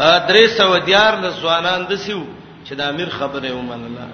درې 0.00 0.46
سو 0.58 0.76
دیار 0.84 1.16
لسوانان 1.22 1.84
دسیو 1.88 2.22
چې 2.64 2.74
د 2.74 2.80
امیر 2.80 3.08
خبره 3.18 3.52
ومنله 3.54 4.08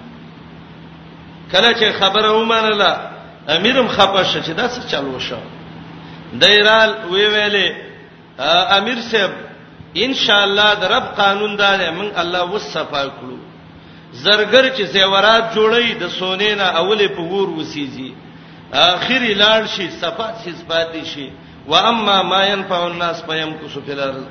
کله 1.51 1.73
چې 1.73 1.99
خبره 1.99 2.31
ومنله 2.39 2.97
امیرم 3.57 3.87
خپه 3.95 4.23
شو 4.23 4.39
چې 4.41 4.49
دا 4.59 4.67
څه 4.67 4.91
چالو 4.91 5.19
شو 5.19 5.37
دایرال 6.41 6.93
وی 7.11 7.25
ویلې 7.27 7.75
امیر 8.77 9.01
صاحب 9.11 9.31
ان 10.05 10.13
شاء 10.13 10.43
الله 10.47 10.73
د 10.81 10.91
رب 10.93 11.15
قانون 11.19 11.55
دا 11.61 11.75
دی 11.81 11.89
من 11.99 12.11
الله 12.23 12.41
وصفا 12.53 13.03
کړو 13.07 13.37
زرګر 14.23 14.71
چې 14.77 14.81
زیورات 14.95 15.51
جوړي 15.55 16.01
د 16.03 16.07
سونه 16.17 16.55
نه 16.55 16.67
اولې 16.81 17.11
په 17.15 17.21
ور 17.21 17.47
وسیږي 17.63 18.11
اخیری 18.81 19.33
لاړ 19.35 19.65
شي 19.75 19.89
صفات 20.03 20.33
شي 20.43 20.51
سپات 20.59 20.99
شي 21.13 21.31
و 21.67 21.75
اما 21.75 22.21
ما 22.23 22.45
ينفع 22.45 22.83
الناس 22.87 23.21
فيمكث 23.23 23.77
في 23.85 23.91
الارض 23.93 24.25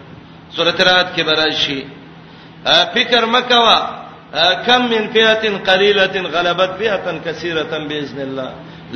سورۃ 0.55 0.81
رات 0.89 1.07
کې 1.17 1.23
براشي 1.25 1.81
فکر 2.95 3.25
مکوا 3.35 3.79
کم 4.67 4.83
من 4.91 5.03
فئاتن 5.13 5.57
قلیلتن 5.67 6.27
غلبت 6.35 6.71
فئاتن 6.79 7.19
کثیرتن 7.25 7.83
باذن 7.89 8.19
الله 8.27 8.51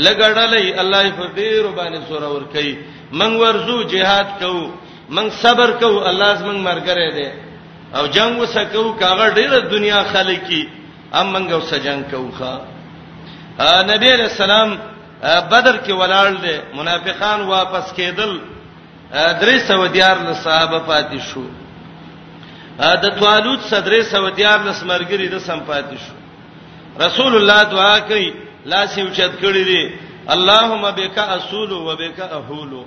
لګړلې 0.06 0.80
الله 0.82 1.04
په 1.18 1.26
ډیر 1.36 1.62
باندې 1.76 2.09
سور 2.09 2.23
اور 2.24 2.42
کوي 2.54 2.74
من 3.20 3.36
ورزو 3.42 3.78
jihad 3.92 4.26
کوو 4.40 4.64
من 5.16 5.30
صبر 5.42 5.70
کوو 5.80 6.04
الله 6.10 6.34
زمنګ 6.40 6.60
مرګره 6.68 7.09
دی 7.16 7.28
او 7.96 8.06
جنگ 8.16 8.40
وسکو 8.40 8.92
کاغه 9.01 9.30
ډیره 9.38 9.59
دنیا 9.70 10.02
خلکی 10.12 10.62
ام 11.20 11.26
منګ 11.34 11.51
وس 11.56 11.73
جنگ 11.82 12.02
کوو 12.10 12.30
ښا 12.38 12.52
نبی 13.92 14.10
رسول 14.12 14.51
الله 14.51 14.78
بدر 15.52 15.76
کې 15.76 15.90
ولاړ 15.90 16.42
دي 16.45 16.56
منافقان 16.74 17.40
واپس 17.54 17.92
کېدل 17.96 18.30
درې 19.10 19.59
سو 19.66 19.87
ديار 19.87 20.16
له 20.24 20.32
صحابه 20.42 20.78
پاتې 20.88 21.18
شو 21.32 21.42
د 23.05 23.06
توالوت 23.18 23.60
صدرې 23.70 24.02
سو 24.10 24.28
ديار 24.38 24.60
له 24.68 24.73
سمرګري 24.73 25.27
د 25.32 25.38
سم 25.46 25.60
پاتې 25.70 25.96
شو 26.05 26.14
رسول 27.07 27.37
الله 27.37 27.62
دعا 27.74 27.96
کوي 28.10 28.29
لاس 28.73 28.96
یې 28.99 29.02
اوچت 29.04 29.32
کړی 29.40 29.65
دی 29.71 29.82
اللهم 30.34 30.90
بك 30.90 31.18
اصول 31.18 31.73
وبك 31.73 32.21
اهول 32.21 32.84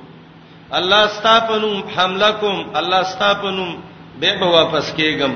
الله 0.80 1.06
استاپنم 1.06 1.84
حمله 1.95 2.31
کوم 2.31 2.67
الله 2.80 2.97
استاپنم 3.02 3.75
به 4.19 4.34
به 4.40 4.45
واپس 4.56 4.94
کېږم 4.97 5.31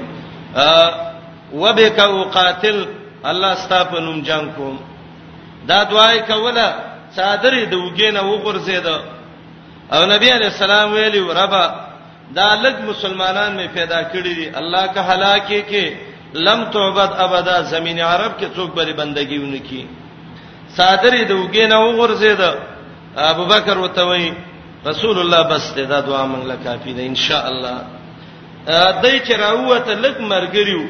وبك 1.53 1.99
اقاتل 1.99 2.87
الله 3.25 3.47
استاپنم 3.51 4.21
جنگ 4.31 4.53
کوم 4.55 4.77
دا 5.67 5.83
دعای 5.83 6.19
کوله 6.31 6.67
صادرې 7.15 7.65
د 7.65 7.75
وګینه 7.75 8.19
وګرځیدل 8.19 9.16
او 9.95 10.01
نبی 10.05 10.29
علی 10.29 10.45
السلام 10.51 10.91
ویلی 10.93 11.19
ربا 11.41 11.63
دا 12.35 12.47
لږ 12.63 12.75
مسلمانان 12.91 13.51
می 13.55 13.67
پیدا 13.77 14.01
کړی 14.11 14.33
دي 14.39 14.47
الله 14.59 14.87
کا 14.93 15.01
هلاکه 15.07 15.59
کې 15.69 15.85
لم 16.33 16.63
تعبد 16.73 17.11
ابدا 17.25 17.61
زمین 17.63 17.99
عرب 17.99 18.31
کې 18.39 18.47
څوک 18.55 18.69
بری 18.75 18.93
بندگی 18.93 19.37
ونکي 19.39 19.87
صادر 20.77 21.13
دې 21.27 21.35
وګې 21.41 21.65
نه 21.71 21.77
وغورځید 21.79 22.41
ابو 23.17 23.45
بکر 23.45 23.77
وته 23.77 24.03
وی 24.07 24.31
رسول 24.85 25.19
الله 25.19 25.41
بس 25.43 25.71
دې 25.75 25.79
دا 25.91 25.99
دعا 26.01 26.25
مونږ 26.27 26.45
لا 26.47 26.55
کافی 26.63 26.93
ده 26.93 27.01
ان 27.07 27.15
شاء 27.15 27.45
الله 27.47 27.77
دای 29.03 29.19
چې 29.19 29.39
راوته 29.39 29.93
لک 29.93 30.17
مرګریو 30.19 30.83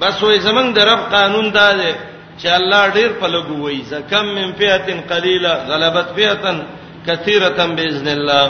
بس 0.00 0.20
وې 0.22 0.38
زمنګ 0.38 0.72
د 0.74 0.78
رب 0.78 1.00
قانون 1.12 1.50
دا 1.52 1.72
دی 1.74 1.92
چې 2.40 2.46
الله 2.46 2.88
ډیر 2.90 3.08
په 3.20 3.26
لګو 3.28 3.56
وې 3.60 3.82
زکم 3.84 4.26
من 4.34 4.52
فئه 4.52 5.00
قلیله 5.08 5.52
غلبت 5.68 6.06
فئه 6.16 6.64
کثیره 7.08 7.50
باذن 7.76 8.08
الله 8.16 8.44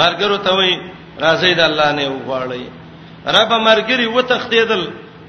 مرګرو 0.00 0.36
ته 0.44 0.50
وای 0.58 0.72
راځي 1.24 1.52
د 1.58 1.60
الله 1.70 1.88
نه 1.98 2.04
وغواړي 2.12 2.66
رب 3.36 3.52
مرګري 3.68 4.06
و 4.16 4.20
تختیدل 4.32 4.82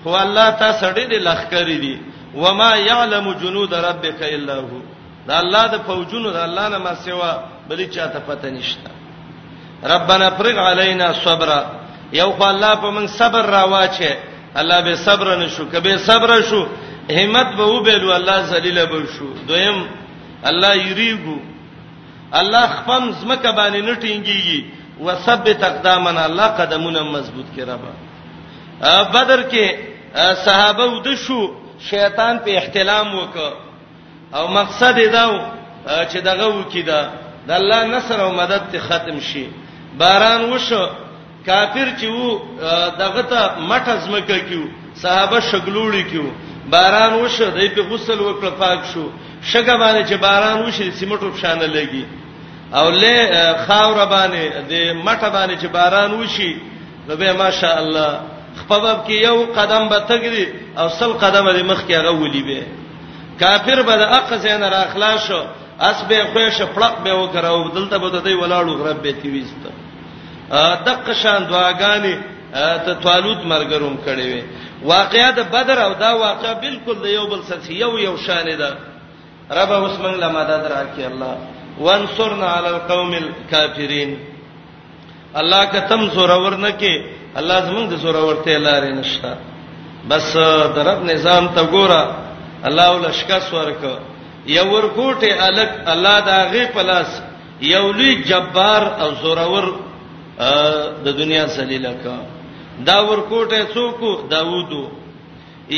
خو 0.04 0.10
الله 0.26 0.48
تا 0.60 0.70
سړی 0.82 1.06
دی 1.12 1.18
لخرې 1.26 1.78
دی 1.84 1.96
و 2.42 2.54
ما 2.54 2.72
يعلم 2.76 3.26
جنود 3.42 3.74
ربك 3.74 4.22
الا 4.22 4.54
هو 4.56 4.82
دا 5.28 5.40
الله 5.40 5.64
د 5.68 5.78
فوجونو 5.88 6.30
د 6.32 6.36
الله 6.36 6.68
نه 6.70 6.78
ما 6.78 6.94
سیوا 7.06 7.32
بلی 7.70 7.88
چاته 7.96 8.20
پته 8.20 8.50
نشته 8.50 8.92
ربنا 9.94 10.30
فرغ 10.38 10.58
علينا 10.70 11.08
صبر 11.26 11.50
یو 12.14 12.32
خو 12.32 12.44
الله 12.44 12.74
په 12.76 12.90
من 12.92 13.08
صبر 13.08 13.46
راواچه 13.46 14.14
الله 14.56 14.80
به 14.82 14.96
صبر 14.96 15.28
نشو 15.42 15.66
کبه 15.66 15.98
صبر 15.98 16.42
شو 16.42 16.68
همت 17.18 17.50
به 17.58 17.64
وبلو 17.66 18.12
الله 18.16 18.42
ذلیل 18.42 18.86
به 18.86 19.00
شو 19.18 19.28
دویم 19.48 19.78
الله 20.50 20.76
یریګو 20.88 21.38
الله 22.40 22.66
خپم 22.76 23.04
زمکه 23.20 23.52
باندې 23.58 23.78
نټینګيږي 23.88 24.60
وثبت 25.06 25.64
اقدامنا 25.64 26.24
الله 26.26 26.48
قدمونه 26.60 27.04
مضبوط 27.04 27.46
کړه 27.56 27.76
با 27.82 27.92
بدر 29.14 29.42
کې 29.52 29.66
صحابه 30.46 30.84
ود 30.92 31.08
شو 31.26 31.40
شیطان 31.90 32.36
په 32.44 32.52
احتلام 32.60 33.08
وک 33.16 33.36
او 34.36 34.44
مقصد 34.48 34.96
دا 35.16 35.26
و 35.32 35.36
چې 36.12 36.18
دغه 36.30 36.46
وکیدا 36.60 37.02
د 37.48 37.52
الله 37.60 37.80
نصر 37.96 38.18
او 38.26 38.32
مدد 38.42 38.62
ته 38.72 38.80
ختم 38.80 39.20
شي 39.20 39.46
باران 40.00 40.42
وشو 40.54 40.84
کافر 41.46 41.88
چې 42.00 42.04
وو 42.18 42.30
دغه 43.02 43.22
ته 43.32 43.40
مټ 43.70 43.86
ازمکه 43.98 44.38
کیو 44.48 44.64
صحابه 45.02 45.38
شګلوړي 45.50 46.04
کیو 46.12 46.24
باران 46.70 47.14
وشو 47.14 47.50
دای 47.50 47.70
په 47.70 47.82
غسل 47.82 48.20
وکړه 48.20 48.50
پاک 48.52 48.80
شو 48.94 49.06
شګه 49.44 49.76
باندې 49.78 50.10
چې 50.10 50.16
باران 50.18 50.62
وشي 50.66 50.92
سیمټو 50.92 51.32
فشانه 51.34 51.66
لګي 51.66 52.06
او 52.74 52.90
له 52.90 53.56
خاور 53.68 54.06
باندې 54.06 54.42
د 54.70 54.74
مټه 55.06 55.30
باندې 55.36 55.56
چې 55.62 55.68
باران 55.68 56.14
وشي 56.14 56.58
نو 57.08 57.16
به 57.16 57.34
ماشاء 57.34 57.78
الله 57.82 58.20
خپباب 58.60 59.06
کې 59.08 59.12
یو 59.14 59.38
قدم 59.56 59.90
به 59.90 60.00
تګري 60.10 60.46
او 60.78 60.90
سل 60.90 61.12
قدم 61.14 61.46
دې 61.60 61.64
مخ 61.64 61.82
کې 61.88 61.92
هغه 61.94 62.12
ولي 62.12 62.44
به 62.44 62.64
کافر 63.40 63.82
به 63.82 63.96
د 63.96 64.02
اقزین 64.20 64.62
را 64.64 64.78
اخلاص 64.82 65.28
شو 65.28 65.44
اس 65.80 66.04
به 66.04 66.26
خوښ 66.34 66.62
پړق 66.76 66.96
به 67.04 67.12
وکړو 67.14 67.72
دلته 67.76 67.98
به 67.98 68.10
دوی 68.10 68.36
ولاړو 68.42 68.78
غرب 68.84 69.02
به 69.02 69.12
تیويست 69.22 69.60
ا 70.54 70.76
دقه 70.86 71.14
شان 71.14 71.48
دعاګانې 71.50 72.16
ته 72.54 72.94
طالوت 73.04 73.42
مرګروم 73.46 73.96
کړي 74.06 74.26
وي 74.34 74.44
واقعیا 74.92 75.30
د 75.36 75.42
بدر 75.54 75.78
او 75.86 75.94
دا 76.04 76.12
واقعیا 76.24 76.54
بالکل 76.66 76.96
د 77.04 77.08
یو 77.16 77.26
بل 77.34 77.42
سره 77.50 77.72
یو 77.84 77.92
یو 78.00 78.16
شان 78.26 78.48
ده 78.62 78.70
رب 79.60 79.72
اوس 79.78 79.96
موږ 80.04 80.16
له 80.24 80.30
مدد 80.38 80.64
راکړي 80.74 81.06
الله 81.14 81.36
وانصرنا 81.86 82.48
علی 82.58 82.68
القوم 82.76 83.12
الکافرین 83.24 84.12
الله 85.42 85.66
که 85.66 85.80
تم 85.92 86.10
سور 86.16 86.32
ورنه 86.32 86.72
کې 86.80 87.06
الله 87.40 87.60
زموږ 87.70 87.86
د 87.94 87.98
سور 88.04 88.16
ورته 88.24 88.58
لارې 88.58 88.94
نشته 89.00 89.38
بس 90.10 90.38
درب 90.78 91.04
نظام 91.12 91.48
ته 91.56 91.64
ګوره 91.72 92.16
الله 92.72 92.90
ولشکاس 92.96 93.54
ورکو 93.60 93.96
یو 94.58 94.66
ورکوټه 94.74 95.44
الک 95.48 95.70
الله 95.94 96.20
دا 96.28 96.38
غي 96.52 96.66
پلاس 96.74 97.22
یو 97.72 97.86
لوی 97.92 98.12
جبار 98.30 98.84
او 99.02 99.10
زورور 99.24 99.72
د 101.06 101.18
دنیا 101.18 101.46
ذلیلہ 101.58 101.92
کا 102.04 102.16
دا 102.88 102.98
ورکوټه 103.10 103.62
څوک 103.74 103.98
داوودو 104.34 104.84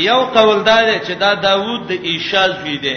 یو 0.08 0.20
قول 0.36 0.58
دا 0.68 0.78
چې 1.06 1.12
دا 1.22 1.32
داوود 1.46 1.80
د 1.88 1.92
عیشا 2.08 2.44
زوی 2.58 2.76
دی 2.84 2.96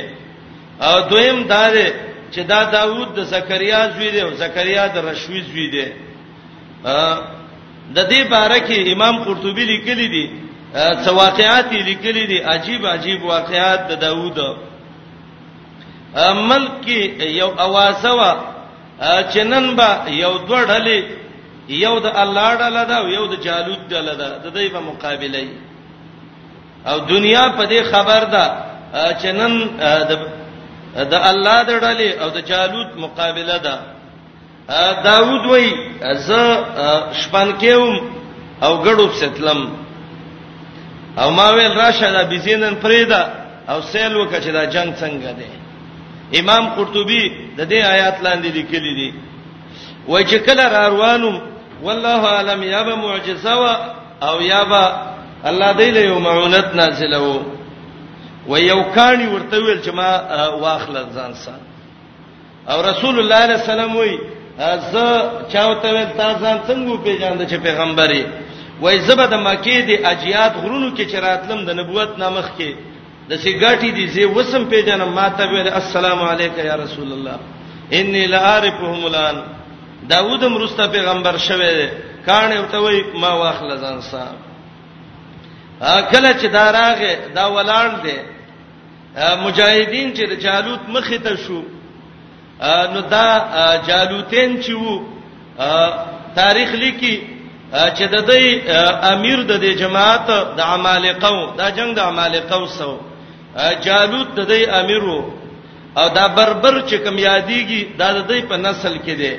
او 0.85 0.93
دویم 1.09 1.39
دا 1.53 1.63
دی 1.75 1.87
چې 2.33 2.39
دا 2.51 2.59
داوود 2.77 3.07
د 3.17 3.19
زکریا 3.35 3.81
زوی 3.95 4.09
دی 4.13 4.21
او 4.23 4.31
زکریا 4.43 4.83
د 4.95 4.97
رشوی 5.07 5.41
زوی 5.49 5.67
دی 5.73 5.85
د 7.95 7.97
دې 8.11 8.21
باره 8.31 8.59
کې 8.67 8.77
امام 8.93 9.15
قرطبي 9.25 9.65
لیکلی 9.73 10.07
دی 10.13 10.25
څو 11.05 11.09
واقعات 11.23 11.67
لیکلی 11.89 12.25
دي 12.31 12.37
عجیب 12.53 12.81
عجیب 12.95 13.19
واقعات 13.35 13.79
د 13.91 13.93
داوود 14.05 14.39
ملک 16.51 16.87
یو 17.41 17.47
اوازه 17.65 18.11
وا 18.19 18.31
چنن 19.31 19.65
با 19.75 19.89
یو 20.07 20.33
دوړلې 20.47 20.99
یو 21.69 21.95
د 22.05 22.07
الله 22.23 22.49
ډله 22.61 22.83
ده 22.89 22.95
او 23.01 23.07
یو 23.17 23.25
د 23.33 23.35
جالوت 23.45 23.81
ډله 23.91 24.13
ده 24.19 24.27
د 24.43 24.45
دوی 24.55 24.67
په 24.75 24.79
مقابله 24.89 25.37
ای 25.39 25.47
او 26.89 26.97
دنیا 26.99 27.45
په 27.57 27.63
دې 27.71 27.81
خبر 27.91 28.21
ده 28.33 28.43
چې 29.21 29.27
نن 29.39 29.53
د 31.11 31.15
الله 31.29 31.57
د 31.69 31.71
ډلې 31.83 32.09
او 32.21 32.29
د 32.37 32.39
جالوت 32.49 32.89
مقابله 33.03 33.57
ده 33.65 33.75
دا 34.67 34.91
داوود 35.03 35.45
وای 35.45 35.67
ز 36.27 36.29
شپن 37.21 37.49
کېوم 37.61 37.93
او 38.63 38.71
ګړوب 38.85 39.11
ستلم 39.21 39.61
او 41.21 41.31
ما 41.31 41.47
ویل 41.53 41.73
راشه 41.73 42.11
دا 42.11 42.23
بزینن 42.31 42.75
فریدا 42.83 43.21
او 43.71 43.81
سیل 43.81 44.15
وکړه 44.15 44.39
چې 44.43 44.49
دا 44.57 44.63
جنگ 44.65 44.89
څنګه 45.01 45.29
دی 45.39 45.51
امام 46.39 46.63
قرطبي 46.75 47.23
د 47.57 47.61
دې 47.71 47.79
آیات 47.93 48.15
لاندې 48.25 48.47
لیکلي 48.57 48.93
دي 48.99 49.09
وای 50.07 50.23
چې 50.27 50.35
کله 50.47 50.63
روانم 50.89 51.41
والله 51.85 52.21
عالم 52.35 52.59
یا 52.75 52.81
به 52.87 52.95
معجزه 53.05 53.53
وا 53.61 53.73
او 54.27 54.37
یا 54.53 54.63
به 54.71 54.83
الله 55.49 55.73
دې 55.79 55.89
له 55.95 55.99
یو 56.09 56.19
معونت 56.27 56.69
نازله 56.81 57.17
وو 57.19 57.37
و 58.51 58.53
یو 58.69 58.81
کانی 58.95 59.25
ورته 59.35 59.57
ویل 59.59 59.79
چې 59.85 59.89
ما 59.99 60.09
واخل 60.61 60.93
ځان 61.15 61.33
سره 61.43 61.59
او 62.71 62.77
رسول 62.89 63.15
الله 63.19 63.35
علیه 63.45 63.55
السلام 63.61 63.95
وی 63.97 64.11
زه 64.91 65.05
چاوته 65.53 65.89
ویل 65.95 66.09
تاسو 66.21 66.45
څنګه 66.67 66.91
پیژاند 67.05 67.41
چې 67.51 67.57
پیغمبري 67.67 68.23
وای 68.81 68.99
زبه 69.07 69.25
د 69.33 69.35
مکی 69.47 69.77
د 69.89 69.91
اجیات 70.11 70.53
غرونو 70.61 70.89
کې 70.97 71.01
چراتلم 71.11 71.59
د 71.65 71.69
نبوت 71.79 72.09
نامخ 72.23 72.45
کې 72.57 72.71
د 73.29 73.33
سیګاټي 73.43 73.89
دي 73.97 74.05
زه 74.13 74.25
وسم 74.35 74.63
پیژنم 74.71 75.09
ما 75.19 75.27
ته 75.37 75.43
ویل 75.51 75.67
السلام 75.81 76.19
علیکم 76.31 76.63
یا 76.69 76.75
رسول 76.83 77.09
الله 77.17 77.37
انی 77.99 78.23
لعارفهم 78.33 78.99
الان 79.09 79.37
داوود 80.09 80.43
مرسته 80.45 80.87
پیغمبر 80.87 81.37
شوه 81.37 81.69
دی 81.79 81.87
کان 82.25 82.49
یو 82.51 82.65
ته 82.71 82.77
وای 82.77 83.01
ما 83.21 83.31
واخل 83.39 83.69
ځان 83.77 84.01
سا 84.11 84.23
اکل 85.81 86.25
چې 86.39 86.45
داراغه 86.57 87.13
دا 87.35 87.45
ولاړ 87.55 87.87
دی 88.03 88.17
مجاهدین 89.45 90.13
چې 90.17 90.23
د 90.31 90.33
جالوت 90.45 90.79
مخې 90.93 91.19
ته 91.23 91.35
شو 91.45 91.61
نو 92.93 92.99
دا 93.01 93.27
جالوتین 93.87 94.61
چې 94.63 94.69
وو 94.69 94.95
تاریخ 96.35 96.69
لیکي 96.83 97.15
چې 97.71 98.03
د 98.13 98.17
دې 98.31 98.69
امیر 99.13 99.39
د 99.43 99.59
دې 99.63 99.71
جماعت 99.81 100.27
د 100.57 100.59
عمالقو 100.59 101.51
دا 101.57 101.69
جنگ 101.69 101.95
د 101.95 101.99
عمالقو 101.99 102.65
سو 102.77 102.91
جالوت 103.85 104.35
د 104.35 104.41
دې 104.49 104.69
امیر 104.81 105.03
وو 105.03 105.23
او 105.97 106.09
دا 106.09 106.27
بربر 106.27 106.81
چې 106.87 106.95
کم 107.03 107.17
یادېږي 107.17 107.81
دا 107.99 108.11
د 108.11 108.31
دې 108.31 108.41
په 108.49 108.55
نسل 108.57 108.97
کې 109.05 109.15
دی 109.21 109.35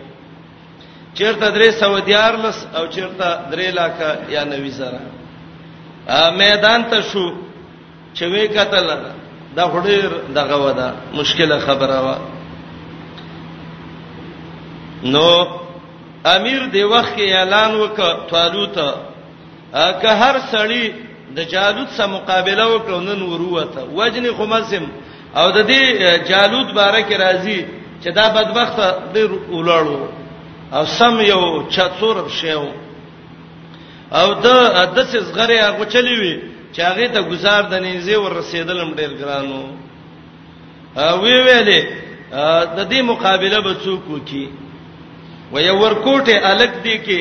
چیرته 1.14 1.50
درې 1.50 1.70
سو 1.80 1.98
دیار 2.10 2.32
لس 2.44 2.66
او 2.76 2.86
چیرته 2.86 3.28
درې 3.52 3.66
لاکه 3.78 4.08
یا 4.34 4.44
90000 4.50 6.28
میدان 6.42 6.84
ته 6.90 7.00
شو 7.02 7.26
چې 8.16 8.24
وې 8.32 8.44
کتل 8.56 8.86
دا 9.56 9.64
وړې 9.72 10.00
دغه 10.36 10.56
ودا 10.66 10.88
مشکله 11.14 11.58
خبره 11.66 11.96
وا 12.06 12.16
نو 15.12 15.26
امیر 16.36 16.62
دی 16.74 16.82
وخت 16.94 17.16
اعلان 17.18 17.72
وکړ 17.76 18.14
طالوت 18.30 18.74
که 20.02 20.08
هر 20.22 20.36
سړی 20.52 20.84
د 21.36 21.40
جالوت 21.42 21.88
سره 21.96 22.06
مقابله 22.06 22.64
وکړو 22.66 22.98
نن 23.10 23.22
وروته 23.22 23.80
وجن 23.94 24.24
خمسم 24.38 24.84
او 25.36 25.46
د 25.50 25.58
دې 25.70 25.82
جالوت 26.28 26.68
باره 26.78 27.00
کې 27.08 27.16
راځي 27.24 27.60
چې 28.02 28.08
دا 28.14 28.28
بدبخت 28.28 28.76
دی 29.14 29.22
ولاړو 29.24 29.98
او 30.72 30.84
سم 30.84 31.20
یو 31.20 31.66
چتور 31.70 32.28
شیو 32.28 32.64
او 34.12 34.34
د 34.34 34.46
دسه 34.94 35.20
زغره 35.20 35.56
هغه 35.66 35.84
چلی 35.84 36.14
وی 36.20 36.34
چاغه 36.76 37.06
ته 37.14 37.20
گزار 37.30 37.62
د 37.72 37.74
نيزه 37.84 38.14
ور 38.22 38.32
رسیدلم 38.40 38.90
ډیر 39.00 39.12
ګرانو 39.20 39.62
وی 41.22 41.36
ویلې 41.46 41.80
د 42.76 42.78
دې 42.90 43.00
مقابله 43.10 43.58
به 43.66 43.72
څوک 43.84 44.02
وکي 44.10 44.46
وی 45.52 45.68
ورکوټه 45.84 46.34
الګ 46.52 46.72
دی 46.84 46.96
کې 47.06 47.20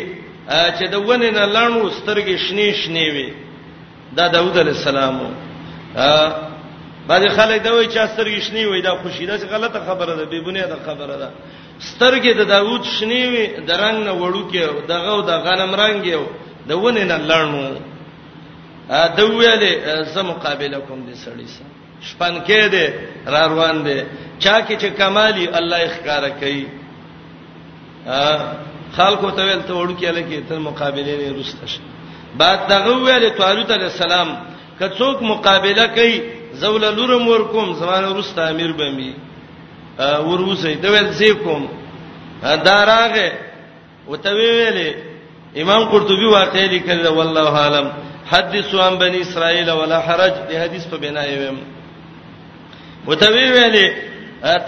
چې 0.78 0.86
د 0.94 0.96
ونه 1.08 1.30
نه 1.38 1.44
لړنو 1.56 1.82
سترګې 2.00 2.36
شنې 2.46 2.68
شنې 2.82 3.08
وي 3.16 3.30
دا 4.18 4.28
داوود 4.36 4.56
علی 4.62 4.70
السلام 4.78 5.16
باندې 7.10 7.30
خلک 7.38 7.60
دا 7.64 7.72
وایي 7.74 7.90
چې 7.94 8.00
سترګې 8.14 8.40
شنې 8.48 8.64
وي 8.72 8.82
دا 8.82 8.92
خوشیده 9.02 9.34
چې 9.40 9.46
غلطه 9.54 9.80
خبره 9.88 10.14
ده 10.20 10.26
بیبونه 10.34 10.60
ده 10.72 10.78
خبره 10.86 11.16
ده 11.22 11.30
سترګې 11.90 12.32
د 12.38 12.42
داوود 12.54 12.82
شنې 12.96 13.22
وي 13.34 13.46
د 13.68 13.72
رنگ 13.84 13.98
نه 14.08 14.14
وړو 14.22 14.44
کې 14.52 14.62
دغه 14.94 15.14
د 15.30 15.32
غنم 15.48 15.72
رنگ 15.82 16.06
یو 16.06 16.22
د 16.70 16.72
ونه 16.82 17.04
نه 17.12 17.18
لړنو 17.30 17.62
دا 19.18 19.24
ویلې 19.32 19.72
زه 20.14 20.22
مقابله 20.32 20.78
کوم 20.88 21.00
دې 21.08 21.16
سړی 21.26 21.48
سره 21.54 21.66
شپن 22.08 22.36
کې 22.48 22.62
دې 22.74 22.86
را 23.32 23.42
روان 23.52 23.78
دي 23.86 24.00
چا 24.44 24.56
کې 24.66 24.74
چې 24.82 24.90
کمالي 25.00 25.46
الله 25.58 25.78
اخکار 25.90 26.24
کوي 26.42 26.64
خلکو 28.98 29.28
ته 29.38 29.42
ویل 29.46 29.62
ته 29.68 29.74
وړو 29.74 29.94
کې 30.02 30.06
لکه 30.18 30.38
تر 30.50 30.60
مقابله 30.70 31.12
نه 31.20 31.38
رسته 31.40 31.66
شه 31.72 31.80
بعد 32.40 32.60
دغه 32.74 32.92
ویلې 32.96 33.30
طالوت 33.42 33.70
علی 33.78 33.84
السلام 33.92 34.28
کڅوک 34.80 35.18
مقابله 35.34 35.86
کوي 35.98 36.18
زول 36.62 36.82
لورم 36.96 37.28
ورکوم 37.28 37.68
زمانه 37.82 38.10
رسته 38.20 38.40
امیر 38.54 38.72
بمي 38.80 39.14
وروسه 40.30 40.68
دا 40.84 40.90
ویل 40.94 41.12
زی 41.20 41.34
کوم 41.44 41.64
دا 42.68 42.78
راغه 42.94 43.30
وتوی 44.08 44.48
ویلې 44.58 44.90
امام 45.62 45.82
قرطبي 45.92 46.26
واقعي 46.26 46.68
لیکل 46.68 47.08
والله 47.08 47.50
عالم 47.66 48.09
حدثوا 48.30 48.84
عن 48.84 48.98
بني 48.98 49.22
اسرائيل 49.22 49.72
ولا 49.72 50.00
حرج 50.02 50.34
دې 50.50 50.56
حدیث 50.56 50.84
په 50.88 50.98
بنا 50.98 51.24
یې 51.26 51.38
ویم 51.40 51.58
وتوی 53.08 53.46
ویلې 53.54 53.88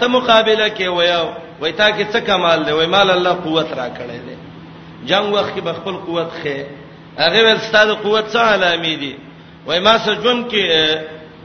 ته 0.00 0.06
مقابله 0.08 0.68
کې 0.76 0.84
ویا 0.84 1.34
وای 1.60 1.72
تا 1.72 1.90
کې 1.90 2.04
څه 2.12 2.18
کمال 2.26 2.64
دی 2.64 2.72
وای 2.72 2.86
مال 2.86 3.10
الله 3.10 3.32
قوت 3.32 3.72
را 3.72 3.88
کړی 3.98 4.18
دی 4.26 4.36
جنگ 5.06 5.34
وخت 5.34 5.54
کې 5.56 5.60
بخپل 5.60 5.96
قوت 5.96 6.28
خې 6.42 6.58
هغه 7.18 7.44
ول 7.44 7.60
ستاسو 7.60 7.94
قوت 7.94 8.24
څه 8.32 8.36
علامې 8.36 8.96
دي 9.00 9.14
وای 9.66 9.80
ما 9.80 9.98
سجون 9.98 10.48
کې 10.50 10.64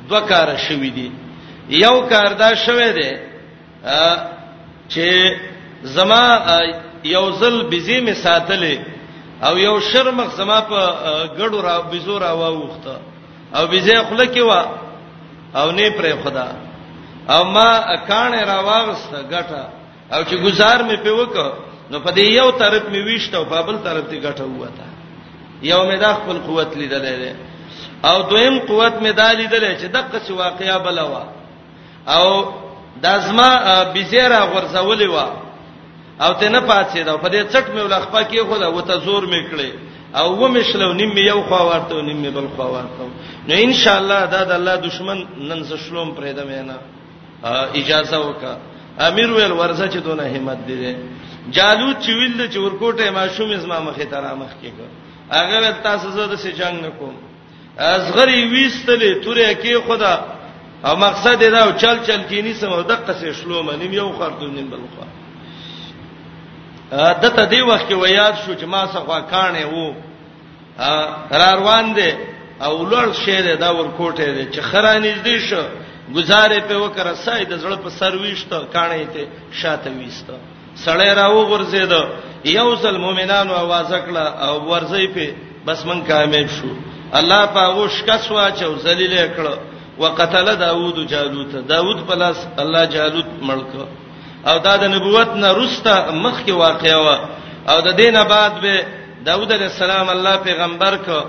دوه 0.10 0.20
کار 0.22 0.58
شوې 0.58 0.92
دي 0.98 1.12
یو 1.70 2.02
کار 2.10 2.34
دا 2.34 2.54
شوې 2.66 2.90
ده 2.98 3.20
چې 4.90 5.38
زما 5.84 6.60
یو 7.04 7.32
ځل 7.40 7.64
بزی 7.72 8.02
می 8.02 8.14
ساتلې 8.14 8.97
او 9.44 9.58
یو 9.58 9.76
شرمخ 9.80 10.30
زما 10.38 10.60
په 10.62 10.80
ګړو 11.38 11.60
را 11.68 11.76
بيزور 11.92 12.22
را 12.22 12.34
ووخته 12.34 12.96
او 13.56 13.64
بيزه 13.68 14.04
خله 14.10 14.26
کې 14.26 14.42
وا 14.50 14.62
او 15.60 15.72
نه 15.72 15.90
پرې 15.98 16.14
خدا 16.24 16.48
او 17.34 17.44
ما 17.56 17.70
کان 18.10 18.34
را 18.50 18.58
واغسته 18.62 19.18
ګټه 19.34 19.64
او 20.14 20.22
چې 20.24 20.36
گزار 20.46 20.80
مې 20.88 20.98
په 21.04 21.10
وک 21.20 21.36
نو 21.92 21.98
په 22.00 22.12
دې 22.18 22.22
یو 22.40 22.52
طرف 22.52 22.84
مې 22.94 22.98
ویشته 23.06 23.38
او 23.38 23.46
په 23.52 23.62
بل 23.68 23.78
طرف 23.88 24.04
دې 24.12 24.18
ګټه 24.26 24.44
وته 24.44 24.88
یو 25.62 25.82
مې 25.92 25.98
دا 26.04 26.12
خپل 26.20 26.38
قوت 26.48 26.70
لیدلې 26.82 27.34
او 28.10 28.18
دویم 28.30 28.56
قوت 28.60 28.94
مې 29.04 29.12
دا 29.22 29.30
لیدلې 29.40 29.72
چې 29.82 29.86
دغه 29.96 30.20
څه 30.26 30.30
واقعیا 30.34 30.78
بلوا 30.78 31.24
او 32.16 32.26
د 33.02 33.06
ازما 33.06 33.50
بيزه 33.94 34.24
را 34.34 34.42
غرزولې 34.54 35.08
وا 35.14 35.28
او 36.24 36.34
ته 36.40 36.50
نه 36.50 36.60
پاتې 36.60 37.00
دا 37.06 37.18
په 37.18 37.30
دې 37.30 37.42
چټ 37.54 37.66
مې 37.76 37.82
ولخپا 37.86 38.22
کې 38.30 38.40
خو 38.50 38.58
دا 38.58 38.68
وته 38.70 38.96
زور 39.06 39.24
مې 39.32 39.42
کړې 39.52 39.72
او 40.20 40.28
و 40.40 40.48
مې 40.54 40.62
شلو 40.70 40.94
نیم 40.94 41.12
مې 41.16 41.24
یو 41.32 41.42
خوا 41.48 41.62
ورته 41.70 41.94
او 41.96 42.02
نیم 42.10 42.18
مې 42.24 42.32
بل 42.38 42.48
خوا 42.56 42.66
ورته 42.76 43.02
نو 43.48 43.54
ان 43.66 43.74
شاء 43.82 43.98
الله 44.02 44.22
دا 44.34 44.42
د 44.50 44.52
الله 44.60 44.76
دشمن 44.88 45.20
نن 45.50 45.60
څه 45.70 45.76
شلوم 45.88 46.10
پرې 46.18 46.32
ده 46.38 46.44
مې 46.50 46.60
نه 46.70 46.78
اجازه 47.80 48.18
وکا 48.30 48.54
امیر 49.10 49.30
ویل 49.32 49.52
ورزه 49.52 49.86
چې 49.94 49.98
دونه 50.06 50.24
همت 50.34 50.58
دي 50.68 50.96
جالو 51.56 51.90
چې 52.04 52.10
ویل 52.20 52.42
چې 52.54 52.58
ورکوټه 52.66 53.10
ماشوم 53.18 53.50
زما 53.64 53.78
مخه 53.88 54.06
تر 54.12 54.26
مخ 54.42 54.52
کې 54.62 54.68
کو 54.78 54.86
اگر 55.42 55.62
تاسو 55.86 56.08
زده 56.16 56.36
سي 56.44 56.52
جنگ 56.60 56.76
نکوم 56.86 57.14
ازغری 57.94 58.40
ویستلې 58.52 59.12
تورې 59.24 59.56
کې 59.62 59.74
خدا 59.88 60.14
او 60.88 60.94
مقصد 61.06 61.40
دا 61.56 61.62
چل 61.82 61.98
چل 62.08 62.22
کینی 62.30 62.54
سم 62.60 62.72
او 62.74 62.82
دقه 62.92 63.14
سه 63.20 63.34
شلوم 63.40 63.70
نیم 63.82 63.94
یو 64.00 64.10
خرطوم 64.20 64.52
نیم 64.58 64.68
بل 64.74 64.82
خوا 64.96 65.08
د 67.22 67.26
ته 67.36 67.46
دی 67.52 67.62
وخت 67.62 67.86
کې 67.88 67.96
ویاد 68.02 68.36
شو 68.46 68.54
چې 68.60 68.66
ما 68.66 68.82
سخوا 68.96 69.20
کانې 69.32 69.64
وو 69.74 69.96
را 71.40 71.50
روان 71.60 71.86
دي 71.94 72.12
او 72.66 72.86
لړ 72.92 73.08
شه 73.24 73.42
ده 73.42 73.54
دا 73.56 73.70
ورکوټه 73.80 74.30
ده 74.38 74.44
چې 74.54 74.62
خرانې 74.70 75.14
دې 75.26 75.38
شو 75.50 75.64
گزارې 76.16 76.60
په 76.70 76.76
وکړه 76.84 77.14
سای 77.26 77.46
د 77.46 77.54
زړه 77.64 77.78
په 77.84 77.90
سر 78.00 78.16
ویشته 78.16 78.58
کانې 78.74 79.06
ته 79.14 79.24
شاته 79.60 79.90
ویسته 79.92 80.36
سړی 80.86 81.10
راو 81.20 81.40
غرزید 81.52 81.94
یو 82.46 82.76
ځل 82.82 82.96
مؤمنانو 83.06 83.54
आवाज 83.64 83.90
کړه 84.06 84.24
او 84.46 84.54
ورځې 84.70 85.06
په 85.16 85.28
بس 85.66 85.80
من 85.86 86.00
کامیاب 86.08 86.48
شو 86.58 86.68
الله 87.20 87.42
پاغو 87.56 87.88
شکس 87.98 88.32
واچو 88.32 88.78
ذلیل 88.86 89.16
کړه 89.36 89.54
وقتل 90.02 90.48
داوود 90.56 91.08
جالوت 91.08 91.52
داوود 91.74 91.98
پلاس 92.08 92.38
الله 92.58 92.86
جالوت 92.96 93.26
ملک 93.42 93.70
او 94.46 94.58
دا 94.60 94.74
د 94.82 94.84
نبوت 94.96 95.30
نه 95.42 95.50
رسته 95.60 95.94
مخکې 96.24 96.52
واقع 96.52 96.96
و 97.06 97.08
او 97.72 97.78
د 97.88 97.90
دینه 98.02 98.22
بعد 98.34 98.54
به 98.62 98.76
داوود 99.28 99.52
علیہ 99.52 99.66
السلام 99.74 100.10
الله 100.16 100.36
پیغمبر 100.48 100.94
کو 101.06 101.20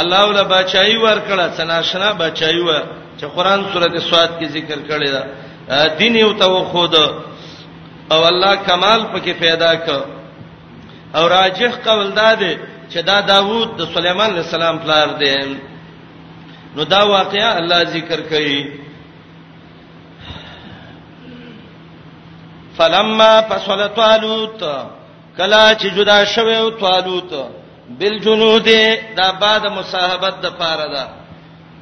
الله 0.00 0.24
ولا 0.28 0.42
بچای 0.42 0.96
ورکړه 0.98 1.46
سناشنا 1.56 2.12
بچای 2.12 2.60
و 2.60 2.70
چې 3.20 3.24
قران 3.34 3.60
سورته 3.72 4.00
سواد 4.08 4.30
کې 4.40 4.44
ذکر 4.56 4.78
کړی 4.88 5.08
دا 5.14 5.22
دین 5.98 6.16
یو 6.16 6.32
تو 6.32 6.64
خود 6.64 6.94
او 8.12 8.20
الله 8.26 8.54
کمال 8.68 9.00
پکې 9.14 9.30
پیدا 9.44 9.74
ک 9.74 9.88
او 11.16 11.28
راجح 11.28 11.70
قول 11.84 12.08
داده 12.12 12.52
چې 12.90 12.96
دا 13.04 13.20
داوود 13.20 13.68
د 13.78 13.82
سليمان 13.94 14.30
علیہ 14.30 14.44
السلام 14.44 14.78
پلار 14.78 15.08
دی 15.20 15.30
نو 16.76 16.84
دا 16.84 17.02
واقعیا 17.06 17.56
الله 17.56 17.84
ذکر 17.84 18.20
کړي 18.30 18.87
فلما 22.78 23.32
فصل 23.50 23.80
طالوت 23.96 24.62
کلا 25.36 25.64
چې 25.80 25.86
جدا 25.96 26.18
شوه 26.34 26.56
او 26.56 26.70
طالوت 26.82 27.32
بالجنود 27.98 28.68
دا 29.18 29.30
بعد 29.40 29.66
مصاحبت 29.78 30.34
د 30.44 30.54
پاره 30.60 30.86
ده 30.92 31.04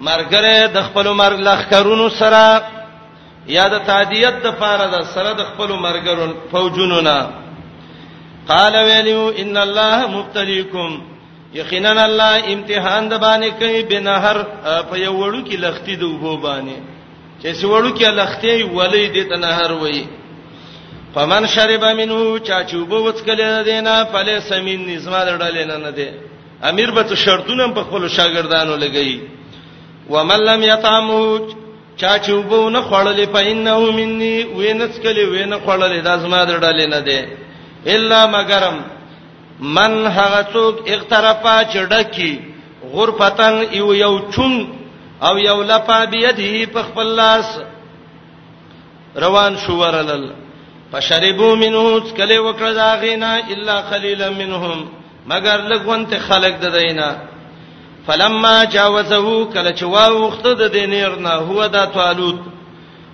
مرګره 0.08 0.54
د 0.76 0.82
خپل 0.88 1.06
مرګ 1.22 1.38
لخرونو 1.48 2.08
سره 2.08 2.66
یا 3.56 3.68
د 3.74 3.78
تعدیت 3.90 4.34
د 4.46 4.56
پاره 4.62 4.86
ده 4.94 5.02
سره 5.14 5.32
د 5.40 5.48
خپل 5.50 5.68
مرګرون 5.86 6.30
فوجونو 6.54 7.00
نه 7.08 7.18
قال 8.48 8.74
ویلو 8.90 9.22
ان 9.44 9.56
الله 9.66 10.06
مبتليكم 10.06 11.02
یقینا 11.54 12.04
الله 12.06 12.52
امتحان 12.52 13.08
د 13.08 13.14
باندې 13.18 13.50
کوي 13.60 13.82
بنهر 13.82 14.46
په 14.90 14.96
یو 15.04 15.14
وړو 15.20 15.48
کې 15.48 15.54
لختي 15.64 15.96
د 16.02 16.12
وبو 16.12 16.36
باندې 16.42 16.78
چې 17.40 17.48
څو 17.60 17.64
وړو 17.72 17.90
کې 17.98 18.08
لختي 18.20 18.62
ولې 18.76 19.04
د 19.16 19.28
تنهر 19.30 19.72
وایي 19.82 20.06
فمن 21.16 21.46
شرب 21.46 21.85
منه 21.85 22.38
چا 22.46 22.58
چوبو 22.70 22.99
وڅکل 23.08 23.40
دینه 23.68 23.92
فله 24.12 24.35
سمین 24.50 24.80
نظام 24.90 25.14
درډل 25.28 25.56
نه 25.70 25.76
نه 25.85 25.90
دی 25.99 26.08
امیر 26.70 26.90
به 26.90 27.16
شرطونه 27.25 27.66
په 27.78 27.82
خپل 27.87 28.08
شاګردانو 28.08 28.76
لګی 28.76 29.20
ومن 30.11 30.40
لم 30.50 30.62
یطعمو 30.68 31.23
چا 31.96 32.18
چوبو 32.26 32.61
نه 32.70 32.80
خړلې 32.90 33.26
پاینه 33.38 33.78
مني 33.78 34.35
وینڅکل 34.44 35.16
وینه 35.18 35.58
خړلې 35.66 36.00
د 36.04 36.12
ازما 36.18 36.44
درډل 36.44 36.90
نه 36.94 37.00
دی 37.11 37.20
الا 37.96 38.23
مگرم 38.37 38.78
من 39.61 40.06
هغه 40.06 40.42
څوک 40.52 40.76
اقترفا 40.87 41.58
چډکی 41.75 42.32
غرفتن 42.94 43.62
یو 43.82 43.94
یو 44.04 44.16
چون 44.32 44.64
او 45.23 45.37
یو 45.49 45.61
لپا 45.62 46.02
بيدې 46.06 46.70
په 46.75 46.82
خپل 46.82 47.06
لاس 47.20 47.61
روان 49.25 49.56
شو 49.66 49.73
ورلل 49.87 50.32
فشربوا 50.92 51.54
منه 51.56 52.00
کله 52.00 52.38
وکړه 52.40 52.72
دا 52.72 52.94
غینا 53.00 53.32
الا 53.50 53.80
قليلا 53.80 54.30
منهم 54.30 54.88
مگر 55.26 55.60
لګونته 55.72 56.18
خلق 56.18 56.54
ددینا 56.62 57.16
فلما 58.06 58.64
جاوزه 58.64 59.44
کله 59.54 59.72
چې 59.76 59.82
واوخته 59.82 60.54
د 60.54 60.62
دینرنا 60.72 61.34
هو 61.36 61.66
دا 61.66 61.84
طالوت 61.86 62.40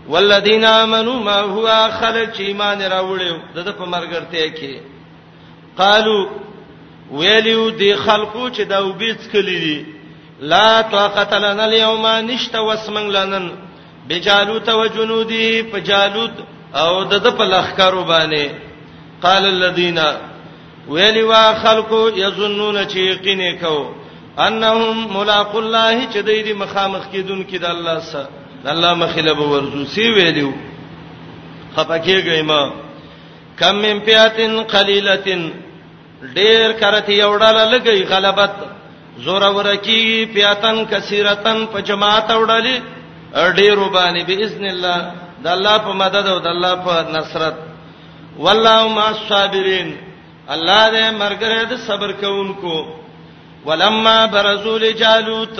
والذین 0.09 0.65
آمنوا 0.65 1.19
ما 1.23 1.41
هو 1.41 1.67
خلق 2.01 2.37
چې 2.37 2.41
ایمان 2.41 2.79
راوړیو 2.83 3.37
د 3.57 3.71
په 3.79 3.85
مرګرته 3.85 4.55
کې 4.55 4.81
قالو 5.79 6.27
ویلیو 7.11 7.71
دی 7.71 7.95
خلقو 7.95 8.49
چې 8.51 8.61
دا 8.63 8.81
وبیڅ 8.87 9.19
کلی 9.33 9.59
دي 9.59 9.87
لا 10.41 10.83
طاقت 10.83 11.33
لنا 11.33 11.65
اليوم 11.65 12.07
نشتا 12.07 12.61
وسمن 12.61 13.09
لنن 13.11 13.51
بجالوت 14.09 14.69
وجنودی 14.69 15.63
په 15.63 15.79
جالوت 15.81 16.31
او 16.81 16.93
د 17.11 17.13
د 17.25 17.27
په 17.39 17.45
لخرو 17.53 18.05
باندې 18.11 18.45
قال 19.25 19.43
الذين 19.55 19.99
ویلی 20.95 21.23
وا 21.31 21.45
خلقو 21.65 22.03
یظنون 22.17 22.77
چې 22.89 22.97
یقین 23.13 23.43
کو 23.61 23.93
انهم 24.39 25.17
ملاق 25.17 25.53
الله 25.57 25.97
چې 26.13 26.17
د 26.27 26.29
دې 26.45 26.53
مخامخ 26.65 27.03
کیدون 27.13 27.45
کې 27.49 27.57
د 27.61 27.65
الله 27.75 27.99
سره 28.13 28.29
د 28.65 28.69
الله 28.75 28.95
مخله 28.95 29.33
به 29.35 29.47
ورزو 29.53 29.85
سی 29.95 30.07
ویلو 30.17 30.53
خپکیږي 31.77 32.43
ما 32.51 32.63
کم 33.59 33.75
من 33.85 33.99
پیاتن 34.07 34.63
قلیلتن 34.75 35.43
ډیر 36.39 36.73
کرتی 36.81 37.21
یوډاله 37.23 37.65
لګي 37.73 38.03
غلبت 38.15 38.53
زوره 39.25 39.51
ورکی 39.57 40.27
پیاتن 40.35 40.85
کثیرتن 40.91 41.67
په 41.73 41.81
جماعت 41.81 42.31
اورډلی 42.31 42.81
ډیرو 43.59 43.87
باندې 43.97 44.21
باذن 44.29 44.65
الله 44.75 44.99
د 45.45 45.47
الله 45.57 45.77
په 45.87 45.93
مدد 46.03 46.27
او 46.33 46.39
د 46.47 46.49
الله 46.55 46.75
په 46.87 46.93
نصرت 47.17 47.57
والله 48.45 48.81
مع 48.99 49.07
الصابرین 49.17 49.89
الله 50.55 50.83
دې 50.95 51.05
مرګره 51.23 51.59
د 51.71 51.73
صبر 51.89 52.11
کوونکو 52.23 52.77
ولما 53.67 54.19
برزول 54.35 54.85
جالوت 55.03 55.59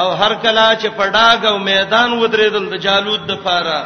او 0.00 0.08
هر 0.20 0.32
کلا 0.42 0.68
چې 0.80 0.88
پډاګ 0.98 1.40
او 1.50 1.56
میدان 1.70 2.10
ودرېدل 2.22 2.64
د 2.70 2.74
جالوت 2.86 3.22
د 3.26 3.32
پاره 3.46 3.80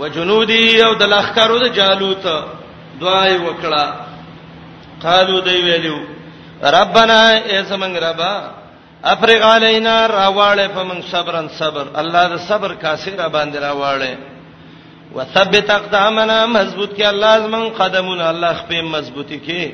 وجنودي 0.00 0.82
او 0.86 0.92
د 1.02 1.02
لخرو 1.12 1.58
د 1.64 1.66
جالوت 1.78 2.24
دوای 3.00 3.34
وکړه 3.46 3.84
قالو 5.02 5.38
دی 5.46 5.58
ویلو 5.66 5.98
ربنا 6.64 7.20
ایسمنګ 7.52 7.94
ربا 8.06 8.34
افرغ 9.12 9.42
علینا 9.54 9.96
راواله 10.08 10.68
فمن 10.74 10.98
صبرن 11.12 11.48
صبر 11.58 11.86
الله 12.00 12.22
د 12.32 12.36
صبر 12.48 12.70
کاسره 12.82 13.28
باندې 13.34 13.56
راواله 13.66 14.14
وثبت 15.14 15.70
اقدامنا 15.70 16.46
مضبوط 16.46 16.90
کې 16.96 17.02
الله 17.08 17.38
زمون 17.38 17.68
قدمونه 17.78 18.28
الله 18.30 18.52
خپل 18.60 18.82
مضبوطی 18.82 19.40
کې 19.46 19.72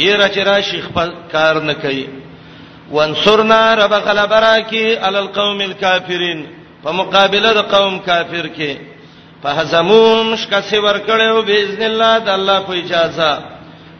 یره 0.00 0.28
چې 0.34 0.38
را 0.48 0.60
شیخ 0.62 0.86
په 0.94 1.12
کار 1.32 1.54
نه 1.62 1.74
کوي 1.74 2.06
وانصرنا 2.92 3.74
رب 3.74 3.94
غلبرا 3.94 4.56
کې 4.70 5.02
عل 5.04 5.16
القوم 5.16 5.60
الكافرين 5.60 6.46
په 6.84 6.90
مقابله 6.92 7.52
د 7.52 7.58
قوم 7.74 7.98
کافر 7.98 8.48
کې 8.56 8.76
فهزموم 9.44 10.36
شکاسي 10.36 10.76
ورکړیو 10.78 11.46
باذن 11.46 11.82
الله 11.82 12.18
د 12.18 12.28
الله 12.28 12.60
په 12.60 12.72
اجازه 12.72 13.38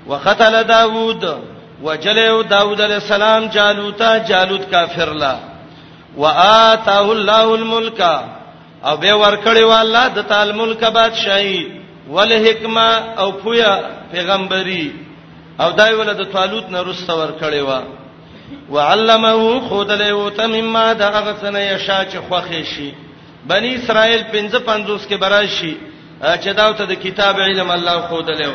وقتل 0.07 0.63
داوود 0.69 1.25
وجلو 1.83 2.43
داوود 2.43 2.81
علیہ 2.81 2.95
السلام 2.95 3.47
جالوتا 3.53 4.19
جالوت 4.19 4.71
کافر 4.71 5.13
لا 5.15 5.35
واتاه 6.17 7.09
الله 7.13 7.49
الملک 7.55 8.03
او 8.89 8.97
به 8.97 9.13
ورکړی 9.25 9.65
و 9.71 9.73
الله 9.83 10.07
د 10.17 10.21
تعال 10.31 10.51
ملک 10.63 10.83
بادشاہي 10.97 11.59
ول 12.15 12.33
حکمت 12.47 13.05
او 13.23 13.29
پویا 13.43 13.71
پیغمبري 14.13 14.85
او 15.63 15.69
دای 15.81 15.93
ولد 16.01 16.21
طالوت 16.33 16.67
نه 16.75 16.81
رسته 16.91 17.13
ورکړی 17.21 17.61
و 17.69 17.83
وعلمه 18.75 19.61
خدله 19.69 20.09
او 20.15 20.31
تمما 20.39 20.87
د 21.01 21.15
هغه 21.17 21.35
سنه 21.43 21.61
یشا 21.73 21.99
چې 22.05 22.17
خوخه 22.29 22.63
شي 22.75 22.91
بنی 23.53 23.71
اسرائیل 23.75 24.23
55 24.33 24.87
کې 25.11 25.15
برای 25.25 25.49
شي 25.49 25.75
چې 26.23 26.49
دا 26.61 26.73
ته 26.73 26.85
د 26.87 26.93
کتاب 27.05 27.39
علم 27.47 27.71
الله 27.71 28.01
خدله 28.11 28.55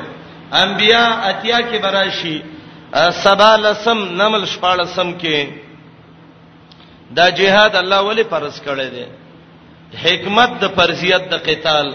انبیا 0.64 1.06
اتیا 1.30 1.60
کې 1.70 1.82
برای 1.86 2.12
شي 2.22 2.36
سبا 3.22 3.56
لسم 3.56 4.04
نمل 4.24 4.44
شپاړسم 4.56 5.16
کې 5.22 5.48
دا 7.22 7.30
جهاد 7.40 7.76
الله 7.76 8.02
ولی 8.10 8.24
فرض 8.36 8.62
کړی 8.68 8.88
دی 8.98 9.06
حکمت 10.04 10.50
د 10.62 10.74
فرضیت 10.78 11.24
د 11.32 11.36
قتال 11.50 11.88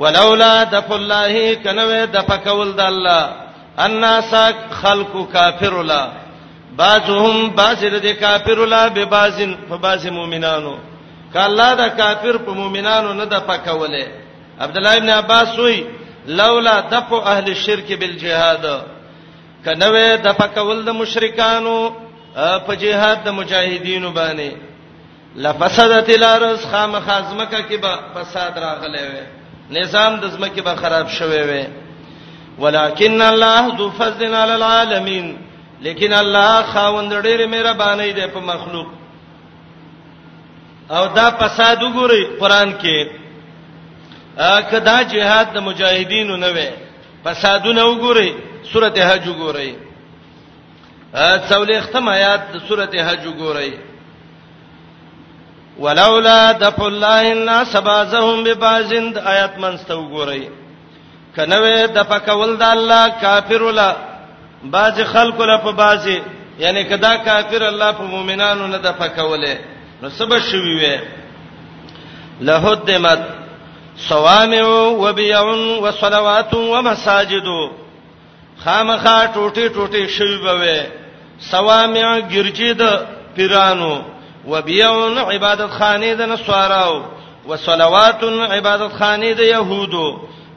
ولولا 0.00 0.64
دفع 0.64 0.94
الله 0.96 1.54
کنو 1.64 1.88
دفع 2.12 2.36
کول 2.36 2.72
د 2.72 2.80
الله 2.80 3.28
الناس 3.78 4.34
خلق 4.80 5.32
کافر 5.32 5.82
لا 5.84 6.08
بعضهم 6.76 7.50
بعض 7.56 7.84
د 7.84 8.06
کافر 8.20 8.66
لا 8.66 8.88
به 8.88 9.04
بعض 9.04 9.40
په 9.70 9.76
بعض 9.76 10.06
مؤمنانو 10.06 10.74
کله 11.34 11.74
دا 11.74 11.88
کافر 11.88 12.36
په 12.38 12.52
مؤمنانو 12.52 13.12
نه 13.12 13.24
دفع 13.24 13.56
کوله 13.56 14.06
عبد 14.60 14.76
الله 14.76 14.96
ابن 14.96 15.10
عباس 15.10 15.58
وی 15.58 15.84
لولا 16.26 16.80
دفع 16.80 17.18
اهل 17.32 17.50
الشرك 17.50 17.92
بالجهاد 17.98 18.64
کنو 19.64 20.16
دفع 20.24 20.46
کول 20.54 20.84
د 20.84 20.88
مشرکانو 20.90 21.90
په 22.66 22.74
جهاد 22.74 23.16
د 23.24 23.28
مجاهدینو 23.32 24.10
باندې 24.14 24.73
لفسدت 25.36 26.08
الارض 26.16 26.58
خامخ 26.70 27.08
ازمکه 27.08 27.62
کې 27.70 27.74
به 27.82 27.98
فساد 28.14 28.58
راغلی 28.58 29.02
وي 29.02 29.22
نظام 29.80 30.16
د 30.16 30.24
زمکه 30.28 30.62
به 30.62 30.74
خراب 30.76 31.08
شوی 31.08 31.42
وي 31.42 31.64
ولکن 32.58 33.20
الله 33.22 33.76
ذو 33.78 33.90
فضل 33.98 34.34
علی 34.34 34.52
العالمین 34.52 35.36
لیکن 35.80 36.12
الله 36.12 36.62
خاوند 36.62 37.12
ډېر 37.22 37.46
مهرباني 37.46 38.12
دی 38.12 38.26
په 38.26 38.40
مخلوق 38.40 38.86
او 40.90 41.06
دا 41.06 41.30
فساد 41.30 41.78
وګوري 41.82 42.40
قران 42.40 42.74
کې 42.80 43.14
کدا 44.70 45.02
جهاد 45.02 45.52
د 45.54 45.58
مجاهدینو 45.58 46.36
نه 46.36 46.46
وي 46.50 46.68
فسادونه 47.24 47.82
وګوري 47.84 48.32
سورته 48.72 49.08
حج 49.08 49.24
وګوري 49.28 49.74
څولې 51.48 51.80
ختم 51.80 52.08
آیات 52.08 52.40
د 52.52 52.62
سورته 52.68 53.04
حج 53.10 53.22
وګورئ 53.26 53.70
ولولا 55.78 56.52
دفع 56.52 56.86
الله 56.86 57.32
الناس 57.32 57.76
بعضهم 57.76 58.44
ببعض 58.44 58.84
آیات 59.26 59.58
منستو 59.58 60.02
ګورئ 60.14 60.42
کنه 61.36 61.56
وې 61.58 61.76
د 61.96 61.98
پکول 62.08 62.56
د 62.56 62.62
الله 62.62 63.08
کافر 63.20 63.62
ولا 63.62 63.96
بعض 64.64 65.00
خلق 65.00 65.40
ولا 65.40 65.56
په 65.56 65.72
بعضي 65.72 66.22
یعنی 66.58 66.84
کدا 66.84 67.16
کافر 67.16 67.62
الله 67.62 67.90
په 67.92 68.02
مؤمنانو 68.02 68.66
نه 68.66 68.78
د 68.78 68.92
پکوله 68.98 69.54
نو 70.02 70.08
سبا 70.10 70.38
شوي 70.40 70.74
وې 70.80 71.00
لهدمت 72.40 73.20
صوامع 73.96 74.62
وبيع 75.02 75.40
وصلوات 75.82 76.54
ومساجد 76.54 77.46
خامخا 78.64 79.26
ټوټي 79.34 79.68
ټوټي 79.76 80.08
شوي 80.08 80.38
بوي 80.44 80.82
صوامع 81.40 82.18
ګرځي 82.20 82.72
د 82.74 82.82
پیرانو 83.36 84.13
وبيع 84.46 84.90
عبادت 85.32 85.70
خانه 85.70 86.12
د 86.20 86.22
نصاراو 86.22 87.02
وصلوات 87.48 88.20
عبادت 88.24 88.92
خانه 88.92 89.32
د 89.32 89.40
يهودو 89.54 90.06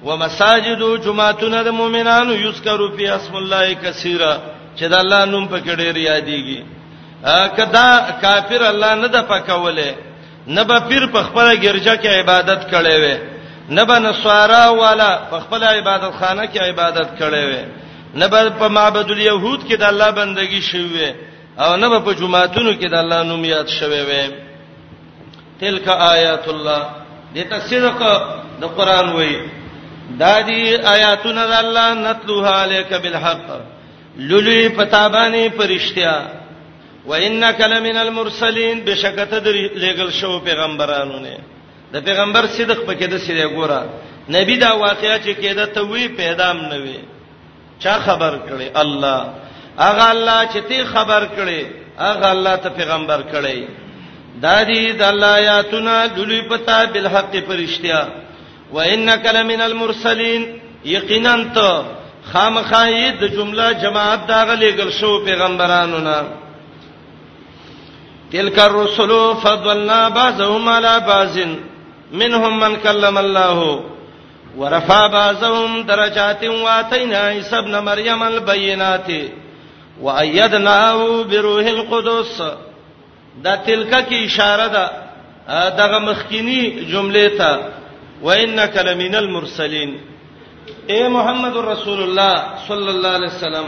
ومساجد 0.03 0.81
جمعتون 1.05 1.55
د 1.65 1.69
مؤمنانو 1.79 2.33
یذكر 2.45 2.79
فی 2.95 3.05
اسم 3.17 3.35
الله 3.35 3.73
کثیرا 3.73 4.33
چې 4.77 4.83
د 4.91 4.93
الله 4.93 5.25
نوم 5.25 5.47
په 5.47 5.59
کې 5.59 5.73
ډیر 5.81 5.95
یادېږي 5.97 6.59
کدا 7.57 7.89
کافر 8.21 8.63
الله 8.63 8.95
نه 8.95 9.07
د 9.07 9.17
پکوله 9.29 9.95
نه 10.47 10.63
به 10.63 10.79
پیر 10.79 11.05
په 11.13 11.23
خپل 11.23 11.45
ګرځه 11.57 12.01
کې 12.01 12.07
عبادت 12.07 12.61
کړي 12.71 12.93
وي 13.03 13.17
نه 13.69 13.83
به 13.83 13.99
نصارا 13.99 14.69
والا 14.71 15.17
په 15.31 15.39
خپل 15.39 15.63
عبادت 15.63 16.13
خانه 16.19 16.45
کې 16.53 16.59
عبادت 16.61 17.09
کړي 17.19 17.41
وي 17.49 17.63
نه 18.13 18.27
به 18.27 18.49
په 18.49 18.67
معبد 18.67 19.11
الیهود 19.11 19.59
کې 19.67 19.75
د 19.77 19.83
الله 19.83 20.11
بندگی 20.11 20.61
شوي 20.61 20.87
وي 20.95 21.11
او 21.59 21.75
نه 21.77 21.89
په 21.99 22.11
جمعاتونو 22.19 22.71
کې 22.79 22.87
د 22.89 22.93
الله 23.01 23.19
نوم 23.29 23.43
یاد 23.45 23.67
شوي 23.79 24.01
وي 24.09 24.23
تلک 25.59 25.87
آیات 25.87 26.45
الله 26.53 26.81
دته 27.35 27.59
صدق 27.69 27.99
د 28.61 28.65
قران 28.77 29.07
وای 29.15 29.35
دا 30.21 30.41
دي 30.47 30.59
آیاتونه 30.95 31.43
د 31.47 31.53
الله 31.63 31.87
نتلوها 32.07 32.53
الیک 32.63 32.91
بالحق 33.03 33.45
لولي 34.29 34.69
پتابانی 34.69 35.49
پرشتیا 35.57 36.13
وانک 37.05 37.59
لمن 37.61 37.97
المرسلین 37.97 38.77
بشکته 38.85 39.39
د 39.39 39.47
لګل 39.83 40.11
شو 40.21 40.39
پیغمبرانو 40.39 41.19
نه 41.25 41.37
د 41.93 42.05
پیغمبر 42.05 42.47
صدق 42.47 42.79
پکې 42.87 43.05
د 43.13 43.17
سړي 43.17 43.45
ګوره 43.55 43.83
نبی 44.29 44.55
دا 44.57 44.71
واقعیا 44.75 45.17
چې 45.19 45.33
کېده 45.41 45.65
ته 45.73 45.81
وی 45.89 46.07
پیغام 46.07 46.57
نه 46.69 46.77
وی 46.83 46.97
چا 47.79 47.99
خبر 48.05 48.39
کړي 48.47 48.69
الله 48.85 49.46
اغه 49.79 50.09
الله 50.11 50.47
چې 50.51 50.57
تی 50.67 50.83
خبر 50.83 51.25
کړي 51.35 51.65
اغه 51.99 52.31
الله 52.31 52.55
ته 52.55 52.69
پیغمبر 52.69 53.21
کړي 53.21 53.67
دادی 54.45 54.91
د 54.91 55.01
الله 55.01 55.33
آیاتنا 55.39 55.97
للی 56.15 56.41
پتا 56.49 56.83
بالحق 56.93 57.35
فرشتیا 57.47 58.01
وانک 58.73 59.25
لمن 59.35 59.61
المرسلین 59.61 60.43
یقینا 60.95 61.35
ته 61.55 61.83
خامخایې 62.33 63.11
د 63.21 63.37
جمله 63.37 63.71
جماعت 63.83 64.27
دا 64.27 64.45
غلېګل 64.45 64.89
شو 64.99 65.19
پیغمبرانو 65.25 65.97
نه 65.99 66.21
تلک 68.31 68.59
الرسل 68.59 69.11
فضلنا 69.43 70.09
بعضهم 70.09 70.69
على 70.69 70.99
بعض 71.07 71.37
منهم 72.11 72.59
من 72.59 72.75
كلم 72.75 73.17
الله 73.17 73.81
ورفع 74.57 75.07
بعضهم 75.07 75.83
درجات 75.83 76.43
واتينا 76.45 77.17
عيسى 77.19 77.57
ابن 77.57 77.79
مريم 77.89 78.23
البينات 78.23 79.07
وَأَيَّدْنَاهُ 80.05 80.99
بِرُوحِ 81.31 81.65
الْقُدُسِ 81.75 82.37
دا 83.43 83.53
تلکه 83.67 83.99
کی 84.09 84.17
اشاره 84.27 84.67
ده 84.75 84.83
دغه 85.79 85.99
مخکینی 86.07 86.59
جمله 86.91 87.25
ته 87.37 87.51
وَإِنَّكَ 88.25 88.75
لَمِنَ 88.87 89.13
الْمُرْسَلِينَ 89.23 89.91
اے 90.93 90.99
محمد 91.15 91.55
رسول 91.73 91.99
الله 92.07 92.33
صلی 92.67 92.89
الله 92.95 93.11
علیه 93.19 93.31
وسلم 93.37 93.67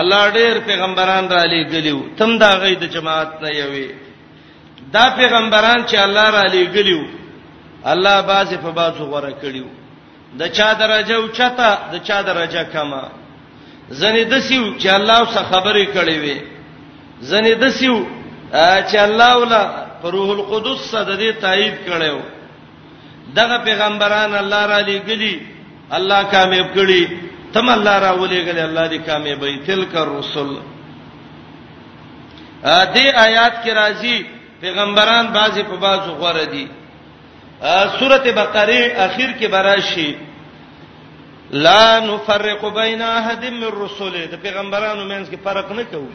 الله 0.00 0.22
ډېر 0.36 0.54
پیغمبران 0.70 1.24
را 1.34 1.42
لېګلیو 1.52 1.98
تم 2.18 2.30
دا 2.38 2.50
غي 2.62 2.74
د 2.74 2.84
جماعت 2.94 3.30
نه 3.42 3.50
یوي 3.62 3.86
دا 4.92 5.04
پیغمبران 5.20 5.86
چې 5.90 5.96
الله 6.06 6.30
را 6.30 6.44
لېګلیو 6.54 7.02
الله 7.84 8.20
بازي 8.20 8.56
په 8.56 8.70
بازو 8.70 9.04
غره 9.06 9.32
کړیو 9.42 9.66
د 10.38 10.42
چا 10.48 10.72
درجه 10.74 11.14
او 11.16 11.28
چته 11.28 11.78
د 11.92 11.96
چا 12.06 12.22
درجه 12.22 12.62
کما 12.72 13.04
زنه 13.90 14.24
دسیو 14.24 14.74
چې 14.78 14.86
الله 14.88 15.18
سره 15.32 15.44
خبرې 15.52 15.86
کړې 15.94 16.18
وي 16.24 16.40
زنه 17.20 17.54
دسیو 17.54 18.04
چې 18.88 18.96
الله 18.96 19.36
ولا 19.38 19.62
روح 20.14 20.30
القدس 20.36 20.80
صد 20.90 21.08
دې 21.18 21.32
تایید 21.40 21.74
کړو 21.86 22.18
دغه 23.36 23.58
پیغمبران 23.64 24.34
الله 24.34 24.66
را 24.66 24.80
لګلی 24.80 25.40
الله 25.90 26.22
کامیاب 26.24 26.66
کړي 26.74 27.02
تم 27.52 27.68
الله 27.68 27.98
را 27.98 28.12
ولېګلی 28.16 28.60
الله 28.60 28.88
دې 28.88 29.06
کامیابی 29.06 29.58
تلک 29.66 29.96
الرسل 29.96 30.56
ا 32.64 32.84
دې 32.94 33.06
آیات 33.16 33.52
کې 33.64 33.70
راځي 33.72 34.24
پیغمبران 34.60 35.26
بعضی 35.26 35.62
په 35.62 35.76
بعضو 35.76 36.12
غوړه 36.20 36.44
دي 36.52 36.68
سورته 37.98 38.32
بقره 38.32 38.92
اخر 39.06 39.32
کې 39.40 39.44
براشي 39.48 40.14
لا 41.54 41.98
نفرق 42.08 42.62
بین 42.74 43.02
احد 43.02 43.42
من 43.54 43.62
الرسل 43.64 44.14
د 44.30 44.34
پیغمبرانو 44.42 45.04
مینس 45.04 45.28
کې 45.30 45.36
فرق 45.44 45.70
نه 45.78 45.82
کوو 45.84 46.08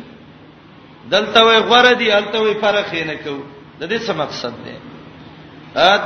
دلته 1.13 1.43
وی 1.49 1.59
غره 1.69 1.93
دی 1.99 2.09
الته 2.11 2.39
وی 2.45 2.53
فرق 2.63 2.93
نه 3.09 3.15
کوو 3.15 3.43
د 3.79 3.83
دې 3.87 4.01
څه 4.07 4.13
مقصد 4.13 4.53
دی 4.65 4.75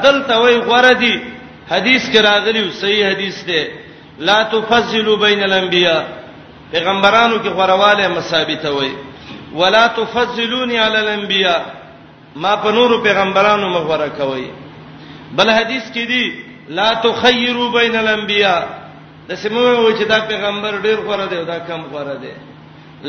دلته 0.07 0.35
وی 0.41 0.57
غره 0.67 0.93
دی 1.05 1.15
حدیث 1.69 2.09
کې 2.13 2.17
راغلی 2.25 2.63
صحیح 2.81 3.01
حدیث 3.09 3.39
دی 3.47 3.63
لا 4.29 4.35
تفضلوا 4.51 5.15
بین 5.27 5.41
الانبیاء 5.47 6.01
پیغمبرانو 6.75 7.41
کې 7.43 7.47
غرواله 7.61 8.07
مسابته 8.07 8.69
وی 8.77 8.91
ولا 9.63 9.87
تفضلوني 9.97 10.77
علی 10.83 10.97
الانبیاء 11.01 11.57
ما 12.45 12.53
په 12.67 12.71
نورو 12.77 13.01
پیغمبرانو 13.09 13.69
مغوره 13.79 14.07
کوي 14.21 14.47
بل 15.41 15.49
حدیث 15.55 15.91
کې 15.91 16.07
دی 16.07 16.43
لا 16.77 16.89
تخیروا 16.93 17.69
بین 17.81 17.95
الانبیاء 17.97 18.61
د 19.29 19.35
سیمه 19.43 19.59
و 19.59 19.91
چې 19.97 20.03
دا 20.11 20.19
پیغمبر 20.31 20.71
ډیر 20.85 20.97
غوړه 21.07 21.25
دی 21.31 21.37
دا 21.47 21.59
کم 21.67 21.81
غوړه 21.91 22.15
دی 22.23 22.33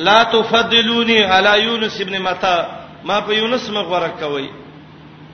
لا 0.07 0.22
تفضلوني 0.35 1.18
علی 1.35 1.55
یونس 1.66 2.00
ابن 2.00 2.18
متا 2.22 2.57
ما 3.05 3.20
په 3.20 3.33
یونس 3.40 3.70
مغ 3.70 3.87
غوړه 3.92 4.11
کوي 4.20 4.48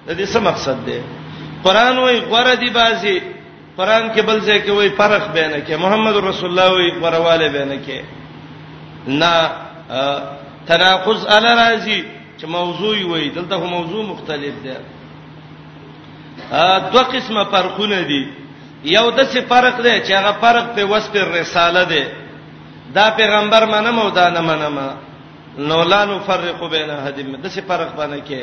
د 0.07 0.09
دې 0.19 0.27
څه 0.33 0.39
مقصد 0.49 0.77
دی 0.87 1.01
قران 1.65 1.99
وای 1.99 2.21
غوړه 2.31 2.55
دی 2.61 2.71
بازي 2.81 3.17
قران 3.77 4.05
کې 4.15 4.21
بل 4.29 4.39
ځای 4.47 4.61
کې 4.67 4.71
وای 4.71 4.91
فرق 5.01 5.25
بینه 5.37 5.59
کې 5.67 5.73
محمد 5.85 6.17
رسول 6.17 6.51
الله 6.51 6.69
وای 6.73 6.91
غوړواله 7.01 7.47
بینه 7.57 7.77
کې 7.87 7.99
نه 9.21 9.33
تناقض 10.67 11.21
ال 11.27 11.45
راځي 11.61 12.01
چې 12.41 12.47
موضوع 12.47 12.97
وای 13.07 13.29
دلته 13.29 13.57
موضوع 13.65 14.05
مختلف 14.13 14.55
دی 14.65 14.75
ا 16.53 16.79
دوه 16.93 17.03
قسمه 17.03 17.43
فرقونه 17.53 17.99
دي 18.11 18.40
یو 18.85 19.11
د 19.11 19.21
څه 19.33 19.41
فرق 19.49 19.81
دی 19.85 20.01
چې 20.07 20.13
هغه 20.19 20.33
فرق 20.41 20.65
په 20.77 20.85
وس 20.93 21.07
په 21.13 21.25
رساله 21.41 21.85
دی 21.85 22.05
دا 22.95 23.11
پیغمبر 23.17 23.65
منم 23.67 23.99
او 23.99 24.11
دا 24.11 24.31
نه 24.31 24.41
منم 24.41 24.79
نو 25.59 25.83
لا 25.85 26.05
نفرق 26.05 26.61
بین 26.71 26.91
احد 26.91 27.17
د 27.45 27.49
څه 27.49 27.61
فرق 27.69 27.91
باندې 27.97 28.21
کې 28.29 28.43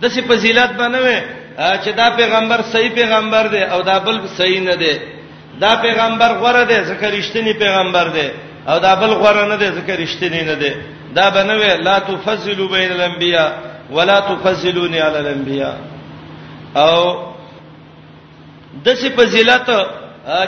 د 0.00 0.04
څه 0.12 0.20
فضیلت 0.28 0.70
باندې 0.78 1.22
چې 1.84 1.90
دا 1.96 2.10
پیغمبر 2.16 2.60
صحیح 2.72 2.92
پیغمبر 2.94 3.46
دی 3.48 3.62
او 3.62 3.82
دا 3.82 3.98
بل 3.98 4.18
صحیح 4.38 4.60
نه 4.60 4.74
دی 4.76 4.98
دا 5.60 5.76
پیغمبر 5.84 6.28
غوړه 6.40 6.62
دی 6.70 6.78
ځکه 6.90 7.06
رښتینی 7.16 7.52
پیغمبر 7.58 8.06
دی 8.08 8.28
او 8.68 8.78
دا 8.78 8.94
بل 8.94 9.12
غوړه 9.22 9.44
نه 9.50 9.56
دی 9.56 9.68
ځکه 9.80 9.92
رښتینی 10.04 10.42
نه 10.42 10.54
دی 10.54 10.72
دا 11.14 11.30
بنوي 11.30 11.76
لا 11.76 11.98
تفضلوا 11.98 12.68
بین 12.68 12.90
الانبیاء 12.92 13.50
ولا 13.90 14.20
تفضلوني 14.20 15.00
على 15.00 15.18
الانبیاء 15.18 15.76
او 16.76 17.26
د 18.84 18.86
سی 19.00 19.08
فضیلت 19.16 19.66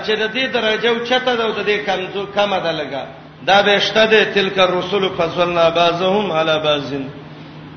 چې 0.05 0.13
د 0.23 0.25
دې 0.35 0.45
درجه 0.57 0.89
او 0.91 0.99
چته 1.09 1.33
د 1.41 1.61
دې 1.69 1.77
کمزو 1.87 2.23
کمه 2.37 2.59
ده 2.65 2.73
لګا 2.81 3.03
دا 3.49 3.59
به 3.67 3.79
شته 3.87 4.05
د 4.13 4.15
تلک 4.35 4.59
الرسول 4.59 5.05
فضلنا 5.19 5.65
بعضهم 5.81 6.27
علی 6.39 6.57
بعض 6.67 6.91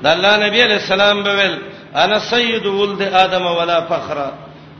د 0.02 0.06
الله 0.14 0.32
نبی 0.46 0.60
علیہ 0.66 0.80
السلام 0.84 1.16
به 1.22 1.32
ویل 1.38 1.56
انا 2.02 2.18
سید 2.18 2.66
ولد 2.66 3.02
ادم 3.14 3.44
ولا 3.46 3.80
فخر 3.90 4.18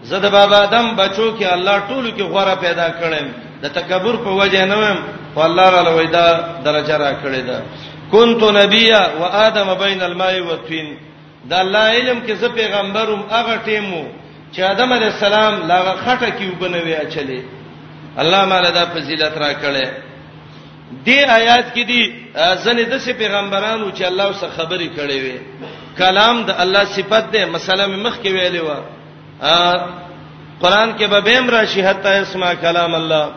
زه 0.09 0.17
د 0.25 0.27
بابا 0.37 0.59
ادم 0.67 0.87
بچو 0.97 1.27
کې 1.41 1.45
الله 1.55 1.77
ټولو 1.89 2.09
کې 2.17 2.29
غوړه 2.33 2.55
پیدا 2.65 2.89
کړم 3.01 3.25
د 3.63 3.69
تکبر 3.79 4.17
په 4.17 4.31
وجه 4.41 4.65
نه 4.73 4.77
ویم 4.77 4.99
او 5.37 5.43
الله 5.49 5.67
را 5.75 5.83
لوي 5.89 6.07
دا 6.07 6.27
درجه 6.65 6.97
را 7.05 7.13
کړې 7.25 7.39
ده 7.51 7.63
كنت 8.13 8.43
نبيا 8.45 9.03
وادم 9.21 9.75
بين 9.75 10.03
الماء 10.03 10.41
والطين 10.41 10.97
دا 11.51 11.61
الله 11.61 11.79
علم 11.97 12.19
کې 12.27 12.33
زه 12.33 12.49
پیغمبروم 12.49 13.23
هغه 13.31 13.57
ټیمو 13.67 14.03
چې 14.55 14.61
آدم 14.71 14.93
علی 14.93 15.05
السلام 15.13 15.55
لاغه 15.69 15.93
خټه 16.05 16.31
کې 16.31 16.45
وبنوي 16.53 16.95
اچلې 16.97 17.41
الله 18.23 18.45
مال 18.53 18.67
دا 18.79 18.85
فضیلت 18.95 19.39
را 19.43 19.51
کړې 19.53 19.89
دې 21.07 21.19
آیات 21.39 21.67
کې 21.75 21.81
دي 21.91 22.03
ځنې 22.65 22.85
د 22.93 22.99
سه 23.05 23.13
پیغمبرانو 23.21 23.87
چې 23.93 24.03
الله 24.11 24.33
سره 24.41 24.51
خبرې 24.57 24.89
کړې 24.97 25.17
وي 25.25 25.37
کلام 26.01 26.43
د 26.49 26.51
الله 26.65 26.85
صفت 26.97 27.31
ده 27.37 27.47
مثلا 27.55 27.87
مخ 27.87 28.15
کې 28.23 28.29
ویلې 28.29 28.61
و 28.61 28.69
قران 30.63 30.93
کې 30.99 31.05
به 31.13 31.21
بهم 31.31 31.51
راشي 31.51 31.83
حتی 31.89 32.09
اسما 32.09 32.53
کلام 32.67 32.95
الله 32.95 33.31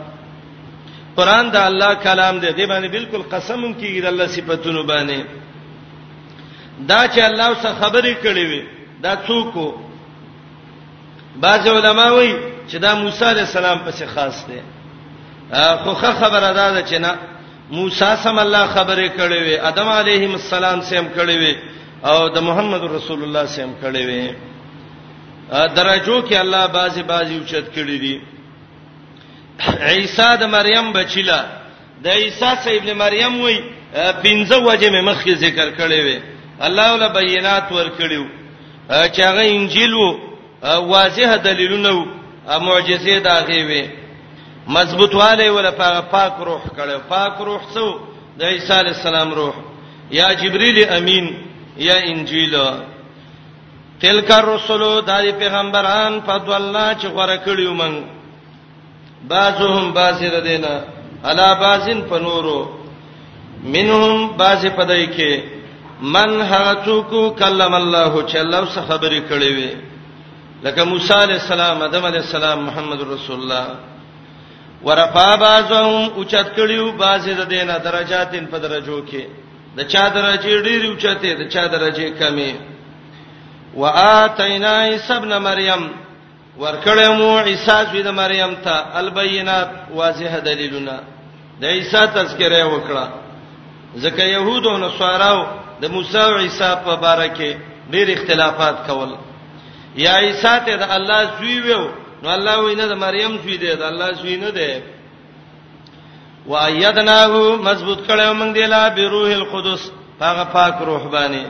قران 1.16 1.52
دا 1.56 1.66
الله 1.70 1.94
کلام 2.08 2.40
دی 2.40 2.52
دی 2.54 2.66
باندې 2.74 2.88
بالکل 2.98 3.22
قسم 3.22 3.74
کیږي 3.80 4.02
د 4.02 4.06
الله 4.14 4.28
صفاتونو 4.28 4.84
باندې 4.84 5.24
دا 6.80 7.02
چې 7.08 7.20
الله 7.30 7.50
سره 7.62 7.74
خبرې 7.82 8.14
کړې 8.24 8.44
وي 8.52 8.64
دا 9.06 9.18
څوک 9.28 9.84
بعض 11.44 11.68
علما 11.68 12.08
وایي 12.12 12.36
چې 12.70 12.76
دا 12.82 12.92
موسی 12.96 13.26
علی 13.32 13.40
السلام 13.40 13.80
پسې 13.86 14.04
خاص 14.16 14.46
دی 14.48 14.60
خوخه 15.84 16.12
خبره 16.20 16.52
ده 16.56 16.82
چې 16.90 16.98
نه 17.06 17.12
موسی 17.72 18.10
سم 18.24 18.40
الله 18.40 18.66
خبره 18.68 19.08
کړې 19.10 19.42
وي 19.48 19.60
ادم 19.60 19.88
علیهم 19.88 20.32
السلام 20.36 20.82
سم 20.82 21.08
کړې 21.18 21.30
وي 21.30 21.56
او 22.06 22.28
د 22.30 22.38
محمد 22.40 22.84
رسول 22.84 23.24
الله 23.24 23.46
سم 23.46 23.74
کړې 23.84 23.98
وي 24.10 24.34
درجو 25.76 26.22
کې 26.30 26.36
الله 26.36 26.68
بازي 26.68 27.04
بازي 27.04 27.36
اوچت 27.38 27.76
کړې 27.76 27.98
دي 28.04 28.20
عیسی 29.90 30.38
د 30.40 30.44
مریم 30.56 30.92
بچیلا 30.94 31.46
د 32.04 32.08
عیسی 32.08 32.52
سه 32.64 32.70
ابن 32.78 32.90
مریم 32.98 33.42
وای 33.42 33.60
پنځه 34.24 34.54
وجه 34.54 34.90
مې 34.90 35.02
مخکې 35.10 35.32
ذکر 35.38 35.68
کړې 35.80 36.00
وي 36.06 36.20
الله 36.62 36.94
ولا 36.94 37.08
بینات 37.08 37.72
ور 37.72 37.88
کړیو 38.00 38.26
چې 38.90 39.20
هغه 39.20 39.42
انجیل 39.48 39.94
وو 39.94 40.25
واضح 40.74 41.36
دلیلونه 41.44 42.06
معجزې 42.66 43.20
دا 43.24 43.40
غوي 43.48 43.86
مضبوطواله 44.68 45.52
ولا 45.52 45.72
پاک 46.12 46.34
روح 46.48 46.62
کړه 46.78 46.98
پاک 47.10 47.34
روح 47.42 47.60
څو 47.74 47.88
د 48.38 48.42
عیسی 48.44 48.74
السلام 48.94 49.34
روح 49.34 49.54
یا 50.12 50.32
جبرئیل 50.42 50.90
امین 50.90 51.26
یا 51.88 51.96
انجیل 52.12 52.56
تلک 54.02 54.32
الرسول 54.32 54.82
د 55.08 55.12
پیغمبران 55.40 56.14
په 56.26 56.38
دواله 56.46 56.94
چې 57.02 57.06
غوړه 57.16 57.38
کړیو 57.46 57.74
من 57.82 58.02
بعضهم 59.30 59.92
بعضی 59.94 60.28
ردینا 60.30 60.76
علا 61.30 61.54
بعضین 61.54 62.02
فنورو 62.10 62.60
منهم 63.64 64.38
بعضی 64.38 64.70
پدای 64.70 65.08
کې 65.18 65.34
من 66.02 66.42
هغه 66.42 66.74
څوک 66.86 67.40
کلم 67.40 67.74
الله 67.74 68.26
چې 68.30 68.36
الله 68.38 68.66
سره 68.70 68.86
خبرې 68.90 69.22
کړې 69.30 69.50
وي 69.58 69.70
لکه 70.64 70.84
موسی 70.84 71.14
علی 71.14 71.34
السلام 71.34 71.82
آدم 71.82 72.06
علی 72.06 72.18
السلام 72.18 72.60
محمد 72.64 73.02
رسول 73.02 73.40
الله 73.42 73.68
ورفع 74.86 75.36
بعضهم 75.36 76.10
اوچت 76.16 76.56
کړیو 76.58 76.98
بعضی 76.98 77.34
د 77.34 77.42
دینه 77.48 77.78
درجاتین 77.80 78.46
په 78.48 78.58
درجو 78.60 79.04
کې 79.08 79.24
د 79.78 79.82
چا 79.88 80.10
درجه 80.10 80.62
ډیره 80.64 80.88
اوچته 80.88 81.34
د 81.36 81.48
چا 81.50 81.68
درجه 81.68 82.10
کمه 82.10 82.54
واتینا 83.76 84.84
عیسی 84.86 85.14
ابن 85.14 85.38
مریم 85.48 85.84
ورکړه 86.60 87.10
مو 87.10 87.38
عیسی 87.40 87.84
زوی 87.92 88.04
د 88.04 88.08
مریم 88.12 88.54
ته 88.64 88.98
البینات 89.00 89.70
واضح 89.92 90.40
دلیلونه 90.46 91.00
د 91.62 91.66
عیسی 91.66 92.08
تذکره 92.16 92.64
وکړه 92.64 93.08
ځکه 93.98 94.24
يهودو 94.24 94.78
نو 94.78 94.90
سواراو 94.98 95.46
د 95.82 95.86
موسی 95.92 96.18
او 96.18 96.38
عیسی 96.38 96.74
په 96.86 97.00
اړه 97.14 97.28
کې 97.38 97.56
ډېر 97.92 98.08
اختلافات 98.18 98.76
کول 98.88 99.16
یا 99.96 100.16
عیسی 100.26 100.56
ته 100.66 100.74
د 100.82 100.84
الله 100.98 101.20
زوی 101.40 101.58
وو 101.72 101.82
نو 102.24 102.30
الله 102.38 102.56
وینه 102.66 102.86
د 102.88 102.94
مریم 103.06 103.32
زوی 103.44 103.58
دی 103.58 103.76
د 103.82 103.84
الله 103.92 104.10
زوی 104.22 104.36
نه 104.44 104.52
دی 104.58 104.74
و 106.52 106.54
ایدناه 106.56 107.32
مضبوط 107.68 108.00
کړو 108.08 108.34
موږ 108.40 108.52
دی 108.58 108.66
لا 108.74 108.90
بروح 108.98 109.30
القدس 109.38 109.92
هغه 110.22 110.44
پاک 110.56 110.76
روح 110.88 111.04
باندې 111.16 111.46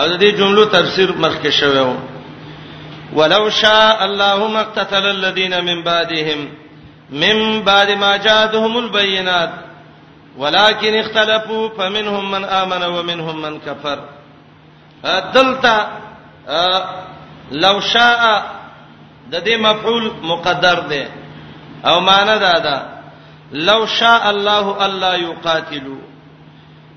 او 0.00 0.04
د 0.08 0.14
دې 0.22 0.30
جملو 0.38 0.64
تفسیر 0.64 1.12
مخکې 1.12 1.48
شوو 1.60 1.94
ولو 3.18 3.50
شاء 3.50 4.04
الله 4.04 4.48
مقتتل 4.48 5.04
الذين 5.06 5.64
من 5.64 5.82
بعدهم 5.84 6.40
من 7.10 7.62
بعد 7.62 7.90
ما 7.90 8.16
جاءتهم 8.16 8.76
البينات 8.78 9.50
ولكن 10.38 10.94
اختلفوا 10.94 11.68
فمنهم 11.68 12.30
من 12.30 12.44
آمن 12.44 12.82
ومنهم 12.82 13.42
من 13.42 13.60
كفر 13.60 13.98
دلته 15.34 15.86
لو 17.52 17.80
شاء 17.80 18.22
د 19.30 19.34
دې 19.44 19.56
مفعول 19.58 20.10
مقدر 20.22 20.78
دی 20.90 21.04
او 21.84 22.00
معنا 22.00 22.36
دا 22.36 22.58
ده 22.58 22.76
لو 23.52 23.86
شاء 23.86 24.30
الله 24.30 24.86
الله 24.86 25.14
یقاتلوا 25.16 26.02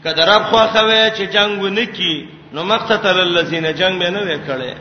کده 0.04 0.24
رب 0.26 0.44
خو 0.44 0.68
خوي 0.68 1.12
چې 1.18 1.24
جنگ 1.36 1.62
ونکي 1.64 2.28
نو 2.54 2.64
مقتتل 2.64 3.20
الذين 3.20 3.74
جنگ 3.74 4.00
به 4.00 4.10
نه 4.10 4.22
وکړي 4.30 4.74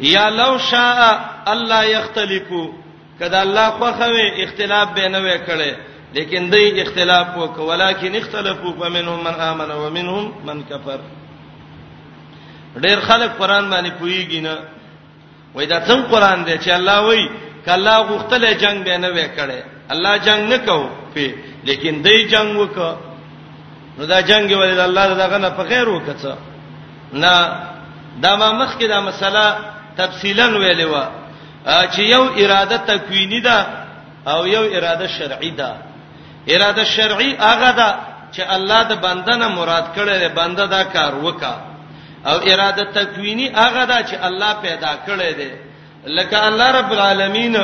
یا 0.00 0.28
لو 0.30 0.58
شاء 0.58 1.20
الله 1.48 1.84
یختلفوا 1.88 2.66
کده 3.20 3.40
الله 3.42 3.70
خو 3.70 3.86
خوي 3.92 4.44
اختلاف 4.44 4.88
به 4.92 5.08
نه 5.08 5.18
وکړي 5.22 5.72
لیکن 6.14 6.50
دوی 6.52 6.80
اختلاف 6.82 7.26
وکړه 7.36 7.58
ولکن 7.58 8.16
اختلفوا 8.16 8.72
فمنهم 8.72 9.20
من 9.24 9.34
امن 9.40 9.70
ومنهم 9.70 10.32
من 10.44 10.62
كفر 10.64 11.00
ډېر 12.80 13.00
خلک 13.08 13.30
قران 13.38 13.70
باندې 13.70 13.90
پوېږي 13.98 14.40
نه 14.40 14.56
وای 15.54 15.66
دا 15.66 15.80
څنګه 15.86 16.08
قران 16.10 16.44
دی 16.44 16.58
چې 16.58 16.68
الله 16.70 16.98
وای 17.06 17.28
کله 17.66 17.96
غختله 18.10 18.52
جنگ 18.54 18.84
به 18.84 18.96
نه 18.98 19.10
وکړي 19.12 19.60
الله 19.92 20.18
جنگ 20.18 20.40
نه 20.48 20.58
کو 20.58 20.88
په 21.14 21.34
لیکن 21.64 22.02
دای 22.02 22.24
جنگ 22.28 22.56
وکړه 22.60 22.94
نو 23.98 24.06
دا 24.06 24.20
جنگ 24.22 24.50
ولې 24.56 24.80
الله 24.80 25.06
دغه 25.14 25.38
نه 25.38 25.50
په 25.50 25.64
خیر 25.68 25.86
وکړه 25.88 26.36
نه 27.12 27.34
دا 28.22 28.36
ما 28.36 28.52
مخ 28.52 28.78
کې 28.78 28.84
دا 28.88 29.00
مسله 29.00 29.46
تفصیلا 29.96 30.46
ویلې 30.48 30.84
و 30.86 30.94
چې 31.92 31.98
یو 32.00 32.24
اراده 32.40 32.76
تکوینی 32.78 33.40
ده 33.40 33.66
او 34.26 34.46
یو 34.48 34.62
اراده 34.76 35.06
شرعي 35.08 35.50
ده 35.50 35.72
اراده 36.48 36.84
شرعي 36.84 37.36
هغه 37.36 37.70
ده 37.72 37.90
چې 38.36 38.40
الله 38.48 38.82
د 38.82 38.94
بندنه 39.00 39.48
مراد 39.48 39.86
کړي 39.96 40.32
بنده 40.36 40.66
دا 40.66 40.82
کار 40.84 41.12
وکړي 41.22 41.71
او 42.26 42.40
اراده 42.44 42.84
تکوینی 42.84 43.48
هغه 43.48 43.84
دا 43.86 44.02
چې 44.02 44.14
الله 44.22 44.52
پیدا 44.62 44.90
کړی 45.06 45.34
دی 45.38 45.50
لکه 46.06 46.44
الله 46.46 46.66
رب 46.78 46.90
العالمین 46.92 47.56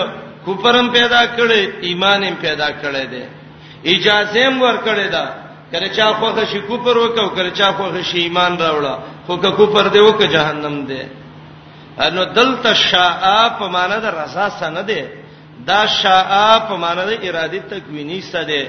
کوپرم 0.45 0.89
پیدا 0.93 1.23
کړی 1.37 1.83
ایمانم 1.91 2.35
پیدا 2.41 2.69
کړی 2.83 3.05
دی 3.13 3.25
اجازه 3.95 4.47
هم 4.47 4.63
ورکړی 4.63 5.09
دا 5.13 5.27
کله 5.73 5.89
چا 5.89 6.13
خوخه 6.13 6.45
شي 6.53 6.61
کوپر 6.61 6.97
وکاو 6.99 7.29
کله 7.29 7.51
چا 7.51 7.73
خوخه 7.73 8.03
شي 8.03 8.19
ایمان 8.19 8.59
راوړه 8.59 8.95
خو 9.27 9.37
که 9.37 9.51
کوپر 9.51 9.89
دی 9.89 9.99
وک 9.99 10.23
جهنم 10.23 10.85
دی 10.87 11.03
انو 11.99 12.25
دلت 12.25 12.73
شاء 12.75 13.49
په 13.59 13.67
معنا 13.69 13.99
د 13.99 14.07
رضا 14.23 14.49
سند 14.61 14.87
دی 14.87 15.05
دا 15.67 15.87
شاء 15.87 16.59
په 16.69 16.77
معنا 16.77 17.05
د 17.05 17.19
اراده 17.23 17.61
تکوینی 17.71 18.21
سده 18.21 18.67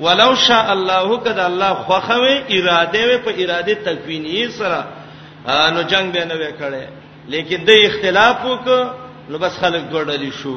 ولو 0.00 0.36
شاء 0.36 0.70
الله 0.72 1.18
کده 1.20 1.44
الله 1.44 1.74
خوخه 1.74 2.14
وی 2.20 2.36
اراده 2.58 3.04
وی 3.06 3.18
په 3.18 3.34
اراده 3.44 3.74
تکوینی 3.74 4.48
سره 4.58 4.84
نو 5.46 5.82
جنگ 5.92 6.06
به 6.14 6.22
نه 6.30 6.34
وکړي 6.42 6.84
لیکن 7.32 7.58
د 7.68 7.70
اختلاف 7.86 8.44
وک 8.44 8.66
نو 9.30 9.36
بس 9.42 9.54
خلک 9.62 9.82
ګړډلی 9.94 10.32
شو 10.40 10.56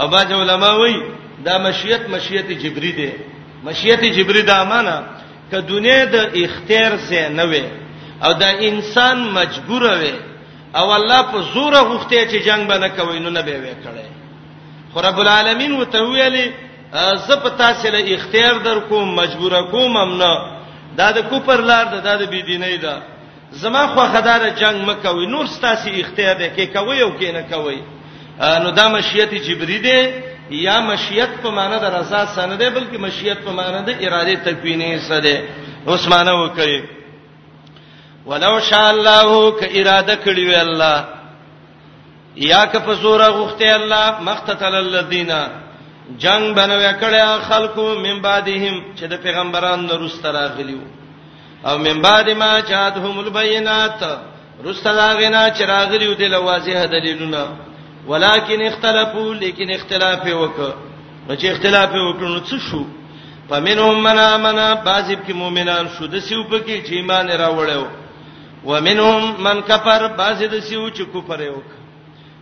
او 0.00 0.06
باج 0.12 0.32
علماء 0.42 0.74
وایي 0.82 1.00
دا 1.46 1.54
مشیت 1.66 2.02
مشیت 2.14 2.48
جبری 2.62 2.92
دی 2.98 3.10
مشیت 3.66 4.02
جبری 4.16 4.42
دا 4.52 4.58
معنا 4.72 4.96
ک 5.50 5.52
دنیا 5.72 6.04
د 6.14 6.16
اختیار 6.44 6.92
سے 7.08 7.28
نه 7.38 7.44
وي 7.50 7.64
او 8.24 8.32
دا 8.42 8.50
انسان 8.68 9.18
مجبور 9.38 9.82
وي 10.02 10.14
او 10.78 10.86
الله 10.98 11.20
په 11.32 11.38
زور 11.54 11.74
غوښته 11.88 12.24
چې 12.30 12.38
جنگ 12.48 12.62
به 12.70 12.76
نه 12.84 12.88
کوي 12.96 13.18
نو 13.24 13.30
نه 13.36 13.40
به 13.46 13.56
وکړي 13.64 14.08
خو 14.94 14.98
رب 15.08 15.18
العالمین 15.22 15.72
وتویلی 15.80 16.46
زپ 17.28 17.44
تاسو 17.58 17.88
له 17.94 18.00
اختیار 18.14 18.54
در 18.64 18.78
کوم 18.88 19.08
مجبور 19.20 19.52
کوم 19.72 19.96
امنا 19.96 20.32
دا 20.96 21.08
د 21.16 21.18
کوپر 21.30 21.60
لار 21.70 21.84
ده 21.92 21.98
دا 22.06 22.14
د 22.20 22.22
بيدینۍ 22.32 22.76
ده 22.84 22.94
زما 23.60 23.84
خو 23.92 24.00
خدار 24.12 24.42
جنگ 24.60 24.78
مکوي 24.88 25.26
نور 25.34 25.46
ستاسي 25.56 25.90
اختیار 26.00 26.36
دی 26.40 26.48
کې 26.56 26.64
کوي 26.74 26.98
او 27.02 27.10
کې 27.20 27.30
نه 27.36 27.42
کوي 27.52 27.78
نو 28.62 28.68
دا 28.78 28.86
مشیت 28.96 29.32
جبري 29.46 29.78
دی 29.86 29.98
یا 30.66 30.76
مشیت 30.88 31.30
په 31.42 31.50
معنی 31.56 31.78
د 31.84 31.84
رضا 31.96 32.22
سند 32.36 32.52
دی 32.60 32.68
بلکې 32.76 32.96
مشیت 33.04 33.38
په 33.46 33.52
معنی 33.58 33.80
د 33.88 33.90
اراده 34.04 34.34
تکوینی 34.46 34.92
سده 35.08 35.36
عثمانه 35.92 36.32
وکړي 36.42 36.80
ولو 38.30 38.54
شاء 38.68 38.88
الله 38.94 39.28
ک 39.58 39.60
اراده 39.78 40.14
کړی 40.24 40.42
وی 40.48 40.56
الله 40.66 40.98
یا 42.52 42.62
ک 42.72 42.74
په 42.86 42.92
زور 43.02 43.22
غوخته 43.36 43.74
الله 43.76 44.08
مختتل 44.28 44.74
الذین 44.86 45.30
جنگ 46.24 46.42
بنوي 46.58 46.92
کړه 47.00 47.26
خلکو 47.50 47.86
من 48.06 48.16
بعدهم 48.28 48.74
چې 48.96 49.04
د 49.12 49.14
پیغمبرانو 49.22 49.94
وروسته 49.94 50.30
راغلیو 50.40 50.84
او 51.66 51.78
من 51.78 52.02
بعد 52.02 52.30
ما 52.30 52.60
جاءتهم 52.60 53.18
البينات 53.20 54.02
رسل 54.66 54.98
غنا 55.20 55.48
چراغلی 55.50 56.14
د 56.20 56.22
لوازه 56.22 56.86
دلیلونه 56.86 57.46
ولکن 58.08 58.62
اختلافو 58.62 59.32
لیکن 59.32 59.70
اختلاف 59.70 60.26
وک 60.26 60.58
نو 61.28 61.34
چې 61.36 61.44
اختلاف 61.50 61.90
وکړو 61.92 62.28
نو 62.28 62.40
څه 62.46 62.56
شو 62.70 62.84
فمنهم 63.50 64.02
من 64.02 64.18
امن 64.18 64.58
بعضب 64.84 65.18
کې 65.28 65.32
مؤمنان 65.32 65.88
شو 65.98 66.06
د 66.06 66.18
سیو 66.18 66.44
په 66.44 66.58
کې 66.58 66.86
چې 66.86 66.92
ایمان 66.92 67.28
راوړیو 67.30 67.86
ومنهم 68.64 69.34
من 69.44 69.60
کفر 69.62 70.06
بعض 70.06 70.42
د 70.42 70.60
سیو 70.68 70.88
چې 70.90 71.02
کفر 71.16 71.40
وک 71.56 71.68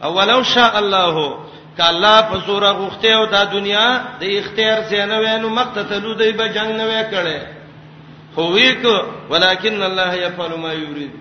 اولو 0.05 0.43
شاء 0.45 0.77
الله 0.79 1.39
کله 1.79 2.21
په 2.31 2.37
زور 2.47 2.65
غوخته 2.67 3.09
او 3.17 3.27
د 3.27 3.51
دنیا 3.53 3.89
د 4.21 4.25
اختیار 4.41 4.83
زینو 4.91 5.17
وینو 5.21 5.49
مقتتلو 5.49 6.15
دی 6.15 6.33
به 6.33 6.47
جنگ 6.49 6.71
نه 6.77 6.85
وکړي 6.89 7.60
خو 8.35 8.43
ویک 8.57 8.83
ولکن 9.31 9.81
الله 9.91 10.11
يفعل 10.27 10.53
ما 10.65 10.73
يريد 10.73 11.13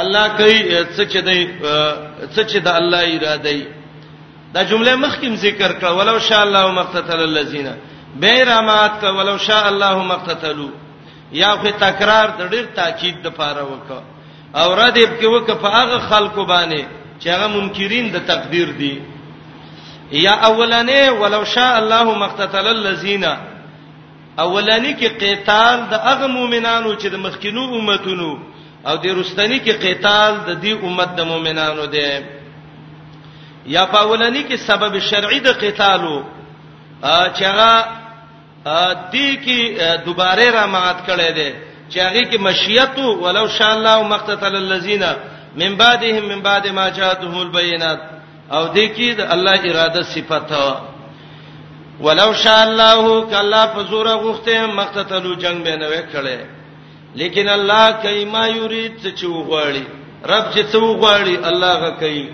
الله 0.00 0.26
کوي 0.38 0.60
څه 0.96 1.02
چې 1.12 1.20
دی 1.28 1.40
څه 2.34 2.42
چې 2.50 2.58
د 2.66 2.68
الله 2.80 3.02
اراده 3.16 3.36
دی 3.46 3.62
دا 4.54 4.62
جمله 4.70 4.92
مخکیم 4.96 5.34
ذکر 5.46 5.70
کړه 5.80 5.90
ولو 5.98 6.18
شاء 6.18 6.42
الله 6.42 6.64
مقتتل 6.80 7.20
الذين 7.22 7.68
بیرامات 8.22 8.92
کړه 9.00 9.10
ولو 9.18 9.36
شاء 9.38 9.64
الله 9.68 9.98
مقتتلوا 10.12 10.72
یا 11.42 11.50
خو 11.60 11.68
تکرار 11.84 12.28
د 12.38 12.42
ډیر 12.52 12.66
تاکید 12.78 13.16
د 13.22 13.26
پاره 13.38 13.62
وکړه 13.64 14.00
او 14.60 14.68
ردیب 14.82 15.10
کې 15.20 15.26
وکړه 15.30 15.56
په 15.64 15.68
هغه 15.78 15.98
خلکو 16.10 16.44
باندې 16.52 16.80
چې 17.20 17.26
هغه 17.34 17.46
منکرین 17.56 18.06
د 18.12 18.18
تقدیر 18.30 18.68
دي 18.80 18.94
یا 20.24 20.34
اولنې 20.48 21.02
ولو 21.20 21.44
شاء 21.44 21.78
الله 21.78 22.14
مقتتل 22.24 22.66
الذين 22.66 23.24
اولانی 24.44 24.94
کې 25.00 25.08
قتال 25.24 25.76
د 25.90 25.94
هغه 26.06 26.26
مؤمنانو 26.26 26.94
چې 27.00 27.06
د 27.10 27.16
مخکینو 27.16 27.64
امتونو 27.80 28.30
او 28.86 28.96
د 29.04 29.06
رستنی 29.18 29.58
کې 29.60 29.72
قتال 29.84 30.32
د 30.48 30.50
دې 30.62 30.72
امت 30.84 31.08
د 31.16 31.20
مؤمنانو 31.30 31.84
دی 31.94 32.08
یا 33.74 33.84
پاولانی 33.86 34.42
کې 34.48 34.56
سبب 34.56 34.98
شرعي 34.98 35.40
د 35.40 35.48
قتالو 35.62 36.16
چې 37.36 37.42
هغه 37.42 37.86
دې 39.14 39.28
کې 39.44 39.58
دوباره 40.06 40.50
رامات 40.50 40.98
کړي 41.08 41.30
دي 41.36 41.50
چې 41.90 41.98
هغه 42.06 42.22
کې 42.30 42.38
مشیت 42.40 42.98
ولو 43.22 43.48
شاء 43.48 43.72
الله 43.76 44.02
مقتتل 44.02 44.56
الذين 44.56 45.04
من 45.56 45.76
بعدهم 45.76 46.28
من 46.28 46.40
بعد 46.42 46.68
ما 46.68 46.88
جاءتهم 46.88 47.38
البينات 47.40 48.00
او 48.52 48.62
دې 48.74 48.86
کې 48.96 49.08
د 49.18 49.20
الله 49.32 49.60
اراده 49.70 50.02
صفته 50.02 50.62
ولو 52.00 52.32
شاء 52.32 52.64
الله 52.64 53.24
کلا 53.30 53.66
فزور 53.66 54.06
غخته 54.08 54.66
مقتتلو 54.66 55.34
جنگ 55.34 55.64
به 55.64 55.76
نه 55.76 55.88
وکړي 55.88 56.38
لیکن 57.14 57.48
الله 57.48 57.90
کایما 57.92 58.46
یرید 58.46 59.14
چې 59.20 59.24
وغواړي 59.24 59.84
رب 60.26 60.44
چې 60.54 60.62
څو 60.72 61.06
الله 61.48 61.74
غ 61.80 61.90
کوي 62.00 62.28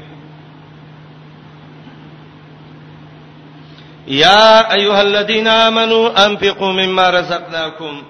یا 4.06 4.74
ایها 4.74 5.00
الذين 5.00 5.46
امنوا 5.46 6.12
انفقوا 6.26 6.72
مما 6.72 7.10
رزقناكم 7.10 8.02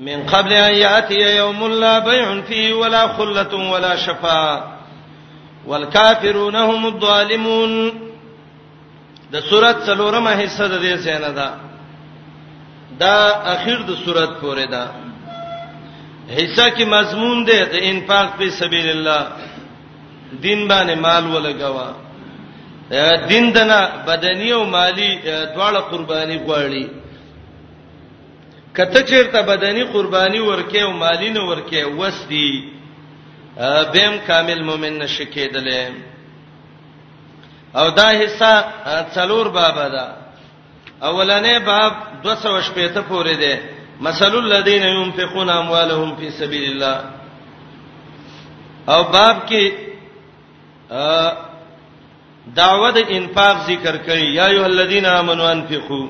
من 0.00 0.26
قبل 0.26 0.52
ان 0.52 0.74
ياتي 0.74 1.36
يوم 1.36 1.66
لا 1.72 1.98
بيع 1.98 2.40
فيه 2.40 2.74
ولا 2.74 3.06
خله 3.08 3.54
ولا 3.72 3.96
شفاعه 3.96 4.64
والكافرون 5.66 6.56
هم 6.56 6.86
الظالمون 6.86 8.05
د 9.36 9.42
سورۃ 9.50 9.76
څلورمه 9.88 10.32
حصہ 10.42 10.64
د 10.72 10.76
دې 10.84 10.94
سینه 11.04 11.30
ده 11.38 11.48
دا 13.02 13.16
اخر 13.54 13.78
د 13.88 13.90
سورۃ 14.04 14.32
پورې 14.42 14.66
ده 14.74 14.84
حصہ 16.36 16.66
کې 16.76 16.84
مضمون 16.96 17.36
ده 17.48 17.58
د 17.72 17.74
انفاق 17.90 18.28
په 18.38 18.44
سبیل 18.60 18.88
الله 18.94 19.20
دین 20.46 20.60
باندې 20.70 20.94
مال 21.06 21.24
ولګوا 21.34 21.88
دین 23.30 23.44
دنا 23.56 23.80
بدنی 24.08 24.50
او 24.56 24.62
مالی 24.76 25.10
دواړه 25.54 25.80
قرباني 25.90 26.36
غواړي 26.46 26.84
کته 28.76 29.00
چیرته 29.10 29.38
بدنی 29.52 29.84
قرباني 29.94 30.40
ورکې 30.50 30.80
او 30.86 30.92
مالی 31.04 31.30
نه 31.36 31.40
ورکې 31.50 31.80
وسدي 32.00 32.48
بهم 33.94 34.14
کامل 34.28 34.60
مؤمن 34.68 34.92
نشکې 35.06 35.44
دلې 35.54 35.82
او 37.78 37.86
دا 37.90 38.08
حصہ 38.20 38.52
څلور 39.14 39.46
باب 39.56 39.76
ده 39.94 40.04
اولنې 41.08 41.54
باب 41.70 41.92
260 42.24 42.94
ته 42.94 43.00
پورې 43.00 43.34
ده 43.42 43.54
مثل 44.06 44.32
الذين 44.38 44.82
ينفقون 44.86 45.48
اموالهم 45.50 46.16
في 46.16 46.30
سبيل 46.30 46.64
الله 46.70 47.10
او 48.88 49.02
باب 49.16 49.36
کې 49.48 49.64
دعوت 52.60 52.96
انفاق 53.08 53.56
ذکر 53.70 53.94
کړي 54.06 54.26
یا 54.38 54.46
ایه 54.46 54.66
الذین 54.66 55.06
آمنوا 55.12 55.52
انفقوا 55.52 56.08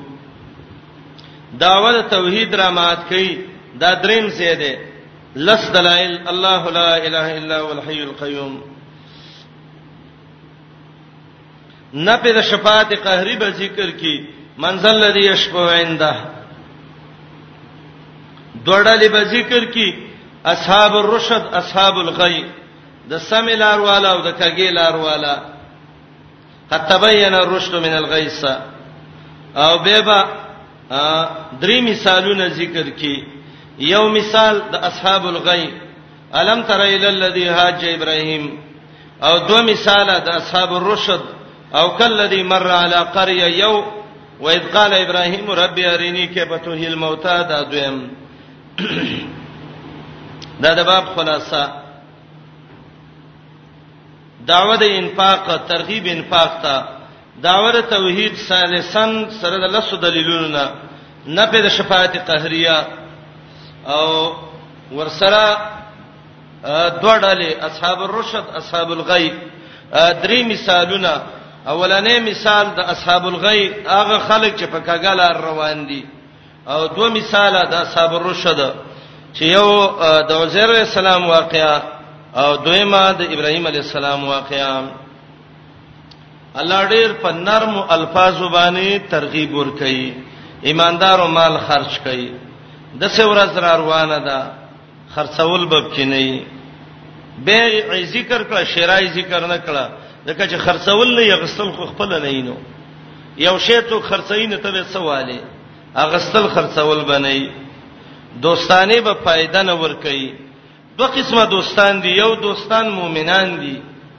دعوت 1.65 1.97
توحید 2.11 2.55
را 2.55 2.69
مات 2.69 2.99
کړي 3.11 3.31
دا 3.83 3.89
دریم 3.93 4.29
څه 4.29 4.53
ده 4.63 4.73
لس 5.35 5.69
دلائل 5.79 6.19
الله 6.29 6.69
لا 6.79 6.97
اله 6.97 7.37
الا 7.37 7.55
هو 7.61 7.71
الحي 7.71 8.03
القيوم 8.03 8.76
نه 11.93 12.17
په 12.17 12.41
شفاعت 12.41 12.93
قهری 12.93 13.35
به 13.35 13.49
ذکر 13.51 13.89
کی 13.91 14.25
منزل 14.57 14.89
الذي 15.03 15.27
يشفع 15.27 15.71
عنده 15.71 16.17
دوړلې 18.65 19.07
به 19.11 19.23
ذکر 19.23 19.65
کی 19.65 20.03
اصحاب 20.45 20.95
الرشد 20.95 21.41
اصحاب 21.53 21.97
الغي 21.97 22.43
د 23.09 23.17
سمیلار 23.17 23.79
والا 23.79 24.09
او 24.11 24.21
د 24.21 24.31
کګیلار 24.39 24.95
والا 24.95 25.37
قد 26.71 26.87
تبين 26.89 27.33
الرشد 27.33 27.75
من 27.75 27.93
الغيث 27.93 28.45
او 29.55 29.77
بهبا 29.77 30.23
درې 31.61 31.81
مثالونه 31.81 32.47
ذکر 32.47 32.89
کی 32.89 33.23
یو 33.79 34.09
مثال 34.09 34.61
د 34.71 34.75
اصحاب 34.75 35.27
الغي 35.27 35.73
الم 36.33 36.63
تر 36.63 36.81
الى 36.81 37.07
الذي 37.09 37.47
هاج 37.47 37.85
ابراهيم 37.85 38.59
او 39.23 39.37
دو 39.47 39.61
مثال 39.63 40.05
د 40.19 40.29
اصحاب 40.29 40.73
الرشد 40.75 41.36
او 41.75 41.89
کلذي 41.97 42.43
مر 42.43 42.67
على 42.71 42.95
قريه 42.95 43.47
یو 43.59 43.83
واذ 44.41 44.73
قال 44.77 44.93
ابراهيم 44.93 45.51
ربي 45.51 45.93
ارني 45.93 46.27
كيف 46.27 46.53
تحيي 46.53 46.87
الموتى 46.87 47.45
دا 47.49 47.61
دویم 47.61 48.11
دا 50.61 50.73
د 50.73 50.85
باب 50.85 51.05
خلاصه 51.15 51.71
دعوه 54.47 54.75
د 54.75 54.83
انفاق 54.83 55.65
ترغیب 55.69 56.05
انفاق 56.07 56.61
ته 56.63 56.83
دعوه 57.41 57.79
توحید 57.81 58.33
ثالثن 58.35 59.29
سره 59.29 59.57
د 59.57 59.75
لسو 59.75 59.95
دلیلونو 59.95 60.47
نه 60.47 60.71
نه 61.25 61.45
په 61.45 61.67
شفاعت 61.67 62.17
قهریه 62.31 62.87
او 63.87 64.33
ورسره 64.91 65.57
دوړاله 67.03 67.65
اصحاب 67.65 67.99
الرشد 68.03 68.45
اصحاب 68.55 68.91
الغی 68.91 69.33
درې 70.23 70.43
مثالونه 70.53 71.21
اولنې 71.73 72.15
مثال 72.29 72.65
د 72.77 72.79
اصحاب 72.93 73.23
الغی 73.27 73.63
هغه 73.87 74.17
خلک 74.27 74.51
چې 74.59 74.63
په 74.73 74.79
کګل 74.87 75.19
روان 75.47 75.79
دي 75.89 76.03
او 76.73 76.79
دوه 76.95 77.09
مثال 77.19 77.53
د 77.71 77.73
اصحاب 77.83 78.11
الرشد 78.15 78.59
چې 79.33 79.41
یو 79.55 79.67
د 80.29 80.31
عزیر 80.41 80.69
السلام 80.83 81.27
واقعا 81.35 81.75
او 82.41 82.49
دویمه 82.65 83.03
د 83.19 83.21
ابراهیم 83.33 83.67
علی 83.67 83.77
السلام 83.83 84.27
واقعا 84.27 84.75
الله 86.59 86.81
ډیر 86.93 87.09
په 87.23 87.29
نرم 87.47 87.73
الفاظو 87.97 88.47
باندې 88.57 89.11
ترغیب 89.13 89.51
ورکړي 89.57 90.11
ایماندارو 90.69 91.27
مال 91.37 91.57
خرج 91.67 91.91
کړي 92.05 92.29
د 93.01 93.07
څو 93.15 93.21
ورځ 93.33 93.57
را 93.63 93.75
روانه 93.83 94.17
ده 94.27 94.39
خرڅول 95.15 95.65
به 95.71 95.83
کې 95.95 95.99
نه 95.99 96.43
بیع 97.45 98.05
ذکر 98.15 98.43
کړه 98.43 98.65
شرای 98.73 99.07
ذکر 99.15 99.47
نه 99.47 99.57
کړه 99.67 100.06
ځکه 100.27 100.43
چې 100.51 100.57
خرڅول 100.65 101.07
نه 101.17 101.23
یغستل 101.33 101.69
خو 101.75 101.83
خپل 101.91 102.09
نه 102.23 102.29
اینو 102.37 102.57
یو 103.47 103.55
شی 103.65 103.79
ته 103.89 103.99
خرڅاین 104.09 104.51
ته 104.65 104.71
به 104.77 104.83
سواله 104.95 105.37
اغستل 106.05 106.45
خرڅول 106.55 106.99
بنئ 107.11 107.39
دوستانه 108.45 108.97
به 109.07 109.13
فائدہ 109.27 109.61
نه 109.69 109.73
ور 109.83 109.93
کوي 110.05 110.27
دوه 110.97 111.07
قسمه 111.17 111.45
دوستان 111.55 112.01
دي 112.03 112.09
یو 112.17 112.29
دوستان 112.47 112.89
مؤمنان 112.97 113.55
دي 113.61 113.75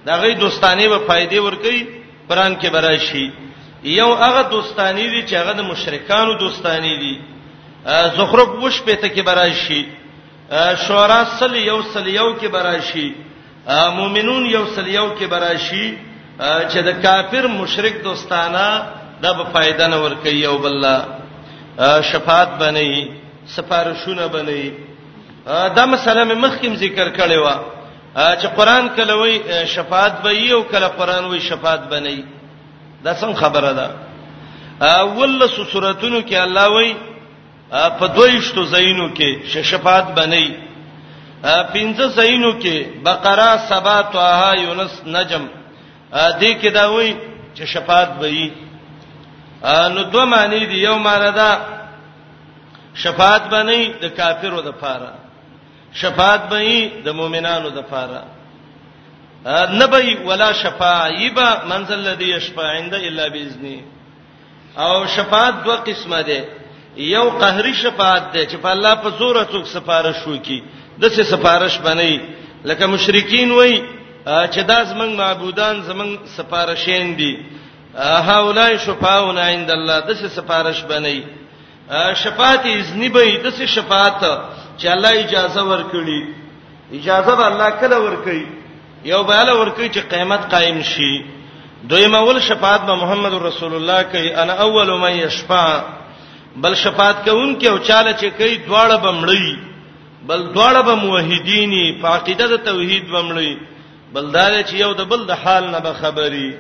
دا 0.07 0.17
غي 0.23 0.33
دوستانه 0.45 0.89
به 0.89 0.99
فائدې 1.07 1.35
ور 1.47 1.55
کوي 1.65 1.83
قران 2.29 2.57
کې 2.61 2.67
براشي 2.77 3.27
یو 3.99 4.11
هغه 4.25 4.43
دوستانی 4.55 5.07
دي 5.09 5.29
چې 5.29 5.35
هغه 5.41 5.53
د 5.61 5.71
مشرکانو 5.73 6.39
دوستانی 6.45 6.95
دي 7.03 7.17
زخرف 8.17 8.49
وش 8.49 8.83
پته 8.89 9.09
کې 9.17 9.21
براشي 9.21 9.87
شورا 10.87 11.23
سل 11.39 11.55
یو 11.57 11.81
سل 11.95 12.07
یو 12.07 12.35
کې 12.41 12.47
براشي 12.57 13.09
مؤمنون 13.69 14.45
یو 14.51 14.65
سل 14.77 14.87
یو 14.89 15.09
کې 15.19 15.25
براشي 15.33 15.87
چې 16.41 16.79
د 16.89 17.03
کافر 17.07 17.47
مشرک 17.55 18.03
دوستانه 18.05 18.65
د 19.25 19.35
به 19.39 19.45
فائدہ 19.57 19.87
نه 19.95 19.99
ور 20.03 20.15
کوي 20.27 20.45
او 20.51 20.59
بالله 20.65 21.05
شفاعت 22.13 22.55
بنئ 22.63 22.93
سفارښونه 23.57 24.27
بنئ 24.37 24.63
دا 25.47 25.85
مسله 25.87 26.25
مې 26.29 26.37
مخکې 26.45 26.81
ذکر 26.85 27.09
کړې 27.17 27.37
و 27.47 27.61
چې 28.15 28.47
قران 28.61 28.89
کله 29.01 29.15
وای 29.21 29.67
شفاعت 29.75 30.23
به 30.23 30.31
یو 30.37 30.63
کله 30.73 30.89
قران 31.01 31.25
وای 31.25 31.41
شفاعت 31.49 31.81
بنئ 31.91 32.17
دا 33.05 33.15
څنګه 33.15 33.35
خبره 33.35 33.73
ده 33.73 33.91
اول 35.03 35.49
سوراتونو 35.73 36.23
کې 36.29 36.35
الله 36.35 36.71
وای 36.71 36.95
په 38.01 38.07
دویشتو 38.17 38.65
زینو 38.65 39.07
کې 39.21 39.47
شفاعت 39.73 40.11
بنئ 40.21 40.47
پنځه 41.43 42.09
سینو 42.17 42.53
کې 42.53 43.03
بقره 43.05 43.51
سبا 43.69 43.99
توها 44.13 44.53
یونس 44.59 45.03
نجم 45.07 45.45
دې 46.13 46.51
کې 46.63 46.69
دا 46.73 46.87
وایي 46.91 47.15
چې 47.55 47.65
شفاعت 47.67 48.09
به 48.19 48.27
وي 48.29 48.51
نو 49.95 50.03
دوه 50.13 50.25
معنی 50.25 50.67
دي 50.67 50.79
یو 50.83 50.99
معنی 50.99 51.31
دا 51.31 51.51
شفاعت 52.95 53.43
بنئ 53.51 53.83
د 54.03 54.07
کافرو 54.19 54.61
د 54.63 54.71
پاره 54.83 55.13
شفاعت 55.93 56.41
بنئ 56.51 56.91
د 57.05 57.09
مؤمنانو 57.15 57.69
د 57.71 57.81
پاره 57.83 58.23
نبی 59.73 60.17
ولا 60.27 60.53
شفاعیبا 60.53 61.51
منزل 61.69 61.99
الذی 62.07 62.31
یشفع 62.37 62.63
عند 62.63 62.95
الا 62.95 63.29
باذنه 63.29 63.83
او 64.77 65.07
شفاعت 65.07 65.65
دوه 65.65 65.77
قسمه 65.77 66.23
ده 66.23 66.45
یو 66.97 67.31
قهری 67.31 67.75
شفاعت 67.75 68.33
ده 68.33 68.45
چې 68.47 68.57
په 68.63 68.69
الله 68.69 68.95
په 68.95 69.09
زور 69.19 69.37
څوک 69.45 69.67
سفارش 69.67 70.27
وکي 70.27 70.61
د 71.01 71.05
څه 71.17 71.23
سفارش 71.33 71.75
بنئ 71.87 72.13
لکه 72.69 72.85
مشرکین 72.95 73.51
وای 73.59 73.75
چې 74.53 74.61
دا 74.71 74.79
زمنګ 74.91 75.11
معبودان 75.23 75.75
زمنګ 75.91 76.13
سفارشین 76.37 77.15
دي 77.19 77.33
هاولای 78.31 78.79
شفاعون 78.87 79.39
عند 79.51 79.71
الله 79.77 79.99
د 80.09 80.19
څه 80.21 80.27
سفارش 80.37 80.81
بنئ 80.93 81.19
شفاعت 82.23 82.67
اذن 82.67 83.03
به 83.15 83.39
د 83.45 83.47
څه 83.57 83.65
شفاعت 83.77 84.21
چې 84.81 84.87
الله 84.95 85.13
اجازه 85.25 85.63
ورکړي 85.73 86.21
اجازه 86.99 87.35
به 87.37 87.45
الله 87.53 87.71
کله 87.83 87.97
ورکړي 88.07 88.43
یو 89.13 89.23
به 89.23 89.41
الله 89.41 89.55
ورکړي 89.63 89.89
چې 89.95 89.99
قیامت 90.13 90.51
قائم 90.55 90.83
شي 90.95 91.15
دویم 91.91 92.15
اول 92.15 92.41
شفاعت 92.43 92.81
به 92.87 92.95
محمد 93.03 93.35
رسول 93.43 93.75
الله 93.75 94.03
کوي 94.13 94.35
انا 94.43 94.53
اول 94.67 94.89
من 95.03 95.13
یشفع 95.25 95.65
بل 96.63 96.75
شفاعت 96.85 97.17
کوونکې 97.29 97.67
او 97.73 97.79
چاله 97.79 98.13
چې 98.23 98.27
کوي 98.39 98.57
دواړه 98.67 98.99
بمړی 99.05 99.47
بل 100.27 100.41
دواړه 100.55 100.81
به 100.83 100.95
موحدینی 100.95 101.85
فقیده 102.03 102.47
د 102.47 102.57
توحید 102.65 103.05
بمړی 103.11 103.53
بلدار 104.13 104.53
چې 104.69 104.75
یو 104.75 104.93
د 104.95 105.01
بل 105.11 105.25
د 105.27 105.31
حال 105.43 105.65
نه 105.71 105.81
به 105.81 105.93
خبري 105.93 106.57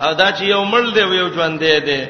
او 0.00 0.12
دا 0.14 0.32
چې 0.32 0.42
یو 0.42 0.64
مړ 0.64 0.84
دی 0.94 1.00
یو 1.00 1.28
ژوند 1.34 1.58
دی 1.64 2.02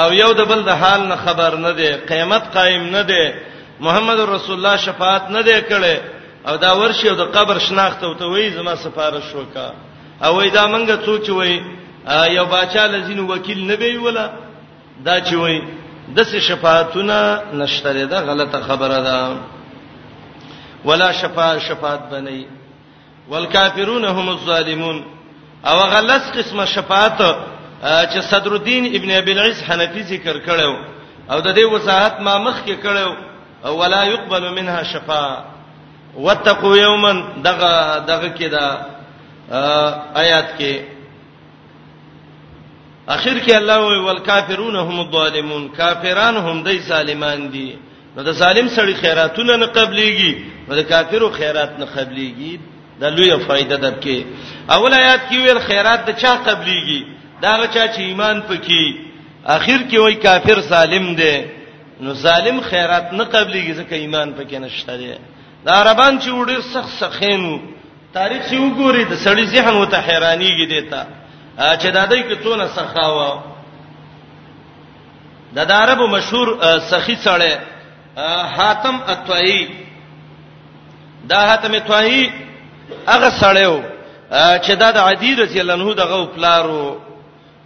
او 0.00 0.12
یو 0.12 0.32
د 0.38 0.42
بل 0.50 0.60
د 0.62 0.68
حال 0.80 1.00
نه 1.08 1.16
خبر 1.16 1.56
نه 1.66 1.72
دی 1.72 1.90
قیامت 2.10 2.44
قائم 2.54 2.84
نه 2.96 3.02
دی 3.02 3.24
محمد 3.80 4.18
رسول 4.20 4.56
الله 4.56 4.76
شفاعت 4.76 5.24
نه 5.30 5.42
دی 5.42 5.60
کړي 5.70 5.96
او 6.48 6.56
دا 6.56 6.72
ورشي 6.76 7.08
د 7.14 7.20
قبر 7.34 7.58
شناخت 7.58 8.04
او 8.04 8.14
ته 8.14 8.24
وای 8.26 8.50
زما 8.50 8.74
سفارش 8.76 9.34
وکا 9.34 9.70
او 10.24 10.34
وای 10.36 10.50
دا 10.50 10.64
منګه 10.72 10.96
څوک 11.06 11.26
وای 11.28 11.60
یو 12.36 12.44
بچا 12.46 12.86
لذین 12.86 13.18
وکیل 13.20 13.66
نه 13.66 13.74
وی 13.80 13.96
ولا 13.96 14.26
دا 15.04 15.20
چې 15.20 15.34
وای 15.34 15.62
د 16.16 16.20
څه 16.24 16.38
شفاعتونه 16.48 17.42
نشته 17.52 18.04
ده 18.06 18.20
غلطه 18.20 18.60
خبره 18.60 19.00
ده 19.06 19.36
ولا 20.84 21.12
شفاعت 21.12 21.58
شفاعت 21.58 22.00
بنئ 22.12 22.44
والکافرون 23.28 24.04
هم 24.04 24.28
الظالمون 24.28 25.04
او 25.64 25.78
غلس 25.78 26.22
قسمه 26.36 26.64
شفاعت 26.64 27.18
چې 27.84 28.20
صدر 28.20 28.52
الدین 28.52 28.94
ابن 28.96 29.10
ابي 29.10 29.32
العز 29.32 29.62
حنفي 29.62 30.02
ذکر 30.02 30.36
کړو 30.46 30.74
او 31.32 31.40
د 31.40 31.54
دې 31.58 31.72
وضاحت 31.72 32.20
ما 32.20 32.38
مخ 32.38 32.56
کې 32.66 32.76
کړو 32.84 33.10
او 33.66 33.76
ولا 33.80 34.04
يقبل 34.04 34.52
منها 34.54 34.82
شفاعه 34.82 35.44
واتقوا 36.16 36.76
يوما 36.76 37.12
دغه 37.44 37.98
دغه 37.98 38.34
کې 38.38 38.42
دا 38.44 38.86
آیات 40.16 40.48
کې 40.60 40.74
اخر 43.08 43.40
کې 43.46 43.52
الله 43.54 43.86
وی 43.88 43.98
والکافرون 43.98 44.76
هم 44.76 45.00
الظالمون 45.00 45.68
کافرانو 45.68 46.40
هم 46.40 46.62
دای 46.62 46.80
ظالمان 46.80 47.50
دي 47.50 47.78
نو 48.16 48.20
د 48.28 48.32
ظالم 48.40 48.66
سړي 48.76 48.94
خیراتونه 49.02 49.54
نه 49.62 49.66
قبليږي 49.76 50.32
نو 50.68 50.74
د 50.78 50.82
کافرو 50.90 51.28
خیرات 51.38 51.78
نه 51.78 51.86
قبليږي 51.94 52.52
دا 53.00 53.08
لویه 53.16 53.36
فائدہ 53.46 53.74
ده 53.84 53.90
کې 54.02 54.18
اول 54.74 54.92
آیات 55.02 55.20
کې 55.30 55.36
ویل 55.38 55.60
خیرات 55.68 56.00
د 56.08 56.10
چا 56.22 56.32
قبليږي 56.46 57.00
دا 57.42 57.52
چا 57.74 57.84
چې 57.94 57.98
ایمان 58.08 58.36
پکې 58.48 58.84
اخر 59.56 59.78
کې 59.90 59.96
وای 59.98 60.14
کافر 60.26 60.60
ظالم 60.60 61.06
دی 61.20 61.36
نو 62.02 62.14
ظالم 62.24 62.60
خیرات 62.70 63.12
نه 63.12 63.24
قبليږي 63.24 63.72
ځکه 63.80 63.94
ایمان 63.94 64.28
پکې 64.38 64.54
نشته 64.64 64.96
دی 64.96 65.12
دا 65.64 65.72
عربان 65.80 66.20
چې 66.22 66.28
وړي 66.30 66.58
سخت 66.74 66.90
سخینو 67.00 67.58
تاریخ 68.14 68.44
یې 68.52 68.58
وګوري 68.60 69.02
د 69.04 69.14
سړي 69.26 69.44
ذهن 69.54 69.74
وته 69.76 69.98
حیرانيږي 70.08 70.66
دیتا 70.72 71.06
چې 71.80 71.86
دا 71.96 72.04
دای 72.10 72.22
کې 72.22 72.36
څونه 72.44 72.64
سخاوه 72.76 73.42
د 75.54 75.64
دا 75.68 75.76
عربو 75.82 76.06
مشهور 76.16 76.48
سخی 76.90 77.16
سړی 77.26 77.54
حاتم 78.16 78.96
الطوئی 79.08 79.68
دا 81.28 81.36
حاتم 81.38 81.72
الطوئی 81.74 82.30
هغه 83.08 83.28
سړیو 83.40 83.82
چې 84.30 84.72
دا 84.82 84.90
د 84.90 84.96
عدی 84.96 85.34
رضی 85.34 85.60
الله 85.60 85.72
عنه 85.74 85.94
دغه 85.94 86.26
پلارو 86.34 87.00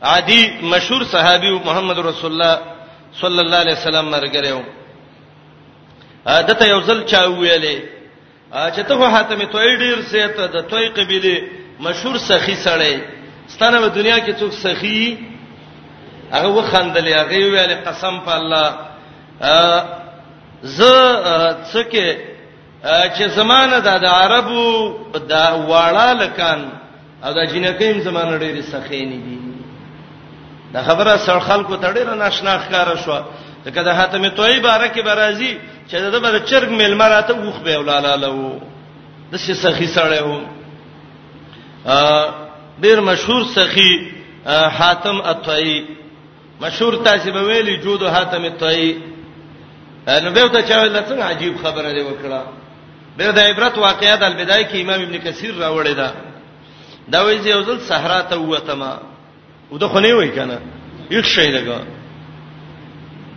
عدی 0.02 0.42
مشهور 0.62 1.04
صحابي 1.04 1.50
محمد 1.64 1.98
رسول 1.98 2.32
الله 2.32 2.58
صلی 3.20 3.38
الله 3.40 3.56
علیه 3.58 3.72
وسلم 3.74 4.10
مرګره 4.10 4.62
دته 6.48 6.66
یو 6.68 6.80
ځل 6.80 7.04
چا 7.04 7.26
ویلې 7.26 7.76
چې 8.54 8.80
ته 8.88 8.94
حاتم 9.10 9.42
توي 9.44 9.76
ډیر 9.76 10.02
سي 10.02 10.28
ته 10.28 10.46
د 10.46 10.60
توي 10.70 10.88
قبيله 10.88 11.42
مشهور 11.80 12.16
سخي 12.18 12.54
سړی 12.64 13.00
ستنه 13.48 13.80
په 13.80 13.86
دنیا 13.94 14.18
کې 14.18 14.32
څوک 14.40 14.52
سخي 14.52 15.18
هغه 16.32 16.48
وخندلې 16.48 17.12
هغه 17.12 17.38
ویلې 17.38 17.88
قسم 17.88 18.20
په 18.20 18.32
الله 18.36 18.78
ز 20.62 20.82
څکه 21.72 22.16
چې 23.16 23.24
زمانه 23.36 23.78
د 23.80 24.04
عربو 24.06 24.66
د 25.30 25.32
واړه 25.68 26.10
لکان 26.22 26.60
او 27.24 27.32
د 27.32 27.38
جنکیم 27.52 27.98
زمانه 28.00 28.36
ډېری 28.38 28.62
سخینې 28.62 29.18
دي 29.26 29.38
دا 30.72 30.82
خبره 30.82 31.16
سر 31.16 31.38
خلکو 31.40 31.76
ته 31.76 31.92
ډېر 31.94 32.14
ناشنا 32.14 32.58
ښکارا 32.58 32.94
شو 33.04 33.18
ځکه 33.64 33.82
د 33.82 33.88
حاتم 33.88 34.28
توي 34.28 34.60
بارکه 34.60 35.02
برازي 35.02 35.58
چې 35.90 35.94
دغه 35.98 36.18
بل 36.18 36.38
چرګ 36.50 36.70
مل 36.70 36.94
مراته 36.94 37.34
وخ 37.34 37.60
به 37.62 37.78
ولاله 37.78 38.16
لو 38.16 38.58
د 39.32 39.36
سې 39.36 39.52
سخی 39.54 39.86
سره 39.86 40.26
و 40.26 40.40
ا 41.86 42.28
ډېر 42.82 42.98
مشهور 43.00 43.44
سخی 43.54 43.92
حاتم 44.78 45.20
اتوي 45.20 45.84
مشهور 46.60 46.94
تاسو 46.96 47.32
به 47.32 47.42
ویلي 47.42 47.76
جود 47.82 48.02
حاتم 48.04 48.44
اتوي 48.44 49.17
نو 50.08 50.30
به 50.32 50.48
ته 50.48 50.62
چا 50.62 50.74
ول 50.80 51.02
څنګه 51.08 51.24
عجیب 51.30 51.54
خبره 51.62 51.88
دی 51.96 52.02
وکړه 52.06 52.40
به 53.16 53.32
د 53.38 53.40
عبرت 53.48 53.78
واقعیا 53.78 54.14
د 54.16 54.22
البدای 54.30 54.62
کې 54.64 54.76
امام 54.82 55.00
ابن 55.04 55.16
کثیر 55.24 55.52
راوړی 55.62 55.94
دا 56.00 56.08
دا 57.12 57.18
وایي 57.24 57.38
چې 57.40 57.46
یو 57.48 57.62
ځل 57.64 57.78
صحرا 57.88 58.20
ته 58.30 58.36
وته 58.38 58.74
ما 58.80 58.90
وته 59.72 59.88
خو 59.88 60.00
نه 60.04 60.14
وای 60.18 60.28
کنه 60.36 60.56
یو 61.14 61.22
شی 61.34 61.48
لګا 61.56 61.78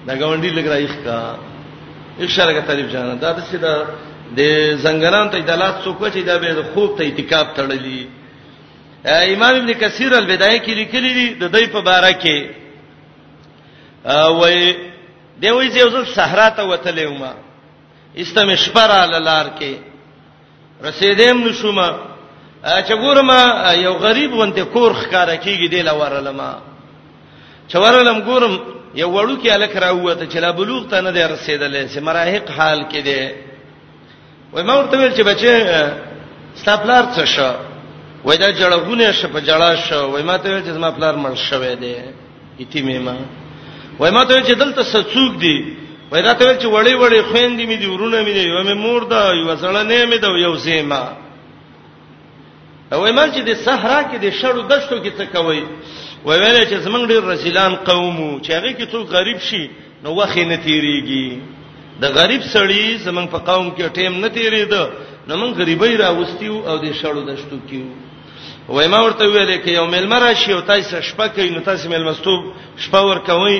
دا 0.07 0.13
ګاونډي 0.19 0.49
لګرا 0.57 0.77
یخ 0.81 0.95
کا 1.05 1.17
یو 2.19 2.27
شی 2.27 2.41
لګا 2.41 2.61
طالب 2.67 2.87
جان 2.93 3.09
دا 3.23 3.31
د 3.37 3.39
سیدا 3.49 3.73
د 4.37 4.41
زنګلان 4.83 5.27
ته 5.33 5.39
دلالت 5.51 5.83
څوک 5.83 6.01
چې 6.13 6.17
دا 6.29 6.37
به 6.37 6.63
خوب 6.73 6.97
ته 6.97 7.03
اعتکاف 7.05 7.47
تړلی 7.57 8.01
امام 9.35 9.53
ابن 9.57 9.73
کثیر 9.81 10.11
البدای 10.15 10.57
کې 10.59 10.69
لیکلی 10.79 11.11
دی 11.19 11.27
د 11.41 11.51
دوی 11.53 11.67
په 11.67 11.81
باره 11.89 12.11
کې 12.23 12.39
وای 14.39 14.90
دی 15.41 15.49
وې 15.49 15.67
زه 15.73 15.89
زل 15.89 16.05
صحرا 16.15 16.49
ته 16.49 16.63
وتلې 16.63 17.05
ومه 17.05 17.33
استم 18.17 18.55
شپره 18.63 19.19
لار 19.27 19.47
کې 19.59 19.73
رسیدم 20.87 21.47
نشوما 21.47 21.89
چې 22.65 22.93
ګورم 23.03 23.29
یو 23.85 23.93
غریب 24.05 24.33
ونته 24.33 24.63
کور 24.63 24.91
ښکارا 24.93 25.35
کیږي 25.35 25.67
دی 25.69 25.81
لورلما 25.81 26.51
چورلم 27.67 28.21
ګورم 28.27 28.53
یو 28.95 29.09
وړو 29.13 29.35
کې 29.43 29.49
الک 29.51 29.75
راوته 29.77 30.25
چې 30.31 30.35
لا 30.37 30.51
بلوغ 30.51 30.87
ته 30.89 31.01
نه 31.01 31.11
دی 31.11 31.23
رسیدلې 31.27 31.89
چې 31.95 31.99
مراهق 31.99 32.51
حال 32.57 32.79
کې 32.91 32.97
دی 32.97 33.31
وای 34.53 34.63
ما 34.63 34.73
ورته 34.77 34.97
ویل 34.97 35.13
چې 35.17 35.23
بچې 35.23 35.51
ستاپلار 36.61 37.03
څه 37.15 37.25
شو 37.25 37.51
وای 38.23 38.37
دا 38.37 38.51
جړغونه 38.51 39.11
شپه 39.11 39.39
جړا 39.41 39.75
شو 39.89 40.11
وای 40.11 40.23
ما 40.23 40.37
ته 40.37 40.49
ویل 40.49 40.63
چې 40.65 40.77
ما 40.79 40.91
پلار 40.91 41.13
مړ 41.15 41.35
شوې 41.49 41.73
دی 41.81 41.95
ایتي 42.59 42.81
مې 42.83 42.99
ما 43.01 43.15
وای 44.01 44.11
ماته 44.17 44.41
چې 44.47 44.51
دلته 44.61 44.83
سڅوک 44.83 45.31
دی 45.41 45.57
وای 46.11 46.21
دا 46.25 46.33
ته 46.33 46.57
چې 46.61 46.65
وړي 46.73 46.93
وړي 47.01 47.21
خويندې 47.29 47.65
مې 47.69 47.77
دی 47.81 47.85
ورونه 47.93 48.19
مې 48.25 48.33
دی 48.37 48.43
یو 48.49 48.63
مې 48.67 48.73
مور 48.85 49.01
دا 49.13 49.23
یو 49.39 49.53
سړی 49.61 49.83
نه 49.89 50.05
مې 50.11 50.17
دا 50.23 50.27
یو 50.45 50.55
سیما 50.65 51.03
وای 52.91 53.11
ما 53.17 53.25
چې 53.33 53.39
د 53.49 53.51
صحرا 53.65 53.99
کې 54.09 54.17
د 54.25 54.27
شړو 54.39 54.61
دشتو 54.71 54.95
کې 55.03 55.11
څه 55.17 55.23
کوي 55.33 55.61
وای 56.25 56.37
ویل 56.41 56.57
چې 56.69 56.77
زمنګ 56.85 57.03
ډیر 57.11 57.23
رسولان 57.33 57.73
قومو 57.89 58.39
چې 58.43 58.49
هغه 58.57 58.71
کې 58.77 58.85
څوک 58.91 59.05
غریب 59.15 59.37
شي 59.47 59.63
نو 60.03 60.09
وخت 60.19 60.37
نه 60.37 60.57
تیریږي 60.65 61.27
د 62.01 62.05
غریب 62.17 62.41
سړی 62.53 62.83
زمنګ 63.07 63.27
په 63.33 63.37
قوم 63.49 63.67
کې 63.77 63.83
ټیم 63.97 64.13
نه 64.23 64.27
تیریده 64.29 64.83
نو 65.27 65.33
موږ 65.41 65.51
غریبۍ 65.61 65.93
راوستیو 66.01 66.55
او 66.69 66.75
د 66.83 66.87
شړو 66.99 67.21
دشتو 67.29 67.55
کې 67.69 67.81
وای 68.69 68.87
ما 68.93 68.99
ورته 69.03 69.23
ویل 69.25 69.61
کې 69.63 69.69
یو 69.77 69.85
ملمر 69.93 70.23
شي 70.41 70.53
او 70.53 70.61
تاسو 70.69 71.01
شپه 71.09 71.27
کوي 71.35 71.49
نو 71.55 71.59
تاسو 71.69 71.89
ملمستوب 71.89 72.41
شپه 72.77 73.01
ور 73.07 73.19
کوي 73.29 73.59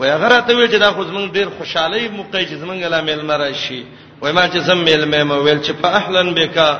وای 0.00 0.10
هغه 0.10 0.40
ته 0.46 0.54
ویل 0.56 0.70
چې 0.72 0.80
دا 0.80 0.92
خو 0.92 1.04
زمونږ 1.04 1.26
ډیر 1.36 1.48
خوشحالي 1.58 2.08
موقع 2.08 2.40
چې 2.50 2.54
زمونږ 2.62 2.78
لا 2.90 3.00
مل 3.08 3.22
مر 3.30 3.52
شي 3.52 3.84
وای 4.22 4.32
ما 4.32 4.44
چې 4.52 4.56
زم 4.58 4.78
مل 4.86 5.04
مې 5.12 5.32
ویل 5.32 5.60
چې 5.66 5.70
په 5.82 5.88
اهلن 6.00 6.28
بکا 6.34 6.70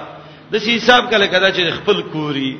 د 0.52 0.58
سی 0.58 0.76
حساب 0.76 1.10
کله 1.10 1.26
کدا 1.26 1.48
چې 1.52 1.60
خپل 1.78 2.02
کوري 2.12 2.58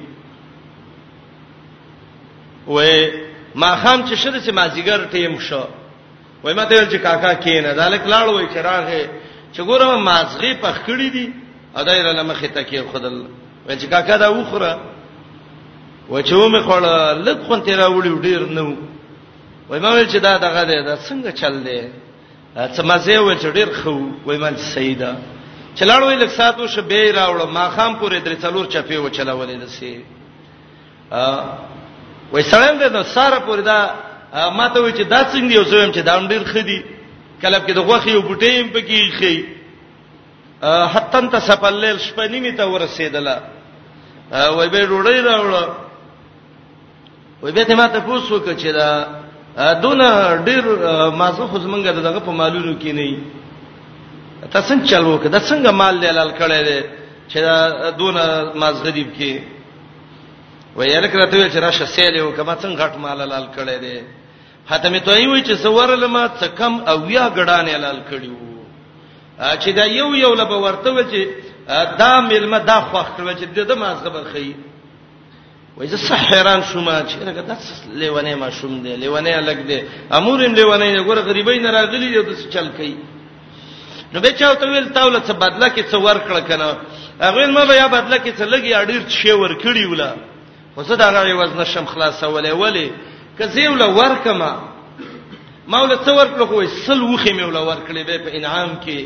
وای 2.67 3.11
ما 3.55 3.71
خام 3.77 4.01
چې 4.09 4.15
شر 4.23 4.41
سي 4.41 4.51
مازیګر 4.59 5.01
ټیم 5.13 5.39
شو 5.41 5.65
وای 6.45 6.55
ما 6.55 6.65
ته 6.65 6.75
ویل 6.75 6.91
چې 6.91 6.99
کاکا 7.05 7.33
کینه 7.45 7.73
دالک 7.75 8.01
لاړ 8.13 8.25
وای 8.29 8.47
چې 8.53 8.59
راغې 8.69 9.03
چې 9.55 9.61
ګورم 9.69 9.91
مازغي 10.11 10.55
په 10.55 10.75
خړې 10.87 11.09
دي 11.17 11.33
ادایر 11.77 12.13
لمخه 12.13 12.47
تکي 12.47 12.83
خدل 12.93 13.17
وای 13.67 13.77
چې 13.79 13.85
کاکا 13.87 14.17
دا 14.17 14.29
وخوره 14.31 14.73
و 16.11 16.21
چې 16.23 16.33
و 16.33 16.49
مې 16.55 16.61
خړ 16.65 16.85
لک 17.27 17.39
خون 17.47 17.61
تیرا 17.63 17.89
وړي 17.91 18.11
ډیر 18.23 18.41
نو 18.47 18.71
وای 19.71 19.81
ما 19.81 19.91
ویل 19.95 20.07
چې 20.11 20.17
دا 20.19 20.39
دغه 20.39 20.63
دی 20.69 20.83
دا 20.83 20.97
څنګه 21.09 21.31
چل 21.41 21.55
دی 21.65 21.91
څه 22.75 22.81
مزه 22.91 23.19
ویل 23.23 23.39
چې 23.39 23.47
ډیر 23.59 23.69
خو 23.83 23.91
وای 24.27 24.39
ما 24.43 24.51
سیدا 24.75 25.13
چلاړ 25.79 26.01
ویل 26.03 26.29
ساتو 26.37 26.67
شبې 26.69 27.15
راوړ 27.19 27.41
ما 27.57 27.65
خام 27.75 27.97
پورې 28.01 28.17
درې 28.25 28.37
څلور 28.45 28.67
چپی 28.75 28.97
و 28.97 29.09
چلاولې 29.09 29.65
دسي 29.65 29.93
ا 31.13 31.43
وای 32.33 32.43
سړی 32.43 32.71
دې 32.81 33.03
ساره 33.15 33.39
پورې 33.47 33.61
دا 33.71 33.95
ما 34.59 34.69
ته 34.75 34.81
وی 34.83 34.93
چې 34.93 35.05
دا 35.09 35.21
څنګه 35.33 35.53
یو 35.55 35.63
زویم 35.65 35.93
چې 35.93 35.99
دا 36.03 36.19
ډیر 36.33 36.43
خدي 36.53 36.83
کلب 37.43 37.63
کې 37.67 37.71
د 37.75 37.81
غوخې 37.89 38.09
یو 38.17 38.23
بوټې 38.29 38.51
هم 38.61 38.69
پکې 38.73 39.01
خې 39.19 39.35
حتن 40.95 41.29
تسفل 41.31 41.75
لیل 41.81 41.99
شپنی 41.99 42.41
می 42.41 42.53
ته 42.53 42.65
ورسېدله 42.67 43.37
وای 44.35 44.69
به 44.69 44.81
روړې 44.87 45.27
راوړ 45.27 45.69
وای 47.43 47.53
به 47.53 47.65
ته 47.65 47.75
ما 47.75 47.87
ته 47.87 48.01
پوښتنه 48.01 48.33
وکړه 48.35 48.55
چې 48.63 48.67
دا 48.73 49.20
دون 49.57 50.01
ډیر 50.47 50.65
مازه 51.19 51.47
خو 51.51 51.59
زمونږه 51.59 51.91
دغه 51.93 52.21
په 52.21 52.31
مالونو 52.31 52.75
کې 52.81 52.91
نه 52.95 53.19
ته 54.53 54.61
څنګه 54.61 54.87
چلو 54.91 55.19
کې 55.23 55.29
د 55.29 55.37
څنګه 55.39 55.71
مال 55.81 56.01
دلال 56.03 56.31
کړي 56.41 56.63
دي 56.63 56.81
چې 57.31 57.39
دون 57.99 58.15
ماز 58.61 58.83
غریب 58.83 59.09
کې 59.19 59.33
ویل 60.77 61.07
کړه 61.09 61.27
ته 61.31 61.49
چې 61.51 61.57
راشه 61.63 61.87
سیل 61.87 62.17
یو 62.17 62.31
کما 62.33 62.55
څنګه 62.57 62.77
غټ 62.79 62.97
مال 62.99 63.19
لال 63.29 63.47
کړي 63.57 63.77
دي 63.85 64.01
حاتمه 64.71 64.99
ته 64.99 65.13
وی 65.29 65.43
چې 65.43 65.53
سوړل 65.63 66.05
ما 66.07 66.25
څه 66.41 66.47
کم 66.59 66.81
او 66.87 67.11
یا 67.11 67.29
غډان 67.37 67.67
لال 67.67 67.99
کړیو 68.11 68.39
چې 69.63 69.71
دا 69.77 69.85
یو 69.87 70.15
یو 70.15 70.35
لبه 70.35 70.57
ورته 70.57 70.91
و 70.93 71.03
چې 71.11 71.21
دا 71.99 72.21
ملما 72.21 72.59
دا 72.59 72.79
خوښته 72.93 73.21
و 73.27 73.33
چې 73.33 73.45
د 73.55 73.69
دې 73.69 73.77
مازه 73.79 74.09
بخي 74.11 74.53
وای 75.77 75.87
زه 75.89 75.97
صح 75.97 76.35
حیران 76.35 76.61
شوم 76.73 76.87
چې 77.07 77.17
راګه 77.27 77.43
داس 77.43 77.83
لیوانه 77.95 78.35
ما 78.35 78.51
شوم 78.51 78.83
دی 78.83 78.97
لیوانه 78.97 79.41
لګ 79.41 79.59
دی 79.69 79.81
امورم 80.13 80.53
لیوانه 80.55 80.85
دی 80.93 81.05
ګوره 81.05 81.21
غریبای 81.31 81.59
نه 81.59 81.71
راغلی 81.71 82.09
دی 82.11 82.23
د 82.23 82.49
چل 82.55 82.69
کوي 82.77 82.95
نو 84.13 84.21
به 84.21 84.31
چاو 84.31 84.55
ته 84.55 84.67
ویل 84.67 84.89
تاوله 84.97 85.21
څه 85.27 85.33
بدله 85.43 85.69
کې 85.75 85.83
څه 85.91 85.95
ور 85.97 86.19
کړ 86.27 86.39
کنه 86.49 86.69
هغه 87.23 87.47
ما 87.47 87.65
به 87.65 87.75
یا 87.75 87.87
بدله 87.87 88.19
کې 88.19 88.31
څه 88.39 88.45
لګي 88.53 88.71
اډیر 88.75 89.01
شی 89.09 89.31
ور 89.33 89.53
کړی 89.63 89.85
ولا 89.93 90.11
خو 90.75 90.83
زه 90.83 90.95
دا 90.95 91.11
غوي 91.11 91.33
وزن 91.33 91.65
شم 91.65 91.87
خلاصه 91.93 92.27
ولې 92.29 92.53
ولې 92.63 92.89
کزیوله 93.43 93.87
ور 93.99 94.15
کما 94.25 94.53
مولا 95.73 95.97
څه 96.05 96.09
ور 96.19 96.29
کړو 96.37 96.45
خو 96.51 96.67
سل 96.87 97.01
وخه 97.03 97.33
مولا 97.33 97.59
ور 97.63 97.79
کړې 97.89 98.03
به 98.09 98.19
په 98.25 98.31
انعام 98.39 98.69
کې 98.87 99.01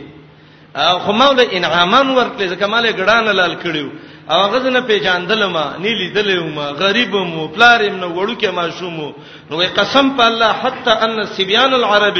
خو 1.04 1.12
مولا 1.12 1.42
انعامان 1.58 2.06
ور 2.10 2.26
کړې 2.38 2.46
ځکه 2.52 2.66
مالې 2.74 2.92
ګډان 2.98 3.24
لال 3.40 3.54
کړیو 3.62 3.88
او 4.30 4.36
هغه 4.46 4.70
نه 4.70 4.80
پیژاندل 4.80 5.44
ما 5.46 5.64
نیلی 5.78 6.10
دلو 6.10 6.46
ما 6.56 6.66
غریب 6.82 7.14
مو 7.16 7.48
پلارم 7.48 7.96
نو 8.00 8.08
وړوکه 8.16 8.46
ما 8.50 8.70
شومو 8.70 9.12
نو 9.50 9.56
قسم 9.56 10.10
په 10.16 10.24
الله 10.26 10.52
حتا 10.52 10.92
ان 11.04 11.24
سبيان 11.26 11.74
العرب 11.74 12.16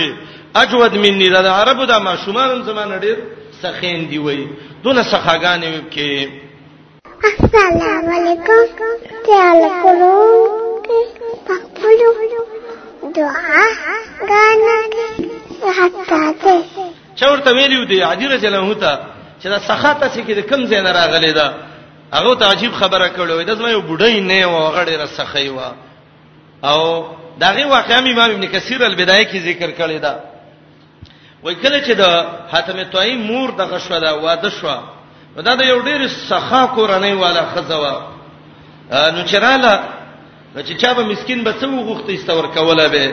اجود 0.57 0.95
مني 0.95 1.29
دا 1.29 1.53
عربو 1.53 1.85
دا 1.85 1.99
ما 1.99 2.17
شومان 2.17 2.63
زمانه 2.63 2.99
ډیر 2.99 3.17
سخین 3.63 4.09
دی 4.11 4.19
وای 4.19 4.47
دونه 4.83 5.03
سخاګانې 5.03 5.67
کې 5.95 6.29
السلام 7.43 8.07
علیکم 8.17 8.63
تعال 9.27 9.61
کولو 9.83 10.15
پخپلو 11.47 12.45
دعا 13.17 13.65
غانې 14.29 15.31
حتا 15.81 16.33
ته 16.43 16.63
چورته 17.17 17.51
ویلو 17.55 17.85
دی 17.85 18.01
عجیره 18.03 18.37
جلن 18.37 18.55
هوتا 18.65 19.01
چې 19.43 19.47
دا 19.47 19.59
سخاته 19.59 20.09
چې 20.23 20.39
کوم 20.51 20.67
ځای 20.67 20.83
نه 20.87 20.93
راغلی 20.93 21.33
دا 21.33 21.49
هغه 22.13 22.35
ته 22.35 22.45
عجیب 22.53 22.73
خبره 22.73 23.09
کړو 23.09 23.43
د 23.49 23.55
زما 23.59 23.71
یو 23.71 23.81
بډای 23.89 24.21
نه 24.21 24.47
و 24.47 24.57
غړې 24.77 24.97
را 25.01 25.07
سخی 25.07 25.49
و 25.49 25.59
او 26.69 26.81
داغه 27.41 27.67
واقعا 27.67 27.99
امام 28.11 28.31
ابن 28.31 28.45
کثیر 28.55 28.83
البدایه 28.85 29.25
کې 29.31 29.37
ذکر 29.49 29.71
کړی 29.79 29.99
دا 30.05 30.15
وای 31.43 31.55
کله 31.55 31.83
چې 31.85 31.91
د 32.01 32.03
حاتم 32.53 32.83
توئی 32.93 33.17
مور 33.17 33.49
دغه 33.51 33.79
شو 33.79 33.99
دا 34.01 34.13
واده 34.25 34.51
شو 34.51 34.69
دا 35.43 35.55
د 35.55 35.61
یو 35.63 35.83
ډیر 35.83 36.07
سخا 36.29 36.63
کورنۍ 36.77 37.13
والا 37.23 37.43
خزوا 37.55 37.97
نو 39.15 39.21
چراله 39.31 39.73
چې 40.59 40.73
چا 40.77 40.93
به 40.95 41.03
مسكين 41.05 41.45
به 41.45 41.53
څو 41.61 41.65
غوښتې 41.89 42.11
استور 42.11 42.47
کوله 42.47 42.89
به 42.89 43.07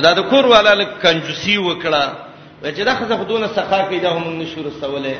دا 0.00 0.12
د 0.12 0.20
کور 0.30 0.44
والا 0.46 0.72
لک 0.74 1.02
کنجوسی 1.02 1.56
وکړه 1.58 2.04
چې 2.64 2.80
دا 2.88 2.94
خزه 2.94 3.16
خودونه 3.16 3.46
سخا 3.56 3.86
کیده 3.88 4.08
هم 4.08 4.38
نشور 4.40 4.64
سواله 4.80 5.16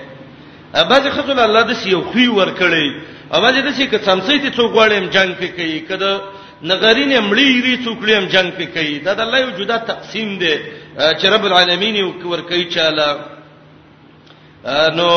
بعض 0.74 1.04
خزل 1.16 1.38
الله 1.38 1.62
د 1.70 1.72
سیو 1.82 2.00
خو 2.12 2.18
ور 2.38 2.50
کړی 2.60 2.86
اواز 3.36 3.54
د 3.66 3.68
سې 3.76 3.84
ک 3.90 3.94
څمڅې 4.06 4.38
ته 4.42 4.50
څوک 4.58 4.70
غړیم 4.78 5.04
جنگ 5.14 5.30
کې 5.40 5.48
کوي 5.56 5.78
کده 5.88 6.10
نغرینې 6.72 7.16
مړی 7.30 7.48
ری 7.66 7.74
څوک 7.84 7.98
لیم 8.08 8.24
جنگ 8.34 8.48
کې 8.58 8.66
کوي 8.74 8.94
دا 9.04 9.12
د 9.18 9.20
الله 9.26 9.38
یو 9.40 9.50
جدا 9.58 9.76
تقسیم 9.92 10.28
دی 10.42 10.54
چې 11.18 11.24
رب 11.34 11.44
العالمین 11.48 11.96
ور 12.32 12.40
کوي 12.50 12.64
چاله 12.64 13.16
نو 14.98 15.08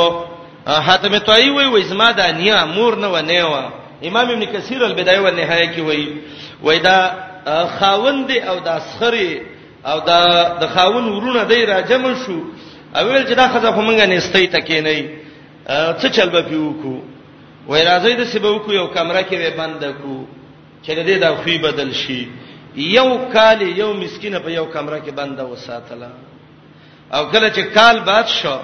حاتم 0.85 1.17
طایی 1.25 1.49
وای 1.49 1.65
وای 1.73 1.83
زما 1.91 2.11
د 2.19 2.21
انیا 2.31 2.59
مور 2.75 2.93
نه 3.03 3.07
و 3.13 3.17
نه 3.21 3.43
و 3.49 3.55
امام 4.09 4.27
ابن 4.29 4.45
کثیر 4.53 4.81
البدایه 4.85 5.19
و 5.23 5.27
النهایه 5.33 5.67
کې 5.75 5.79
وای 5.79 6.07
وای 6.63 6.79
دا 6.87 6.97
خاوند 7.79 8.31
او 8.49 8.59
دا 8.67 8.79
سخری 8.89 9.29
او 9.91 9.97
دا 10.07 10.21
د 10.61 10.63
خاون 10.75 11.05
ورونه 11.09 11.43
دی 11.49 11.65
راجم 11.65 12.07
شو 12.25 12.39
او 12.95 13.05
ویل 13.07 13.27
چې 13.29 13.33
دا 13.41 13.45
خزه 13.53 13.71
خو 13.75 13.81
مونږه 13.81 14.09
نستې 14.11 14.47
تکې 14.55 14.71
نه 14.87 14.93
څه 15.69 16.09
چل 16.11 16.29
به 16.29 16.41
پیو 16.41 16.73
کو 16.81 16.93
وای 17.67 17.81
راځي 17.85 18.15
د 18.17 18.23
سبو 18.29 18.59
کو 18.65 18.73
یو 18.73 18.87
کمره 18.93 19.21
کې 19.25 19.35
به 19.41 19.49
بند 19.57 19.81
کو 20.01 20.15
چې 20.85 20.91
د 20.93 21.01
دې 21.09 21.17
د 21.25 21.25
خوې 21.41 21.57
بدل 21.61 21.89
شي 21.93 22.27
یو 22.75 23.17
کال 23.33 23.61
یو 23.61 23.93
مسكينه 23.93 24.39
په 24.39 24.49
یو 24.51 24.65
کمره 24.75 24.99
کې 25.07 25.11
بند 25.11 25.39
وساتله 25.39 26.09
او 27.13 27.23
کله 27.33 27.49
چې 27.49 27.59
کال 27.73 27.99
بعد 27.99 28.27
شو 28.27 28.57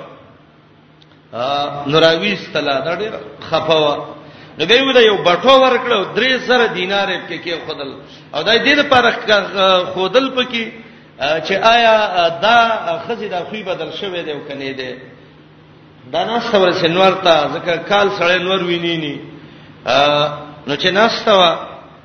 نوراوی 1.91 2.34
استلا 2.34 2.80
دا 2.86 2.95
ډیر 2.99 3.12
خفوا 3.49 3.95
نو 4.60 4.66
به 4.70 4.82
ودا 4.84 5.02
یو 5.02 5.18
بټو 5.24 5.49
ورکړو 5.49 6.16
درې 6.16 6.47
سره 6.47 6.68
دینار 6.76 7.08
کې 7.30 7.43
کې 7.43 7.54
خودل 7.66 7.93
او 8.36 8.43
دای 8.43 8.60
دې 8.60 8.78
لپاره 8.84 9.89
خودل 9.93 10.30
پکې 10.36 10.72
چې 11.22 11.52
آیا 11.74 11.95
دا 12.41 12.58
خزې 13.08 13.28
د 13.34 13.45
خوې 13.49 13.62
بدل 13.70 13.89
شوې 13.91 14.24
دی 14.26 14.32
او 14.32 14.39
کني 14.47 14.74
دی 14.74 14.93
دا 16.14 16.22
ناس 16.32 16.45
ور 16.62 16.72
سنور 16.82 17.14
ته 17.26 17.36
ذکر 17.56 17.76
کال 17.89 18.08
سره 18.20 18.36
نور 18.47 18.62
وینيني 18.70 19.16
نو 20.68 20.74
چې 20.82 20.88
ناس 20.99 21.14
تا 21.26 21.34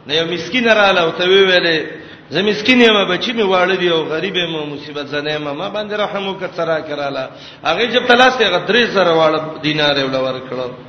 نه 0.06 0.12
یو 0.18 0.26
مسكين 0.34 0.64
رااله 0.78 1.00
او 1.04 1.10
ته 1.18 1.24
ویلې 1.30 1.78
زه 2.32 2.38
مسكين 2.48 2.78
یم 2.80 2.98
بچی 3.10 3.32
می 3.38 3.42
واړه 3.48 3.76
دی 3.80 3.88
او 3.94 4.00
غریب 4.12 4.34
یم 4.36 4.54
مصیبت 4.72 5.06
زنه 5.12 5.30
یم 5.32 5.46
ما 5.60 5.66
باندې 5.76 5.92
رحم 6.04 6.24
وکړه 6.34 6.50
ترا 6.58 6.78
کړه 6.88 7.24
هغه 7.68 7.84
چې 7.92 8.06
تلاس 8.10 8.32
ته 8.38 8.44
غدري 8.54 8.84
سره 8.96 9.12
واړه 9.14 9.38
دینار 9.66 9.96
ولا 10.04 10.20
ورکړه 10.26 10.85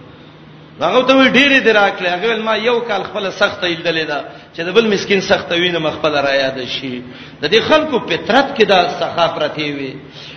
هغه 0.85 1.01
ته 1.07 1.13
وی 1.17 1.29
ډیره 1.37 1.57
دراکله 1.69 2.09
هغه 2.15 2.35
ما 2.47 2.55
یو 2.57 2.79
کال 2.81 3.03
خپل 3.09 3.31
سخت 3.41 3.61
ایلدلې 3.63 4.05
دا 4.07 4.19
چې 4.55 4.59
د 4.61 4.69
بل 4.75 4.87
مسكين 4.93 5.21
سخت 5.21 5.51
وینه 5.51 5.79
مخبل 5.79 6.13
را 6.15 6.33
یاد 6.35 6.59
شي 6.67 7.01
د 7.41 7.45
دې 7.51 7.59
خلکو 7.69 7.99
پترت 7.99 8.47
کې 8.57 8.63
دا 8.71 8.79
سخاف 8.99 9.33
رتی 9.41 9.71
وي 9.71 9.93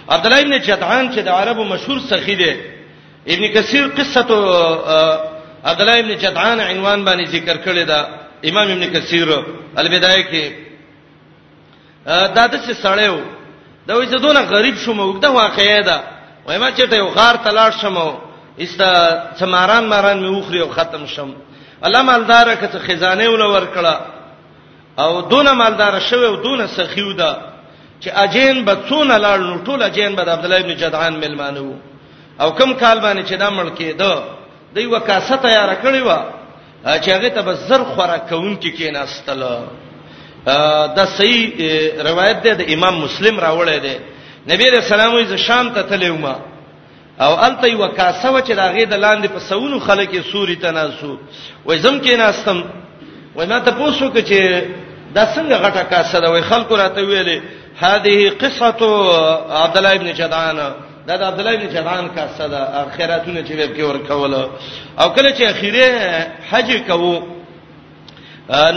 عبد 0.09 0.25
الله 0.27 0.41
ابن 0.41 0.55
جدعان 0.67 1.13
چې 1.13 1.19
د 1.27 1.29
عربو 1.29 1.65
مشهور 1.65 1.99
سخی 2.11 2.35
دی 2.35 2.53
ابن 3.33 3.45
کثیر 3.55 3.85
قصه 3.99 4.25
عبد 5.65 5.81
الله 5.81 5.99
ابن 6.01 6.13
جدعان 6.23 6.61
عنوان 6.61 7.05
باندې 7.05 7.25
ذکر 7.37 7.57
کړی 7.65 7.85
دا 7.91 8.01
امام 8.45 8.69
ابن 8.71 8.85
کثیر 8.95 9.29
البدایه 9.77 10.25
کې 10.31 10.45
دا 12.07 12.47
د 12.53 12.55
څه 12.65 12.73
سړیو 12.85 13.19
دا 13.87 13.95
وې 13.95 14.07
چې 14.11 14.19
دونه 14.25 14.41
غریب 14.41 14.77
شوم 14.77 14.99
وګدا 15.01 15.27
واقعیا 15.29 15.81
دا 15.81 15.99
وای 16.47 16.59
ما 16.59 16.71
چې 16.71 16.87
ته 16.91 17.03
غار 17.03 17.35
تلاش 17.45 17.75
شمو 17.83 18.30
است 18.59 18.83
سماران 19.39 19.87
ماران 19.87 20.19
مې 20.21 20.37
وخري 20.45 20.61
او 20.61 20.69
ختم 20.71 21.07
شم 21.07 21.35
الله 21.83 22.03
مالدار 22.03 22.55
کته 22.55 22.79
خزانه 22.79 23.29
ول 23.29 23.43
ورکړه 23.43 23.97
او 24.99 25.21
دون 25.23 25.51
مالدار 25.51 25.99
شوه 25.99 26.27
او 26.27 26.37
دون 26.37 26.67
سخیو 26.67 27.13
ده 27.13 27.37
چې 28.03 28.09
اجین 28.19 28.65
به 28.65 28.77
څونه 28.89 29.19
لاړ 29.19 29.39
نو 29.39 29.57
ټول 29.65 29.83
اجین 29.83 30.15
به 30.17 30.23
عبد 30.33 30.45
الله 30.45 30.57
ابن 30.61 30.75
جدعان 30.77 31.13
ملمانو 31.17 31.73
او 32.41 32.51
کم 32.51 32.75
کال 32.75 33.01
باندې 33.01 33.25
چې 33.29 33.33
دا 33.35 33.51
مړ 33.51 33.71
کېده 33.79 34.21
دوی 34.75 34.87
وکاسه 34.87 35.37
تیار 35.37 35.75
کړی 35.75 36.03
و 36.07 36.17
چې 36.87 37.09
هغه 37.09 37.29
ته 37.29 37.43
به 37.43 37.53
زر 37.55 37.85
خوره 37.85 38.19
کون 38.29 38.57
کې 38.57 38.71
کېناستل 38.79 39.43
دا 40.97 41.07
صحیح 41.07 41.53
روایت 42.05 42.43
ده 42.43 42.55
د 42.55 42.71
امام 42.73 42.95
مسلم 43.05 43.41
راوړی 43.41 43.79
دی 43.81 43.97
نبی 44.55 44.71
رسول 44.71 45.01
الله 45.01 45.37
شام 45.37 45.71
ته 45.73 45.83
تلومه 45.83 46.37
او 47.25 47.35
الته 47.45 47.69
یو 47.71 47.87
کاسو 47.89 48.41
چې 48.41 48.51
راغې 48.61 48.85
د 48.91 48.95
لاندې 49.05 49.27
په 49.29 49.39
سونو 49.39 49.79
خلک 49.79 50.11
سوري 50.33 50.57
تناسو 50.57 51.17
وای 51.65 51.79
زم 51.79 52.01
کې 52.03 52.13
ناستم 52.17 52.59
وای 53.35 53.47
ما 53.47 53.59
ته 53.61 53.71
پوښتنه 53.73 54.07
وکړه 54.11 54.23
چې 54.31 54.39
دا 55.17 55.25
څنګه 55.37 55.57
غټه 55.65 55.83
کاسه 55.91 56.21
ده 56.21 56.31
وای 56.31 56.43
خلکو 56.43 56.77
راته 56.77 57.01
ویلې 57.01 57.41
هذه 57.81 58.17
قصه 58.43 58.81
عبد 59.65 59.77
الله 59.79 59.93
ابن 59.97 60.13
جدعان 60.15 60.57
دا 61.07 61.17
د 61.17 61.23
عبد 61.31 61.41
الله 61.41 61.55
ابن 61.55 61.67
جدعان 61.75 62.09
کاسه 62.09 62.47
ده 62.49 62.59
اخراتونه 62.85 63.41
چې 63.45 63.51
ویب 63.59 63.77
کې 63.77 63.81
ورکول 63.85 64.35
او 65.01 65.09
کله 65.13 65.31
چې 65.39 65.43
اخیره 65.43 66.27
حج 66.51 66.83
کوو 66.89 67.23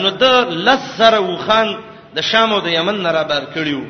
نو 0.02 0.10
د 0.10 0.24
لسر 0.68 1.20
وخان 1.20 1.76
د 2.16 2.22
شام 2.22 2.54
او 2.54 2.60
د 2.60 2.68
یمن 2.68 3.02
نه 3.04 3.12
را 3.12 3.24
بار 3.24 3.42
کړیو 3.56 3.82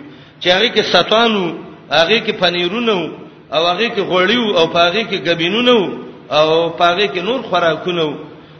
چې 0.43 0.47
هغه 0.47 0.68
کې 0.76 0.84
ستانو 0.97 1.43
هغه 1.91 2.18
کې 2.28 2.32
پنیرونه 2.41 3.10
او 3.54 3.66
هغه 3.68 3.88
کې 3.95 3.99
غوړیو 4.12 4.58
او 4.58 4.68
پاغه 4.68 5.04
کې 5.10 5.18
غبینونه 5.30 5.74
او 6.32 6.70
پاغه 6.70 7.08
کې 7.14 7.20
نور 7.30 7.41
خوراکونه 7.49 8.04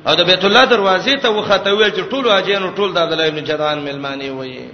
او 0.08 0.14
د 0.20 0.22
بیت 0.30 0.44
الله 0.46 0.64
دروازې 0.74 1.16
ته 1.24 1.30
وخته 1.30 1.70
ویل 1.74 1.92
چې 1.98 2.04
ټول 2.12 2.24
اجینو 2.38 2.68
ټول 2.78 2.90
د 2.94 2.98
عبد 3.04 3.12
الله 3.14 3.28
ابن 3.28 3.44
جدعان 3.50 3.80
ملمانی 3.88 4.30
وایي 4.30 4.70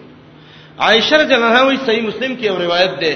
عائشه 0.86 1.16
رضی 1.22 1.34
الله 1.36 1.46
عنها 1.52 1.64
وایي 1.68 1.80
صحیح 1.88 2.02
مسلم 2.10 2.32
کې 2.42 2.46
روایت 2.48 2.94
ده 3.04 3.14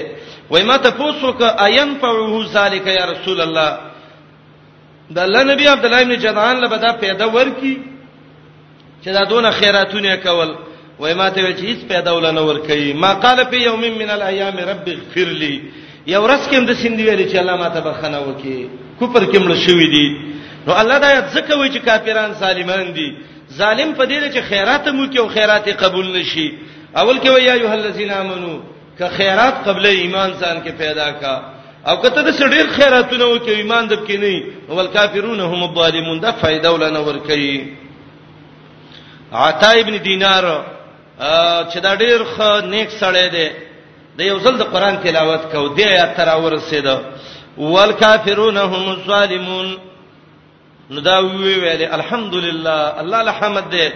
وایي 0.50 0.64
ما 0.70 0.76
ته 0.84 0.90
پوښتنه 1.00 1.30
ک 1.38 1.42
اين 1.66 1.88
فعه 2.00 2.34
ذالک 2.54 2.86
یا 2.98 3.04
رسول 3.12 3.40
الله 3.46 3.70
د 5.14 5.18
الله 5.18 5.42
نبی 5.52 5.64
عبد 5.68 5.84
الله 5.84 6.00
ابن 6.02 6.14
جدعان 6.24 6.56
له 6.60 6.68
بدا 6.68 6.90
پیدا 7.04 7.26
ورکی 7.36 7.76
چې 9.02 9.06
دا 9.16 9.24
دونه 9.24 9.50
خیراتونه 9.50 10.16
کول 10.16 10.50
وایي 11.00 11.14
ما 11.14 11.28
ته 11.30 11.40
وایي 11.42 11.54
چې 11.54 11.64
هیڅ 11.70 11.80
پیدا 11.88 12.10
ول 12.14 12.30
نه 12.34 12.40
ورکی 12.42 12.92
ما 12.92 13.14
قال 13.14 13.44
په 13.44 13.56
یوم 13.68 13.80
من 13.80 14.10
الايام 14.10 14.56
رب 14.56 14.84
اغفر 14.88 15.28
لي 15.42 15.83
یو 16.06 16.26
رس 16.30 16.48
کې 16.48 16.54
هم 16.56 16.64
د 16.70 16.76
سیند 16.80 16.98
ویل 17.00 17.20
چې 17.32 17.36
الله 17.42 17.56
ماته 17.62 17.80
بخنه 17.88 18.18
وکي 18.24 18.56
کوپر 18.98 19.24
کې 19.32 19.38
مړ 19.44 19.52
شوې 19.66 19.88
دي 19.94 20.06
نو 20.66 20.72
الله 20.80 20.96
دا 21.04 21.08
یاد 21.16 21.26
ځکه 21.36 21.52
وایي 21.56 21.72
چې 21.74 21.80
کافران 21.88 22.34
سالمان 22.42 22.86
دي 22.96 23.08
ظالم 23.58 23.90
په 23.98 24.04
دې 24.10 24.32
چې 24.34 24.40
خیرات 24.50 24.88
مو 24.96 25.04
کې 25.12 25.18
او 25.22 25.28
خیرات 25.36 25.66
قبول 25.82 26.06
نشي 26.16 26.48
اول 27.00 27.16
کې 27.22 27.28
وایي 27.30 27.50
ایه 27.50 27.72
الذین 27.74 28.10
آمنو 28.20 28.54
که 28.98 29.08
خیرات 29.16 29.64
قبل 29.68 29.84
ایمان 29.86 30.30
ځان 30.40 30.56
کې 30.66 30.70
پیدا 30.82 31.10
کا 31.10 31.34
او 31.88 31.96
کته 32.02 32.22
د 32.22 32.30
سړي 32.30 32.68
خیراتونه 32.76 33.24
وکي 33.30 33.50
ایمان 33.60 33.88
دب 33.88 34.06
کې 34.08 34.12
نه 34.22 34.44
ول 34.76 34.86
کافرون 34.86 35.40
هم 35.40 35.62
الظالمون 35.64 36.20
دا 36.20 36.30
فائدہ 36.42 36.68
ولنه 36.74 37.00
ور 37.08 37.18
کوي 37.28 37.60
عطا 39.32 39.70
ابن 39.72 39.94
دینار 40.04 40.44
چې 41.70 41.78
دا 41.82 41.94
ډیر 42.02 42.18
ښه 42.34 42.48
نیک 42.72 42.88
سړی 42.90 43.28
دی 43.36 43.48
د 44.18 44.20
یو 44.30 44.36
ځل 44.44 44.54
د 44.62 44.64
قران 44.74 44.94
تلاوت 45.04 45.42
کو 45.52 45.68
دی 45.76 45.84
آیات 45.92 46.12
تر 46.18 46.28
ورسېده 46.44 46.94
والکافرون 47.72 48.58
هم 48.72 48.84
الظالمون 48.94 49.68
نو 50.92 51.00
دا 51.00 51.16
وی 51.20 51.54
ویل 51.62 51.82
الحمدلله 51.98 52.76
الله 53.02 53.18
الحمد 53.28 53.64
دې 53.72 53.86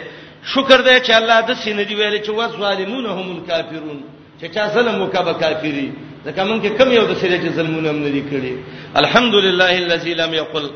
شکر 0.54 0.78
دې 0.86 0.96
چې 1.06 1.12
الله 1.20 1.36
د 1.48 1.50
سینې 1.62 1.84
دی 1.88 1.94
ویل 1.98 2.16
چې 2.26 2.30
وظالمون 2.38 3.06
هم 3.16 3.26
الکافرون 3.36 3.98
چې 4.40 4.44
چا 4.54 4.64
ظلم 4.74 4.96
وکبه 5.02 5.32
کافری 5.42 5.88
ځکه 6.26 6.40
مونږ 6.48 6.60
کې 6.62 6.70
کم 6.78 6.88
یو 6.98 7.04
د 7.10 7.14
سینې 7.20 7.38
چې 7.44 7.52
ظلمونه 7.56 7.88
هم 7.90 7.98
نه 8.06 8.10
کړی 8.30 8.54
الحمدلله 9.02 9.70
الذي 9.84 10.12
لم 10.22 10.34
يقل 10.40 10.70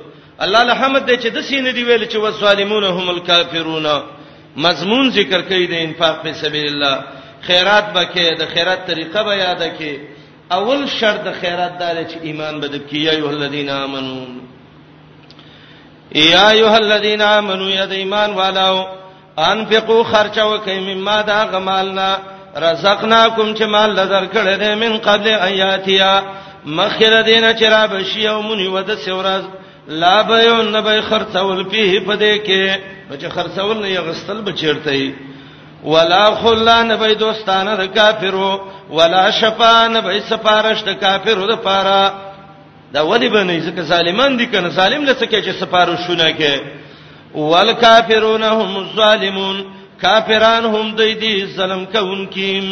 الله 0.45 0.61
الحمد 0.69 1.03
دې 1.11 1.17
چې 1.23 1.27
د 1.37 1.39
سینې 1.49 1.71
دی 1.77 1.83
ویل 1.85 2.05
چې 2.13 2.17
وظالمون 2.25 2.85
هم 2.85 3.07
الکافرون 3.17 3.87
مضمون 4.67 5.11
ذکر 5.19 5.41
کوي 5.51 5.67
د 5.67 5.73
انفاق 5.87 6.17
په 6.23 6.31
سبیل 6.33 6.67
الله 6.73 7.03
خیرات 7.47 7.85
بکې 7.95 8.27
د 8.41 8.43
خیرات 8.55 8.81
طریقه 8.91 9.23
به 9.27 9.35
یاد 9.45 9.63
کې 9.79 9.93
اول 10.57 10.81
شرط 11.01 11.21
د 11.25 11.31
خیرات 11.41 11.73
دار 11.81 11.97
چې 12.11 12.17
ایمان 12.29 12.61
بد 12.63 12.75
کې 12.89 12.97
یا 13.05 13.13
ایه 13.19 13.29
الذین 13.37 13.71
آمنو 13.71 14.21
یا 16.35 16.49
ایه 16.51 16.73
الذین 16.77 17.23
آمنو 17.23 17.69
یا 17.71 17.85
د 17.93 17.93
ایمان 17.93 18.31
والو 18.41 18.75
انفقوا 19.51 20.03
خرچه 20.13 20.45
وکئ 20.53 20.79
مما 20.89 21.21
دا 21.27 21.39
غمالنا 21.53 22.09
رزقناکم 22.65 23.55
چې 23.55 23.63
مال 23.75 23.91
لذر 23.95 24.25
کړه 24.35 24.55
دې 24.63 24.73
من 24.83 24.99
قبل 25.09 25.27
ایاتیا 25.49 26.13
مخیر 26.67 27.23
دینه 27.23 27.53
چې 27.59 27.63
را 27.75 27.87
بشي 27.87 28.29
او 28.29 28.43
مونږ 28.43 28.67
ود 28.75 28.95
سورز 29.05 29.45
لا 29.89 30.23
به 30.23 30.47
نبی 30.75 31.03
خرڅول 31.09 31.61
پیه 31.71 32.01
پدې 32.09 32.35
کې 32.47 32.79
چې 33.21 33.29
خرڅول 33.37 33.77
نه 33.83 33.89
یغستل 33.91 34.41
بچیرته 34.43 34.93
ولا 35.85 36.35
خلان 36.35 36.97
به 36.97 37.15
دوستانه 37.15 37.77
د 37.77 37.95
کافرو 37.95 38.61
ولا 38.91 39.31
شفان 39.31 40.01
به 40.01 40.21
سفارش 40.31 40.83
د 40.83 40.89
کافرو 41.01 41.47
د 41.47 41.55
پاره 41.57 42.13
دا 42.95 43.03
ودی 43.11 43.29
بنې 43.29 43.67
ځکه 43.67 43.81
ظالمان 43.83 44.37
دي 44.37 44.47
کنه 44.47 44.69
ظالم 44.69 45.05
لڅ 45.07 45.23
کې 45.23 45.43
چې 45.47 45.51
سفارشونه 45.61 46.33
کې 46.39 46.53
ول 47.35 47.73
کافرون 47.73 48.43
هم 48.43 48.77
الظالمون 48.77 49.65
کافران 50.03 50.65
هم 50.65 50.95
دوی 50.97 51.15
دي 51.15 51.47
ظلم 51.47 51.87
کوونکې 51.93 52.63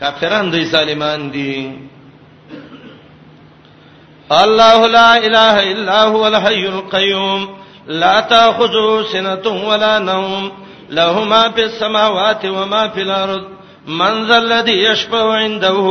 کافران 0.00 0.50
دوی 0.50 0.64
ظالمان 0.66 1.30
دي 1.30 1.70
الله 4.30 4.86
لا 4.86 5.14
اله 5.16 5.72
الا 5.72 6.02
هو 6.04 6.24
الحي 6.26 6.66
القيوم 6.68 7.48
لا 7.88 8.20
تاخذه 8.20 9.04
سنه 9.12 9.66
ولا 9.68 9.98
نوم 9.98 10.52
له 10.90 11.24
ما 11.24 11.50
في 11.50 11.62
السماوات 11.64 12.46
وما 12.46 12.88
في 12.88 13.02
الارض 13.02 13.44
من 13.86 14.26
ذا 14.26 14.38
الذي 14.38 14.72
يشفع 14.82 15.32
عنده 15.32 15.84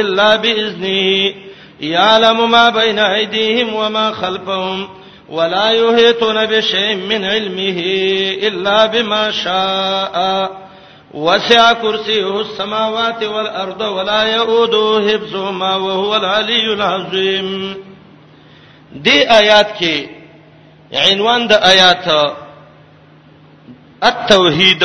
الا 0.00 0.36
باذنه 0.36 1.34
يعلم 1.80 2.50
ما 2.50 2.70
بين 2.70 2.98
ايديهم 2.98 3.74
وما 3.74 4.12
خلفهم 4.12 4.88
ولا 5.28 5.70
يحيطون 5.70 6.46
بشيء 6.46 6.94
من 6.96 7.24
علمه 7.24 7.76
الا 8.48 8.86
بما 8.86 9.30
شاء 9.30 10.50
وسع 11.14 11.72
كرسيه 11.72 12.40
السماوات 12.40 13.22
والارض 13.24 13.80
ولا 13.80 14.22
يؤوده 14.22 15.08
حفظهما 15.08 15.76
وهو 15.76 16.16
العلي 16.16 16.72
العظيم 16.72 17.74
دي 18.94 19.30
ايات 19.30 19.68
کې 19.80 20.08
عنوان 20.94 21.48
د 21.48 21.52
آیات 21.52 22.34
التوحید 24.08 24.82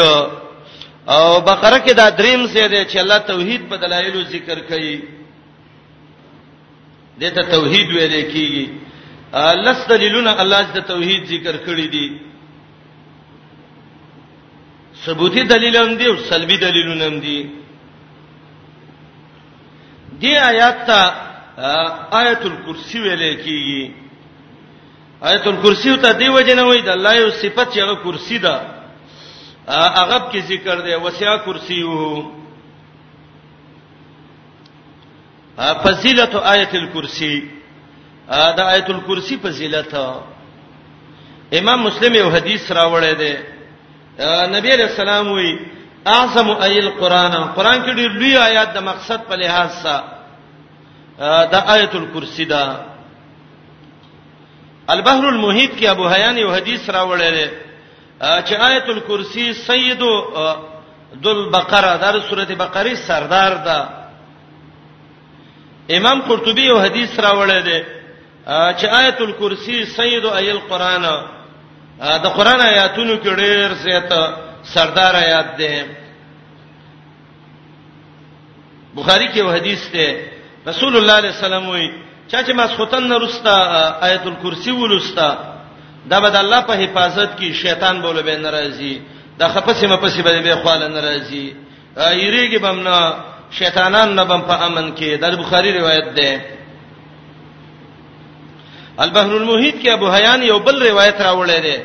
او 1.13 1.41
بقره 1.49 1.77
کې 1.85 1.93
دا 1.99 2.07
دریم 2.19 2.47
څه 2.47 2.67
دی 2.71 2.81
چې 2.85 2.97
الله 2.97 3.17
توحید 3.31 3.69
په 3.69 3.75
دلایلو 3.83 4.21
ذکر 4.35 4.59
کوي 4.69 4.95
دته 7.19 7.41
توحید 7.55 7.87
ویل 7.91 8.13
کېږي 8.13 8.67
لست 9.65 9.89
دلیلونه 9.89 10.31
الله 10.43 10.61
د 10.77 10.79
توحید 10.91 11.25
ذکر 11.33 11.55
کړی 11.67 11.87
دي 11.95 12.07
ثبوتی 15.05 15.43
دلیل 15.43 15.77
هم 15.77 15.97
دي 15.97 16.07
او 16.07 16.17
سلبي 16.17 16.57
دلیلونه 16.57 17.05
هم 17.07 17.19
دي 17.19 17.39
دی 20.21 20.37
آیات 20.37 20.85
ته 20.87 20.99
آیت 22.21 22.41
الکرسی 22.51 22.99
ویل 22.99 23.23
کېږي 23.45 23.91
آیت 25.21 25.47
الکرسی 25.47 25.97
ته 25.97 26.11
دی 26.13 26.29
وجنه 26.29 26.63
وای 26.63 26.81
د 26.81 26.89
الله 26.89 27.15
یو 27.15 27.29
صفت 27.31 27.67
چې 27.73 27.77
هغه 27.79 27.95
کرسی 28.03 28.37
ده 28.39 28.55
هغه 29.67 30.29
کې 30.31 30.37
ذکر 30.47 30.81
دی 30.81 30.95
وسع 30.95 31.37
کرسیه 31.45 32.21
فضیلت 35.83 36.35
آیت 36.43 36.75
الکرسی 36.75 37.39
دا 38.29 38.65
آیت 38.65 38.89
الکرسی 38.89 39.37
فضیلت 39.43 39.93
امام 41.59 41.81
مسلم 41.83 42.13
یو 42.15 42.29
حدیث 42.29 42.71
راوړی 42.71 43.13
دی 43.17 43.33
نبی 44.55 44.69
رسول 44.69 45.09
الله 45.09 45.31
وی 45.33 45.57
اعظم 46.05 46.49
ایل 46.61 46.89
قران 46.89 47.31
قران 47.55 47.83
کې 47.85 47.89
ډېر 47.95 48.11
لوی 48.13 48.37
آیات 48.37 48.73
د 48.73 48.77
مقصد 48.77 49.21
په 49.27 49.35
لحاظ 49.35 49.69
سره 49.83 50.03
دا 51.51 51.59
آیت 51.67 51.95
الکرسی 51.95 52.45
دا 52.45 52.79
البحر 54.87 55.25
المحیط 55.25 55.75
کې 55.79 55.85
ابو 55.89 56.07
حیان 56.07 56.37
یو 56.37 56.51
حدیث 56.55 56.89
راوړل 56.89 57.64
چې 58.19 58.55
آیت 58.57 58.87
الکرسی 58.89 59.53
سید 59.53 59.99
دل 61.21 61.49
بقره 61.49 61.97
در 61.97 62.19
سورته 62.29 62.55
بقره 62.55 62.95
سردار 63.07 63.53
ده 63.63 63.79
امام 65.91 66.21
قرطبی 66.21 66.61
یو 66.65 66.79
حدیث 66.79 67.19
راوړی 67.19 67.61
دی 67.63 67.83
چې 68.47 68.85
آیت 68.85 69.21
الکرسی 69.21 69.85
سید 69.85 70.25
ایل 70.25 70.59
قران 70.69 71.03
د 71.99 72.25
قران 72.35 72.61
آیاتونو 72.61 73.17
کې 73.23 73.27
ډېر 73.35 73.71
زیات 73.83 74.11
سردار 74.63 75.13
آیات 75.15 75.57
دی 75.57 75.83
بخاری 78.95 79.27
کې 79.33 79.37
یو 79.37 79.51
حدیث 79.51 79.91
دی 79.91 80.09
رسول 80.67 80.95
الله 80.97 81.19
صلی 81.19 81.19
الله 81.19 81.19
علیه 81.27 81.39
وسلم 81.39 81.67
وایي 81.69 81.91
چا 82.27 82.43
چې 82.43 82.51
ما 82.55 82.67
سوتن 82.67 83.07
نرستا 83.07 83.55
آیت 84.01 84.21
الکرسی 84.25 84.71
ولستا 84.71 85.54
دا 86.11 86.17
به 86.23 86.29
د 86.35 86.35
الله 86.43 86.61
په 86.69 86.73
حفاظت 86.81 87.29
کې 87.39 87.53
شیطان 87.63 87.95
بوله 88.01 88.21
به 88.21 88.35
ناراضي 88.37 88.95
دا 89.39 89.47
خپسه 89.53 89.85
مپسه 89.87 90.21
به 90.21 90.41
به 90.41 90.55
خواله 90.61 90.87
ناراضي 90.87 91.55
ایریږي 92.21 92.57
بمنا 92.65 92.97
شیطانان 93.59 94.15
نه 94.15 94.23
بم 94.29 94.41
په 94.49 94.55
امن 94.67 94.95
کې 94.97 95.09
د 95.21 95.23
بخاری 95.41 95.71
روایت 95.79 96.07
ده 96.19 96.31
البحر 98.97 99.31
المحیط 99.41 99.75
کې 99.83 99.87
ابو 99.87 100.07
حیان 100.09 100.43
یو 100.43 100.59
بل 100.59 100.81
روایت 100.87 101.21
راوړی 101.21 101.59
دی 101.65 101.77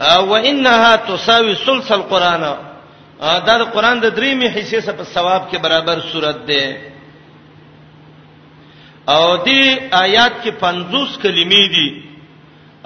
او 0.00 0.36
انها 0.36 0.96
تساوي 0.96 1.54
ثلث 1.54 1.92
القران 1.92 2.40
دا 3.46 3.54
د 3.58 3.64
قران 3.74 3.96
د 4.00 4.06
دریمه 4.16 4.46
حصے 4.56 4.80
سره 4.80 4.92
په 5.00 5.04
ثواب 5.04 5.42
کې 5.52 5.56
برابر 5.64 5.96
صورت 6.12 6.36
ده 6.46 6.64
او 9.08 9.36
دې 9.46 9.62
آیات 10.04 10.32
کې 10.44 10.48
50 10.52 11.22
کلمې 11.22 11.64
دي 11.74 12.07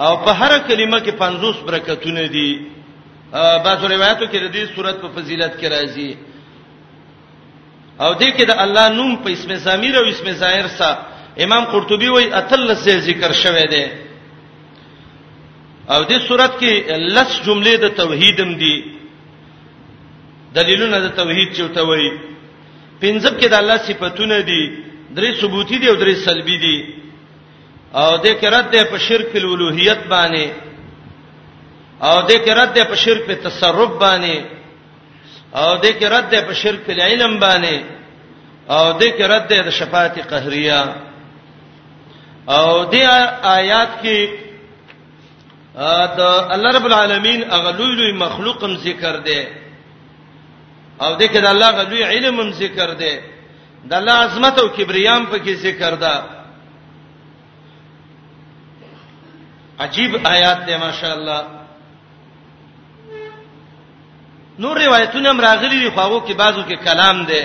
او 0.05 0.13
په 0.25 0.31
هر 0.39 0.53
کلمه 0.67 0.99
کې 1.05 1.11
50 1.19 1.63
برکتونه 1.67 2.23
دي 2.35 2.49
بعضو 3.65 3.85
روایتو 3.95 4.25
کې 4.31 4.37
د 4.39 4.47
دې 4.55 4.63
صورت 4.75 4.95
په 5.01 5.07
فضیلت 5.15 5.53
کې 5.59 5.67
راځي 5.75 6.11
او 8.03 8.09
دې 8.21 8.29
کې 8.35 8.43
د 8.49 8.53
الله 8.63 8.85
نوم 8.97 9.11
په 9.23 9.29
اسم 9.35 9.49
ضمیر 9.67 9.93
او 9.99 10.05
اسم 10.13 10.27
ظاهر 10.41 10.67
سره 10.77 10.99
امام 11.45 11.63
قرطبي 11.73 12.09
وایي 12.11 12.33
اتل 12.39 12.69
سے 12.83 12.91
ذکر 13.07 13.31
شوه 13.43 13.65
دی 13.73 13.85
او 15.93 15.99
دې 16.09 16.17
صورت 16.27 16.51
کې 16.61 16.71
لس 17.15 17.29
جملې 17.45 17.75
د 17.83 17.87
توحیدم 18.01 18.51
دي 18.61 18.73
دلیلونه 20.57 20.97
د 21.05 21.07
توحید 21.19 21.49
چوته 21.57 21.81
وایي 21.89 22.11
پنځب 23.03 23.33
کې 23.39 23.47
د 23.49 23.53
الله 23.61 23.77
صفاتونه 23.87 24.37
دي 24.49 24.61
درې 25.17 25.29
ثبوتی 25.41 25.77
دي 25.81 25.87
او 25.89 25.95
درې 26.01 26.13
سلبی 26.25 26.57
دي 26.65 26.77
او 27.93 28.17
د 28.23 28.25
کې 28.25 28.47
رد 28.53 28.73
په 28.91 28.97
شرک 29.07 29.25
په 29.33 29.37
الوهیت 29.41 30.01
باندې 30.11 30.47
او 32.07 32.15
د 32.29 32.31
کې 32.43 32.51
رد 32.59 32.77
په 32.89 32.95
شرک 33.03 33.21
په 33.27 33.33
تصرف 33.45 33.91
باندې 34.03 34.37
او 35.61 35.77
د 35.83 35.85
کې 35.97 36.05
رد 36.13 36.33
په 36.47 36.53
شرک 36.61 36.79
په 36.87 36.91
علم 37.07 37.39
باندې 37.39 37.77
او 38.69 38.85
د 38.99 39.03
کې 39.17 39.23
رد 39.31 39.47
د 39.65 39.69
شفاعت 39.79 40.15
قهریه 40.31 40.81
او 42.57 42.69
د 42.93 42.95
آیات 43.59 43.91
کې 44.01 44.19
د 46.17 46.19
الله 46.55 46.71
رب 46.77 46.85
العالمین 46.89 47.39
اغلوی 47.57 48.11
مخلوقم 48.25 48.77
ذکر 48.87 49.15
دی 49.27 49.41
او 51.01 51.11
د 51.19 51.21
کې 51.21 51.39
د 51.45 51.47
الله 51.53 51.69
غوی 51.83 52.01
علمم 52.11 52.49
ذکر 52.63 52.89
دی 53.01 53.15
د 53.89 53.91
الله 53.99 54.13
عظمت 54.23 54.55
او 54.59 54.67
کبریام 54.77 55.21
په 55.31 55.37
کې 55.43 55.53
ذکر 55.53 55.93
ده 56.03 56.15
عجیب 59.79 60.17
آیات 60.27 60.65
دی 60.67 60.77
ماشاءالله 60.77 61.41
نور 64.59 64.77
روایتونه 64.85 65.31
مراغلی 65.31 65.79
دی 65.79 65.89
خواغو 65.89 66.19
کې 66.27 66.33
بازو 66.37 66.63
کې 66.69 66.73
کلام 66.85 67.25
دی 67.25 67.41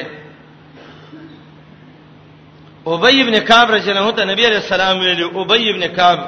ابی 2.87 3.21
ابن 3.23 3.41
کعب 3.41 3.71
رضی 3.71 3.91
الله 3.91 4.03
عنه 4.23 4.33
نبی 4.33 4.47
علیہ 4.47 4.57
السلام 4.57 4.99
ویلی 4.99 5.23
ابی 5.35 5.69
ابن 5.71 5.87
کعب 5.97 6.19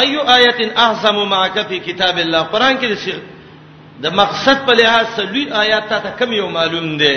ایو 0.00 0.20
آیت 0.36 0.60
اعظم 0.78 1.16
معک 1.28 1.58
فی 1.68 1.78
کتاب 1.78 2.16
الله 2.18 2.42
قران 2.42 2.78
کې 2.80 3.14
د 4.02 4.06
مقصد 4.12 4.66
په 4.66 4.72
لحاظ 4.74 5.06
سلوی 5.16 5.46
آیات 5.52 5.88
ته 5.88 6.10
کم 6.18 6.32
یو 6.32 6.48
معلوم 6.48 6.96
دی 6.98 7.14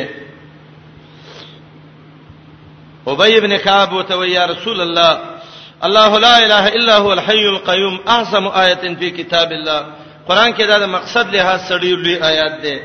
ابی 3.07 3.35
ابن 3.37 3.57
کعب 3.63 3.93
وتوی 3.93 4.31
یا 4.31 4.45
رسول 4.45 4.81
الله 4.81 5.38
الله 5.87 6.11
لا 6.27 6.35
اله 6.45 6.63
الا 6.77 6.95
هو 7.03 7.11
الحي 7.17 7.45
القيوم 7.55 7.95
اعظم 8.15 8.45
آیه 8.63 8.83
فی 8.99 9.09
کتاب 9.19 9.47
الله 9.57 9.79
قران 10.27 10.49
کې 10.57 10.61
دا 10.67 10.77
د 10.83 10.85
مقصد 10.95 11.25
لحاظ 11.35 11.59
سړی 11.71 11.91
لوی 12.03 12.15
آیات 12.31 12.53
دی 12.63 12.77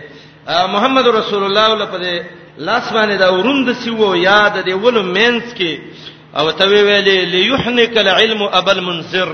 محمد 0.74 1.06
رسول 1.20 1.42
الله 1.44 1.68
له 1.80 1.84
په 1.84 2.22
لاس 2.58 2.88
باندې 2.92 3.14
دا 3.22 3.28
وروند 3.36 3.68
سیو 3.82 4.14
یاد 4.16 4.54
دی 4.66 4.72
ولو 4.72 5.02
مینس 5.02 5.46
کې 5.58 5.72
او 6.38 6.50
ته 6.50 6.64
ویلې 6.66 7.18
ليحنك 7.34 7.96
العلم 7.98 8.40
ابا 8.42 8.72
المنذر 8.72 9.30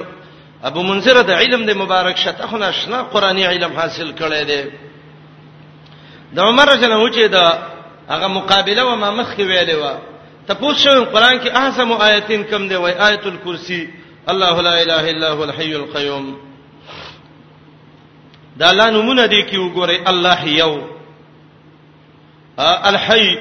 ابو 0.68 0.80
منذر 0.82 1.16
د 1.22 1.30
علم 1.40 1.62
د 1.70 1.72
مبارک 1.82 2.16
شته 2.24 2.46
خو 2.46 2.56
ناشنا 2.58 2.98
قرآنی 3.12 3.44
علم 3.46 3.72
حاصل 3.80 4.08
کړی 4.20 4.42
دی 4.50 4.62
د 6.34 6.38
عمر 6.46 6.66
رجل 6.74 6.92
هو 6.92 7.08
چې 7.10 7.24
دا 7.36 7.46
هغه 8.08 8.26
مقابله 8.38 8.82
و 8.84 8.96
ما 8.96 9.10
مخ 9.10 9.28
کې 9.36 9.40
ویلې 9.50 9.74
و 9.80 9.84
تاسو 10.52 10.72
شوم 10.90 11.04
قران 11.12 11.38
کې 11.38 11.50
اعظم 11.56 11.92
آیتین 12.02 12.42
کم 12.50 12.62
دی 12.68 12.74
وای 12.82 12.94
آیت 13.08 13.26
الکرسی 13.26 13.88
الله 14.30 14.60
لا 14.66 14.72
اله 14.82 15.10
الا 15.10 15.28
هو 15.34 15.42
الحي 15.44 15.74
القيوم 15.76 16.36
دا 18.56 18.68
الله 18.70 18.90
نمونه 18.90 19.26
دی 19.26 19.42
کې 19.42 19.56
وګورئ 19.58 20.08
الله 20.10 20.44
یو 20.48 20.74
الحي 22.90 23.38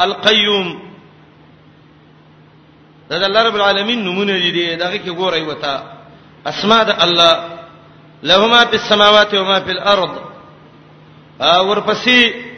القيوم 0.00 0.68
دا 3.10 3.18
د 3.18 3.22
الله 3.22 3.42
رب 3.42 3.54
العالمین 3.56 4.04
نمونه 4.04 4.32
دي 4.32 4.76
دا 4.76 4.96
کې 4.96 5.16
ګورئ 5.20 5.42
وتا 5.42 5.92
اسماء 6.46 6.82
د 6.84 7.02
الله 7.02 7.44
لهما 8.22 8.64
فی 8.64 8.76
السماوات 8.76 9.34
و 9.34 9.44
ما 9.44 9.60
فی 9.60 9.70
الارض 9.70 10.10
ورپسې 11.40 12.48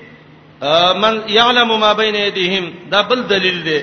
آه، 0.62 0.92
من 0.92 1.22
يعلم 1.28 1.80
ما 1.80 1.92
بين 1.92 2.14
يديهم 2.14 2.74
دا 2.90 3.00
بل 3.02 3.22
دلیل 3.26 3.62
دی 3.62 3.82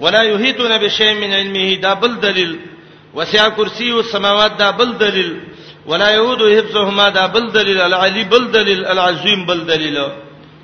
ولا 0.00 0.22
یحیتون 0.22 0.78
بشيء 0.78 1.14
من 1.14 1.32
علمه 1.32 1.74
دا 1.74 1.94
بل 1.94 2.20
دلیل 2.20 2.58
وسع 3.14 3.48
كرسي 3.48 3.92
السماوات 3.92 4.52
دا 4.58 4.70
بل 4.70 4.98
دلیل 4.98 5.40
ولا 5.86 6.08
يعود 6.10 6.42
حفظهما 6.42 7.08
دا 7.08 7.26
بل 7.26 7.50
دلیل 7.52 7.80
العلي 7.80 8.24
بل 8.24 8.50
دلیل 8.50 8.84
العظیم 8.84 9.46
بل 9.46 9.66
دلیل 9.66 9.98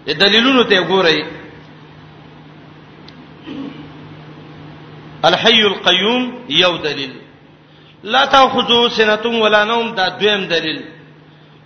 دلیلونو 0.09 0.63
ته 0.63 0.83
ګورئ 0.89 1.25
الحي 5.25 5.63
القيوم 5.63 6.45
یو 6.49 6.77
دلیل 6.77 7.11
لا 8.05 8.25
تاخذو 8.25 8.89
سنه 8.89 9.41
ولا 9.43 9.65
نوم 9.65 9.95
دا 9.95 10.09
دویم 10.09 10.45
دلیل 10.45 10.85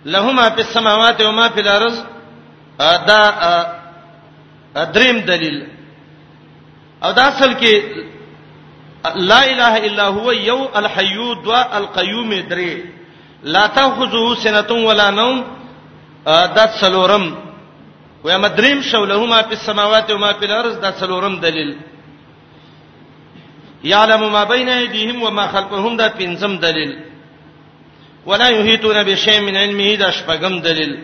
لهما 0.05 0.49
في 0.49 0.61
السماوات 0.61 1.21
وما 1.21 1.49
في 1.49 1.59
الارض 1.59 2.12
دا 2.79 3.63
دریم 4.93 5.19
دلیل 5.19 5.63
او 7.03 7.11
دا 7.13 7.21
اصل 7.27 7.53
کې 7.59 7.73
لا 9.15 9.41
اله 9.43 9.73
الا 9.87 10.03
هو 10.07 10.31
یو 10.31 10.67
الحي 10.75 11.17
دو 11.43 11.51
القيوم 11.79 12.31
درې 12.33 12.73
لا 13.43 13.67
تاخذه 13.67 14.35
سنه 14.43 14.85
ولا 14.87 15.09
نوم 15.11 15.43
دا 16.25 16.65
څلورم 16.81 17.25
و 18.25 18.39
مدریم 18.39 18.81
شولهما 18.81 19.41
په 19.41 19.51
السماوات 19.51 20.11
و 20.11 20.17
ما 20.17 20.31
په 20.33 20.45
الارض 20.45 20.75
دا 20.75 20.91
څلورم 20.91 21.39
دلیل 21.41 21.73
یعلم 23.83 24.29
ما 24.31 24.43
بین 24.43 24.69
ایدیهم 24.69 25.23
و 25.23 25.29
ما 25.29 25.47
خلفهم 25.47 25.97
دا 25.97 26.07
پنځم 26.09 26.59
دلیل 26.67 26.99
ولا 28.27 28.47
یحیطون 28.51 29.03
بشیء 29.03 29.39
من 29.41 29.55
علمه 29.57 29.95
دا 29.95 30.11
شپږم 30.11 30.61
دلیل 30.67 30.97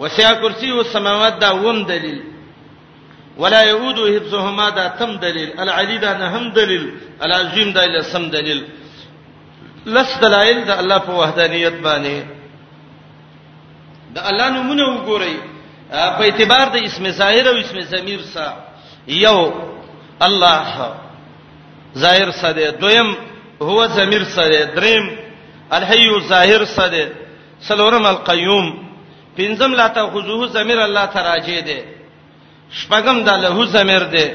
وسع 0.00 0.32
کرسی 0.42 0.68
او 0.70 0.82
سماوات 0.94 1.34
دا 1.42 1.50
وم 1.64 1.82
دلیل 1.92 2.20
ولا 3.38 3.62
يعود 3.64 3.98
حفظهما 4.16 4.68
دا 4.70 4.86
تم 4.88 5.16
دلیل 5.18 5.50
العلی 5.60 5.98
دا 5.98 6.18
نه 6.18 6.26
هم 6.36 6.52
دلیل 6.52 6.84
العظیم 7.22 7.68
دا 7.72 7.86
له 7.86 8.02
سم 8.12 8.30
دلیل 8.30 8.60
لس 9.86 10.10
دلائل 10.22 10.64
دا 10.64 10.78
الله 10.80 10.98
په 10.98 11.10
وحدانیت 11.18 11.74
باندې 11.84 12.22
دا 14.14 14.28
الله 14.30 14.48
نمونه 14.50 14.84
وګورئ 14.88 15.36
په 15.90 16.22
اعتبار 16.26 16.66
د 16.74 16.76
اسم 16.76 17.10
ظاهر 17.10 17.46
او 17.48 17.54
اسم 17.56 17.80
ضمیر 17.80 18.20
سره 18.34 18.54
یو 19.08 19.40
الله 20.26 20.94
ظاهر 21.98 22.30
سره 22.30 22.70
دویم 22.82 23.08
هو 23.62 23.86
ضمیر 23.86 24.24
سره 24.24 24.64
دریم 24.76 25.04
الحي 25.72 26.20
ظاهر 26.28 26.64
سره 26.64 27.08
سلورم 27.60 28.06
القيوم 28.06 28.83
پنځم 29.38 29.72
لا 29.80 29.86
تاخذوه 29.98 30.46
ضمیر 30.56 30.80
الله 30.86 31.06
تراجه 31.18 31.60
دی 31.68 31.78
شپږم 32.78 33.18
د 33.26 33.28
له 33.44 33.56
ضمیر 33.76 34.02
دی 34.14 34.26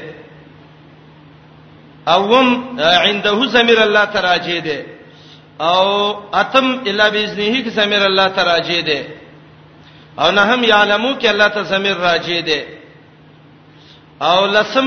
اوم 2.16 2.48
عنده 3.08 3.36
ضمیر 3.56 3.80
الله 3.86 4.04
تراجه 4.16 4.58
دی 4.66 4.78
او 5.70 5.82
اتم 6.42 6.66
الا 6.88 7.06
باذنه 7.14 7.60
کی 7.64 7.70
ضمیر 7.80 8.02
الله 8.10 8.28
تراجه 8.38 8.80
دی 8.88 9.00
او 10.22 10.28
نه 10.36 10.42
هم 10.50 10.60
یعلمو 10.72 11.12
کی 11.20 11.28
الله 11.28 11.48
ته 11.54 11.62
ضمیر 11.72 11.96
راجه 12.08 12.40
دی 12.48 12.60
او 14.30 14.46
لسم 14.56 14.86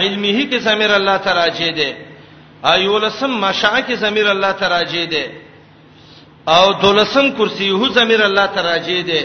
علمه 0.00 0.44
کی 0.50 0.58
ضمیر 0.68 0.90
الله 0.98 1.16
تراجه 1.18 1.70
دی 1.80 1.90
ایو 2.72 2.98
لسم 3.04 3.30
مشاء 3.44 3.80
کی 3.86 3.94
ضمیر 3.96 4.28
الله 4.28 4.52
تراجه 4.52 5.04
دی 5.12 5.24
او 6.48 6.72
دولسم 6.82 7.26
کرسی 7.38 7.70
هو 7.70 7.88
زمیر 7.88 8.22
الله 8.22 8.46
تراجی 8.56 9.02
دی 9.08 9.20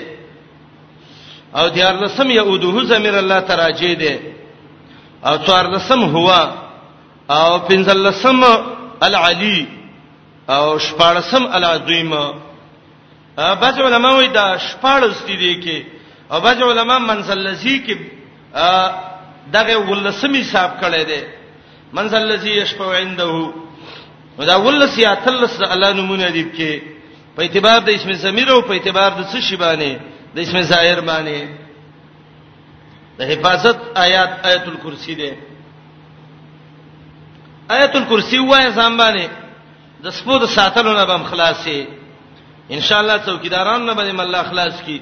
او 1.55 1.67
دیار 1.76 1.93
لسم 2.03 2.28
یعود 2.32 2.63
هو 2.63 2.84
زمیر 2.84 3.15
الله 3.15 3.39
تراجی 3.41 3.95
دی 3.95 4.13
او 5.26 5.38
څوار 5.45 5.65
لسم 5.76 5.99
هوا 6.03 6.41
او 7.30 7.59
پنځل 7.70 7.97
لسم 8.07 8.41
العلی 9.01 9.67
او 10.49 10.80
شپارسم 10.80 11.43
العظیم 11.53 12.11
بعض 13.38 13.80
علما 13.80 14.09
وایي 14.15 14.28
دا 14.30 14.57
شپارس 14.57 15.26
دي 15.26 15.55
کې 15.63 15.84
او 16.34 16.39
بعض 16.39 16.61
علما 16.61 16.97
منزل 16.99 17.38
لذی 17.39 17.84
کې 17.88 17.95
دغه 19.53 19.76
ولسم 19.78 20.36
حساب 20.36 20.72
کړی 20.84 21.01
دی 21.11 21.22
منزل 21.93 22.28
لذی 22.32 22.49
یشفع 22.61 22.97
عنده 22.99 23.53
دا 24.39 24.57
ولسی 24.59 25.05
اتلس 25.05 25.61
الله 25.61 25.93
نمونه 25.93 26.30
دی 26.30 26.43
کې 26.57 26.99
په 27.40 27.44
اعتبار 27.46 27.80
د 27.88 27.90
اسم 27.98 28.12
زمیر 28.26 28.50
او 28.54 28.60
په 28.68 28.74
اعتبار 28.76 29.10
د 29.20 29.22
څه 29.32 29.40
شی 29.48 29.56
باندې 29.64 29.92
د 30.36 30.38
اسم 30.46 30.56
ظاهر 30.72 31.00
باندې 31.12 31.38
د 33.18 33.22
حفاظت 33.32 33.78
آیات 34.06 34.32
آیت 34.50 34.66
الکرسی 34.72 35.16
ده 35.22 35.32
آیت 37.78 37.94
الکرسی 37.98 38.40
وای 38.44 38.68
ځان 38.78 38.94
باندې 39.02 39.26
د 40.04 40.08
سپو 40.18 40.34
د 40.44 40.46
ساتلو 40.58 40.92
نه 41.00 41.06
بم 41.10 41.24
خلاصې 41.32 41.78
ان 42.76 42.82
شاء 42.88 43.00
الله 43.04 43.18
چوکیداران 43.26 43.80
نه 43.86 43.94
باندې 43.96 44.20
الله 44.22 44.44
خلاص 44.52 44.76
کی 44.86 44.98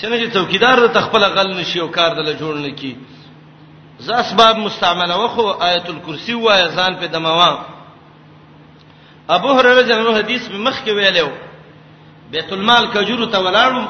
څنګه 0.00 0.16
چې 0.26 0.34
چوکیدار 0.36 0.76
د 0.84 0.88
تخپل 0.96 1.22
غل 1.34 1.48
نشي 1.60 1.80
او 1.80 1.88
کار 1.98 2.10
دل 2.16 2.36
جوړ 2.38 2.54
نه 2.64 2.70
کی 2.80 2.94
ز 4.06 4.10
اسباب 4.24 4.56
مستعمله 4.66 5.16
وخو 5.24 5.46
آیت 5.70 5.86
الکرسی 5.90 6.34
وای 6.34 6.64
ځان 6.76 6.92
په 7.00 7.06
دموا 7.06 7.52
ابو 9.36 9.48
هريره 9.56 9.82
جن 9.88 10.00
له 10.06 10.12
حدیث 10.18 10.42
په 10.52 10.58
مخ 10.66 10.76
کې 10.84 10.90
ویلو 10.98 11.28
بیت 12.32 12.50
المال 12.54 12.84
کجورو 12.94 13.26
ته 13.32 13.38
ولاړم 13.44 13.86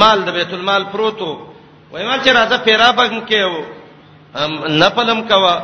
مال 0.00 0.18
د 0.26 0.28
بیت 0.38 0.52
المال 0.56 0.82
پروتو 0.92 1.30
وای 1.92 2.04
ما 2.08 2.16
چې 2.24 2.28
راځه 2.38 2.56
پیرا 2.66 2.88
پک 2.98 3.10
کېو 3.30 3.54
نه 4.80 4.88
پلم 4.96 5.20
کوا 5.30 5.54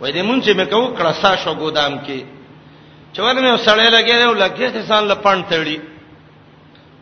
وای 0.00 0.10
دې 0.14 0.22
مونږ 0.28 0.40
چې 0.44 0.52
مې 0.58 0.64
کو 0.70 0.86
کړه 0.98 1.12
سا 1.22 1.30
شو 1.42 1.52
ګودام 1.60 1.94
کې 2.06 2.20
چوال 3.14 3.36
مې 3.42 3.50
سړې 3.66 3.88
لګې 3.96 4.16
او 4.26 4.34
لګې 4.42 4.68
ته 4.74 4.80
سان 4.88 5.02
لپان 5.10 5.38
تړي 5.50 5.78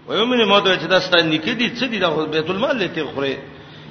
وای 0.07 0.25
مې 0.31 0.47
مو 0.51 0.59
ته 0.65 0.77
چې 0.81 0.87
دا 0.93 0.99
ستان 1.07 1.25
نکې 1.33 1.51
دي 1.61 1.67
څه 1.79 1.85
دي 1.91 1.99
د 2.05 2.07
بیت 2.35 2.49
المال 2.53 2.75
لته 2.83 3.05
خوره 3.13 3.35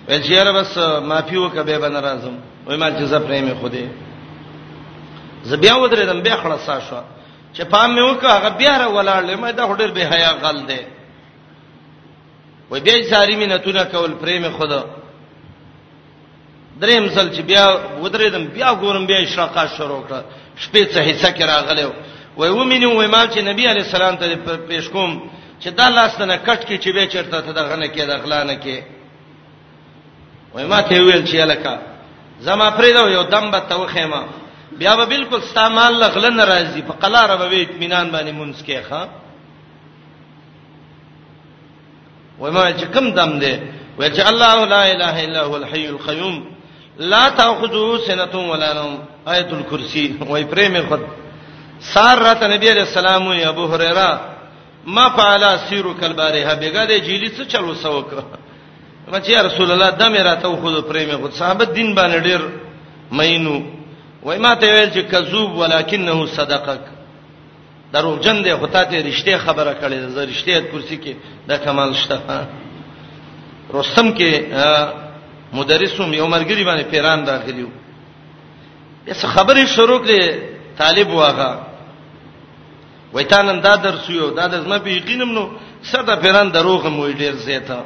وای 0.08 0.18
چې 0.24 0.32
یاره 0.38 0.52
بس 0.58 0.72
مافي 1.10 1.38
وکبه 1.38 1.78
به 1.82 1.90
ناراضم 1.96 2.36
وای 2.68 2.78
ما 2.82 2.88
چې 2.98 3.04
زه 3.12 3.18
پرېمه 3.26 3.56
خوده 3.62 3.88
زه 5.44 5.56
بیا 5.64 5.76
ودرېدم 5.82 6.20
بیا 6.22 6.36
خلاص 6.44 6.70
شو 6.88 7.00
چې 7.56 7.62
پام 7.64 7.90
مې 7.96 8.02
وکړه 8.10 8.32
هغه 8.38 8.50
بیا 8.50 8.78
را 8.78 8.88
ولاړل 8.88 9.36
مې 9.42 9.52
دا 9.52 9.64
هډر 9.68 9.92
به 9.92 10.04
حیا 10.12 10.32
غل 10.44 10.60
دی 10.70 10.82
وې 12.72 12.80
بیا 12.86 13.04
ساری 13.10 13.36
مينتونه 13.36 13.84
کول 13.84 14.12
پرېمه 14.24 14.50
خدا 14.58 14.82
دریم 16.82 17.08
ځل 17.10 17.28
چې 17.36 17.42
بیا 17.50 17.66
ودرېدم 18.02 18.54
بیا 18.56 18.70
ګورم 18.82 19.06
بیا 19.10 19.18
اشراقات 19.22 19.70
شروع 19.78 20.02
کړه 20.08 20.22
شپې 20.64 20.84
څه 20.94 20.98
حصہ 21.10 21.30
کې 21.36 21.42
راغلو 21.44 21.92
وې 22.38 22.48
و 22.56 22.64
مينو 22.64 22.92
وې 23.04 23.08
ما 23.12 23.28
چې 23.28 23.40
نبی 23.40 23.68
عليه 23.68 23.82
السلام 23.86 24.16
ته 24.16 24.26
پېښ 24.70 24.90
کوم 24.92 25.30
چې 25.62 25.68
دا 25.70 25.90
لاس 25.90 26.20
نه 26.22 26.38
کټ 26.46 26.60
کې 26.68 26.76
چې 26.84 26.90
به 26.96 27.06
چرته 27.08 27.42
ته 27.42 27.52
دغه 27.52 27.76
نه 27.76 27.88
کې 27.88 28.02
دغلانه 28.12 28.56
کې 28.64 28.78
وې 30.56 30.62
ما 30.66 30.82
ته 30.82 31.02
ویل 31.02 31.26
چې 31.26 31.36
الکه 31.36 31.80
زما 32.40 32.72
پرې 32.78 32.94
دا 32.94 33.02
یو 33.10 33.24
دم 33.24 33.52
به 33.52 33.60
توخېما 33.70 34.24
بیا 34.80 34.96
به 34.98 35.06
بالکل 35.06 35.38
استعمال 35.38 35.94
لغله 36.02 36.30
ناراضي 36.30 36.82
په 36.82 36.92
قلاره 36.94 37.36
به 37.36 37.62
اطمینان 37.62 38.12
باندې 38.12 38.32
مونږ 38.40 38.56
کې 38.68 38.78
ښا 38.90 39.08
وایما 42.40 42.72
چې 42.78 42.86
کم 42.94 43.10
دم 43.12 43.40
ده 43.40 43.60
وای 44.00 44.12
چې 44.16 44.20
الله 44.20 44.66
لا 44.66 44.82
اله 44.86 45.24
الا 45.24 45.44
هو 45.46 45.56
الحي 45.56 45.88
القيوم 45.90 46.46
لا 47.00 47.30
تاخذه 47.30 48.00
سنه 48.08 48.52
ولا 48.52 48.74
نوم 48.74 49.00
آیت 49.28 49.54
الکرسی 49.54 50.16
وای 50.28 50.44
پرېمه 50.46 50.90
خد 50.92 51.00
سار 51.80 52.18
رات 52.20 52.44
نبی 52.44 52.70
علیہ 52.72 52.86
السلام 52.90 53.28
او 53.28 53.50
ابو 53.50 53.68
هريره 53.68 54.20
ما 54.88 55.10
فعل 55.10 55.60
سير 55.70 55.94
كالبارحه 55.94 56.56
بګه 56.56 56.86
د 56.90 56.92
جیلی 57.06 57.30
څه 57.30 57.48
چلو 57.48 57.74
سوک 57.76 58.08
ما 59.12 59.20
چې 59.22 59.30
رسول 59.38 59.72
الله 59.72 59.90
دمه 59.90 60.22
راته 60.22 60.50
خو 60.56 60.82
پرېمه 60.90 61.24
خد 61.26 61.32
صحابه 61.34 61.66
دین 61.66 61.96
باندې 61.96 62.24
ډیر 62.24 62.40
مینو 63.12 63.83
وای 64.24 64.38
ما 64.40 64.56
ته 64.56 64.68
ویل 64.74 64.90
چې 64.96 65.02
کذوب 65.12 65.52
ولکنه 65.62 66.20
صدقک 66.40 66.80
درو 67.94 68.12
جن 68.24 68.38
دې 68.44 68.50
غتا 68.62 68.84
ته 68.90 68.96
رښتیا 69.10 69.38
خبره 69.46 69.74
کړې 69.82 69.98
زه 70.16 70.22
رښتیا 70.32 70.58
کرسي 70.72 70.98
کې 71.04 71.14
د 71.50 71.52
کمال 71.66 71.92
شته 71.94 72.18
رستم 73.76 74.08
کې 74.18 74.32
مدرسوم 75.60 76.10
یو 76.20 76.28
مرګری 76.36 76.64
باندې 76.70 76.90
پیران 76.92 77.20
داخلیو 77.32 77.70
یس 79.10 79.20
خبرې 79.36 79.64
شروع 79.76 80.00
کړې 80.06 80.22
طالب 80.82 81.08
واغه 81.10 81.52
وای 83.14 83.24
تا 83.32 83.40
نن 83.46 83.58
دا 83.68 83.76
درس 83.86 84.06
یو 84.10 84.30
دا 84.40 84.46
د 84.48 84.54
زما 84.64 84.78
په 84.86 84.90
یقینم 85.00 85.32
نو 85.38 85.44
ساده 85.92 86.16
پیران 86.24 86.48
دروغ 86.56 86.82
مو 86.96 87.04
ډیر 87.22 87.36
زیاته 87.48 87.78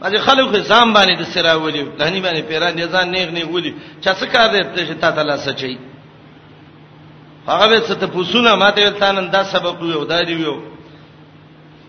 باندې 0.00 0.16
خلک 0.26 0.50
ځان 0.70 0.92
باندې 0.94 1.14
د 1.16 1.22
سراولي 1.32 1.80
دهني 1.98 2.20
باندې 2.26 2.42
پیران 2.48 2.72
دي 2.76 2.84
ځان 2.94 3.06
نیغ 3.14 3.28
نیغ 3.36 3.48
ولي 3.52 3.72
چا 4.02 4.10
څه 4.20 4.26
کار 4.32 4.48
دی 4.52 4.82
چې 4.88 4.94
تا 5.00 5.10
ته 5.16 5.22
لاس 5.22 5.48
چي 5.60 5.78
هغه 7.48 7.66
به 7.70 7.80
څه 7.88 7.92
ته 8.00 8.06
پوسونه 8.14 8.54
ماته 8.62 8.90
تا 9.00 9.12
نن 9.12 9.26
دا 9.32 9.42
سبق 9.54 9.74
ویو 9.82 10.04
دا 10.04 10.22
دی 10.28 10.34
ویو 10.34 10.56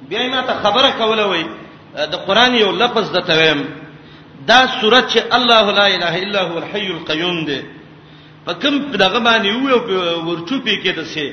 بیا 0.09 0.27
ما 0.33 0.41
ته 0.41 0.53
خبره 0.63 0.89
کوله 0.99 1.25
وای 1.31 1.45
د 2.13 2.15
قران 2.27 2.51
یو 2.55 2.71
لفظ 2.81 3.05
د 3.15 3.19
تویم 3.29 3.59
دا 4.47 4.59
سورته 4.81 5.07
چې 5.11 5.19
الله 5.37 5.65
لا 5.79 5.87
اله 5.95 6.13
الا 6.23 6.41
هو 6.43 6.57
الحي 6.63 6.87
القيوم 6.97 7.45
دی 7.45 7.61
په 8.45 8.51
کوم 8.53 8.75
دغه 9.05 9.19
باندې 9.19 9.47
ویو 9.51 9.79
ورچوپی 10.27 10.75
کې 10.83 10.91
دسه 10.99 11.27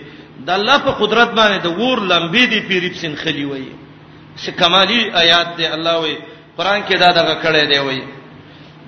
د 0.47 0.51
الله 0.59 0.79
په 0.79 0.91
قدرت 1.01 1.31
باندې 1.39 1.59
د 1.63 1.67
ور 1.79 1.99
لمبې 2.11 2.45
دی 2.51 2.61
پیریب 2.69 2.93
سین 3.01 3.15
خلی 3.23 3.45
وای 3.45 3.65
څه 4.43 4.51
کمالی 4.61 5.01
آیات 5.23 5.49
دی 5.57 5.67
الله 5.67 5.95
وای 6.03 6.17
قران 6.59 6.81
کې 6.87 6.97
دا 6.99 7.11
دغه 7.11 7.35
کړه 7.43 7.63
دی 7.73 7.79
وای 7.79 8.01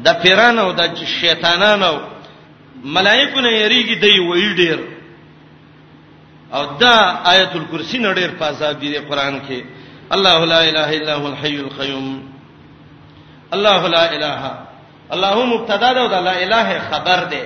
د 0.07 0.09
پیرانو 0.23 0.67
د 0.79 0.81
شیطانانو 1.21 1.93
ملائکو 2.97 3.41
نه 3.45 3.51
یریږي 3.53 3.95
دی 4.05 4.19
وای 4.21 4.55
ډیر 4.61 4.79
او 6.53 6.63
دا 6.83 6.97
آیت 7.33 7.53
الکرسی 7.59 7.99
نه 7.99 8.13
ډیر 8.15 8.31
فاصاب 8.39 8.81
دی 8.81 8.99
قران 9.09 9.41
کې 9.49 9.61
الله 10.15 10.45
لا 10.53 10.59
اله 10.71 10.89
الا 10.99 11.15
هو 11.15 11.27
الحي 11.29 11.57
القيوم 11.61 12.31
الله 13.55 13.87
لا 13.89 14.05
اله 14.15 14.43
الله 15.15 15.45
مبتدا 15.45 15.93
ده 15.93 16.01
او 16.01 16.09
لا 16.09 16.35
اله 16.45 16.69
خبر 16.91 17.25
ده 17.33 17.45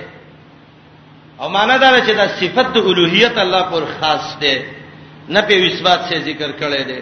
او 1.41 1.49
معنا 1.49 1.77
دا 1.77 1.99
چې 2.05 2.11
دا 2.19 2.27
صفت 2.27 2.73
د 2.73 2.77
الوهیت 2.77 3.37
الله 3.37 3.61
پر 3.61 3.85
خاص 4.01 4.39
ده 4.41 4.55
نه 5.29 5.41
په 5.41 5.53
اثبات 5.69 5.99
سے 6.09 6.19
ذکر 6.27 6.51
کړي 6.61 6.83
ده 6.89 7.01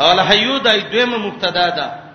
او 0.00 0.06
الحیو 0.10 0.58
د 0.58 0.68
دویمه 0.90 1.18
مبتدا 1.18 1.70
ده 1.78 2.07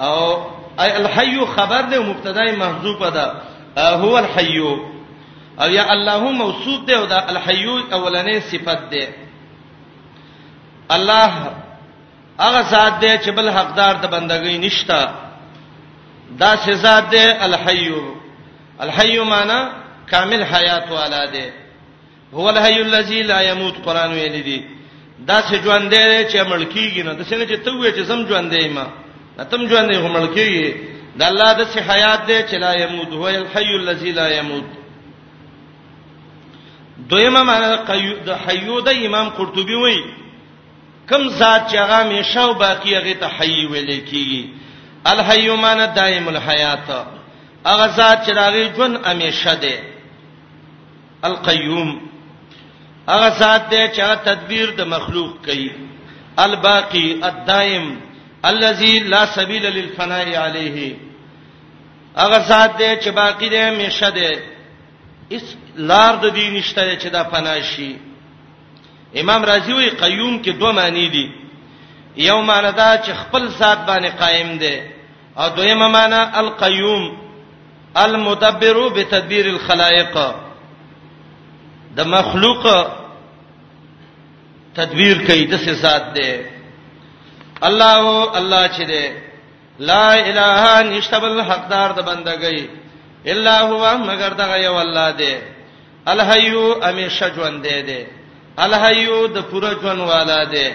او 0.00 0.36
ای 0.78 0.90
الحي 0.92 1.40
خبر 1.46 1.80
ده 1.82 1.98
مبتدا 1.98 2.44
محذوفه 2.56 3.10
ده 3.10 3.32
هو 3.78 4.16
الحي 4.18 4.58
او 5.60 5.68
یا 5.70 5.90
الله 5.92 6.18
موصوف 6.18 6.84
ده 6.86 6.98
او 6.98 7.06
دا 7.06 7.26
الحي 7.28 7.66
اولنې 7.92 8.40
صفت 8.42 8.78
ده 8.90 9.08
الله 10.90 11.28
هغه 12.40 12.60
ذات 12.70 13.00
ده 13.00 13.18
چې 13.18 13.28
بل 13.28 13.50
حقدار 13.50 13.94
د 13.96 14.06
بندګۍ 14.10 14.56
نشتا 14.64 15.14
دا 16.38 16.54
ذات 16.56 17.10
ده 17.10 17.44
الحي 17.44 17.92
الحي 18.80 19.18
معنی 19.20 19.70
کامل 20.10 20.44
حیات 20.44 20.90
والا 20.90 21.24
ده 21.26 21.52
هو 22.34 22.48
الحي 22.50 22.80
الذي 22.82 23.22
لا 23.22 23.40
يموت 23.40 23.74
قران 23.86 24.12
ویل 24.12 24.42
دي 24.42 24.64
دا 25.18 25.40
چې 25.42 25.54
ژوند 25.64 25.94
دی 25.94 26.24
چې 26.28 26.36
ملکیږي 26.48 27.02
نه 27.04 27.12
د 27.14 27.22
څه 27.26 27.34
نه 27.36 27.46
چې 27.46 27.58
ته 27.64 27.70
وې 27.72 27.94
چې 27.96 28.00
زم 28.00 28.26
ژوند 28.26 28.50
دی 28.54 28.68
ما 28.68 28.86
نتم 29.38 29.62
ژوندې 29.70 29.94
غمل 30.02 30.26
کیږي 30.34 30.66
د 31.20 31.22
الله 31.30 31.50
د 31.58 31.62
سی 31.72 31.80
حیات 31.88 32.20
دې 32.28 32.40
چې 32.48 32.56
لا 32.64 32.72
يموت 32.84 33.12
هو 33.20 33.26
الحي 33.28 33.70
الذي 33.78 34.12
لا 34.18 34.28
يموت 34.38 34.68
دویمه 37.12 37.42
معنا 37.48 37.68
د 38.28 38.30
حیو 38.46 38.76
د 38.88 39.02
امام 39.08 39.28
قرطبي 39.38 39.74
وایي 39.80 40.04
کم 41.08 41.28
ذات 41.40 41.66
چې 41.70 41.76
هغه 41.76 41.98
میشاو 42.12 42.54
باقی 42.62 42.94
هغه 42.98 43.12
ته 43.24 43.32
حی 43.36 43.66
ویل 43.66 44.04
کیږي 44.08 44.44
الحی 45.12 45.50
معنا 45.66 45.86
دائم 45.98 46.28
الحیات 46.34 46.86
هغه 47.66 47.86
ذات 47.86 48.26
چې 48.26 48.30
راغی 48.40 48.64
جون 48.78 48.96
امیشه 49.10 49.54
ده 49.54 49.82
القیوم 51.32 51.92
هغه 53.10 53.28
ذات 53.42 53.68
دی 53.70 53.88
چې 53.88 54.16
تدبیر 54.32 54.70
د 54.78 54.90
مخلوق 54.96 55.34
کوي 55.46 55.70
الباقی 56.48 57.08
الدائم 57.28 57.94
الذي 58.50 58.98
لا 59.00 59.24
سبيل 59.26 59.62
للفناء 59.62 60.36
عليه 60.36 60.96
هغه 62.16 62.38
ذات 62.48 62.70
دې 62.78 63.04
چې 63.04 63.08
باقی 63.08 63.48
دې 63.50 63.54
همیشه 63.70 64.10
دې 64.10 64.38
اس 65.32 65.56
لار 65.76 66.14
د 66.16 66.34
دې 66.34 66.46
نشته 66.56 66.96
چې 66.98 67.06
دا 67.06 67.22
فنا 67.24 67.60
شي 67.62 67.96
امام 69.20 69.44
رازی 69.44 69.72
وی 69.72 69.88
قیوم 69.90 70.42
کې 70.42 70.48
دوه 70.48 70.72
معنی 70.72 71.08
دي 71.08 71.26
یو 72.16 72.42
معنی 72.42 72.70
دا 72.72 72.98
چې 73.04 73.10
خپل 73.22 73.48
ذات 73.48 73.78
باندې 73.86 74.16
قائم 74.20 74.58
دی 74.58 74.80
او 75.36 75.48
دویم 75.48 75.90
معنی 75.92 76.36
القیوم 76.36 77.16
المدبر 77.96 78.88
بتدبیر 78.88 79.46
الخلائق 79.46 80.14
د 81.96 82.00
مخلوق 82.06 82.64
تدبیر 84.74 85.26
کوي 85.26 85.44
د 85.46 85.56
ذات 85.56 86.12
دی 86.14 86.53
الله 87.62 88.02
الله 88.38 88.68
چې 88.76 88.82
دې 88.86 89.06
لا 89.78 90.14
اله 90.14 90.82
نشتبل 90.90 91.42
حقدار 91.42 91.90
د 91.92 92.00
بندګۍ 92.02 92.62
الا 93.26 93.60
هو 93.62 93.98
مگر 93.98 94.32
دغه 94.32 94.56
یو 94.64 94.74
الله 94.80 95.12
دې 95.18 95.34
الحیو 96.08 96.72
امیشه 96.82 97.34
ژوند 97.34 97.64
دې 97.66 97.78
دې 97.88 98.02
الحیو 98.58 99.26
د 99.26 99.38
پوره 99.50 99.70
ژوند 99.82 100.00
والا 100.00 100.44
دې 100.44 100.68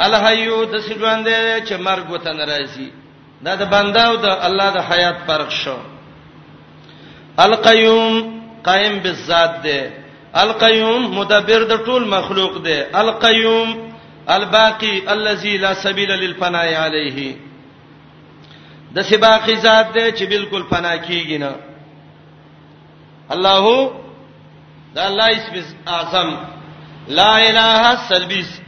الحیو 0.00 0.64
د 0.64 0.78
سجوند 0.80 1.26
دې 1.28 1.66
چې 1.68 1.74
مرګ 1.74 2.10
وته 2.10 2.30
ناراضي 2.32 2.90
دا 3.44 3.54
د 3.54 3.62
بنداو 3.66 4.16
د 4.16 4.24
الله 4.26 4.70
د 4.70 4.78
حیات 4.90 5.16
فرق 5.26 5.50
شو 5.50 5.76
القیوم 7.38 8.40
قائم 8.64 8.98
بالذات 9.00 9.50
دې 9.64 9.78
القیوم 10.34 11.02
مدبر 11.18 11.64
د 11.64 11.76
ټول 11.86 12.02
مخلوق 12.06 12.52
دې 12.64 12.80
القیوم 12.94 13.91
الباقی 14.28 15.00
الذی 15.08 15.56
لا 15.58 15.72
سبیل 15.74 16.10
للفناء 16.10 16.66
علیه 16.84 17.34
د 18.94 19.00
سی 19.08 19.16
باقی 19.16 19.54
ذات 19.56 19.92
دی 19.94 20.12
چې 20.12 20.24
بالکل 20.28 20.62
فنا 20.70 20.96
کیږي 20.96 21.38
نه 21.38 21.52
الله 23.34 23.90
دا 24.94 25.06
الله 25.06 25.24
اسم 25.28 25.74
اعظم 25.86 26.36
لا 27.08 27.36
اله 27.36 27.96
سلبیس 28.08 28.60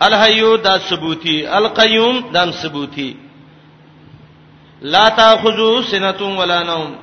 الحیو 0.00 0.56
دا 0.56 0.78
ثبوتی 0.78 1.46
القیوم 1.46 2.30
دا 2.32 2.50
ثبوتی 2.52 3.16
لا 4.82 5.08
تاخذو 5.08 5.82
سنتم 5.82 6.38
ولا 6.38 6.62
نوم 6.62 6.94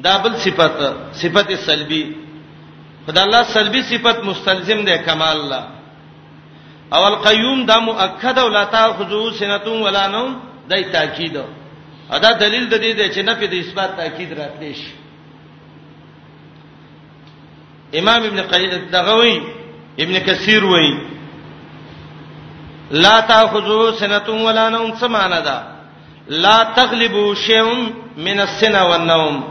دا 0.00 0.16
بل 0.18 0.36
صفت 0.36 0.72
صفت 1.12 1.52
سلبی 1.64 2.14
خدای 3.06 3.24
الله 3.24 3.42
سلبی 3.42 3.82
صفت 3.82 4.24
مستلزم 4.24 4.84
ده 4.84 4.96
کمال 4.98 5.36
الله 5.40 5.75
او 6.92 7.04
القیوم 7.08 7.66
دا 7.66 7.80
مؤکد 7.80 8.38
ولا 8.38 8.64
تاخذو 8.64 9.30
سنتون 9.30 9.82
ولا 9.82 10.06
نوم 10.06 10.36
دای 10.70 10.84
تاکید 10.84 11.36
ادا 12.10 12.32
دلیل 12.32 12.68
د 12.68 12.74
دې 12.74 12.96
دی 12.98 13.10
چې 13.14 13.18
نفي 13.18 13.46
د 13.46 13.54
اثبات 13.54 13.96
تاکید 13.96 14.32
راتلی 14.32 14.74
شي 14.74 14.90
امام 17.94 18.22
ابن 18.22 18.40
قیم 18.42 18.70
دغوی 18.92 19.42
ابن 19.98 20.18
کثیر 20.18 20.64
وایي 20.64 20.98
لا 22.90 23.20
تاخذو 23.20 23.92
سنتون 23.92 24.40
ولا 24.42 24.68
نوم 24.68 24.94
سمانا 24.96 25.40
دا 25.40 25.62
لا 26.28 26.64
تغلبو 26.76 27.34
شیئا 27.34 27.64
من 28.16 28.40
السنه 28.40 28.82
والنوم 28.88 29.44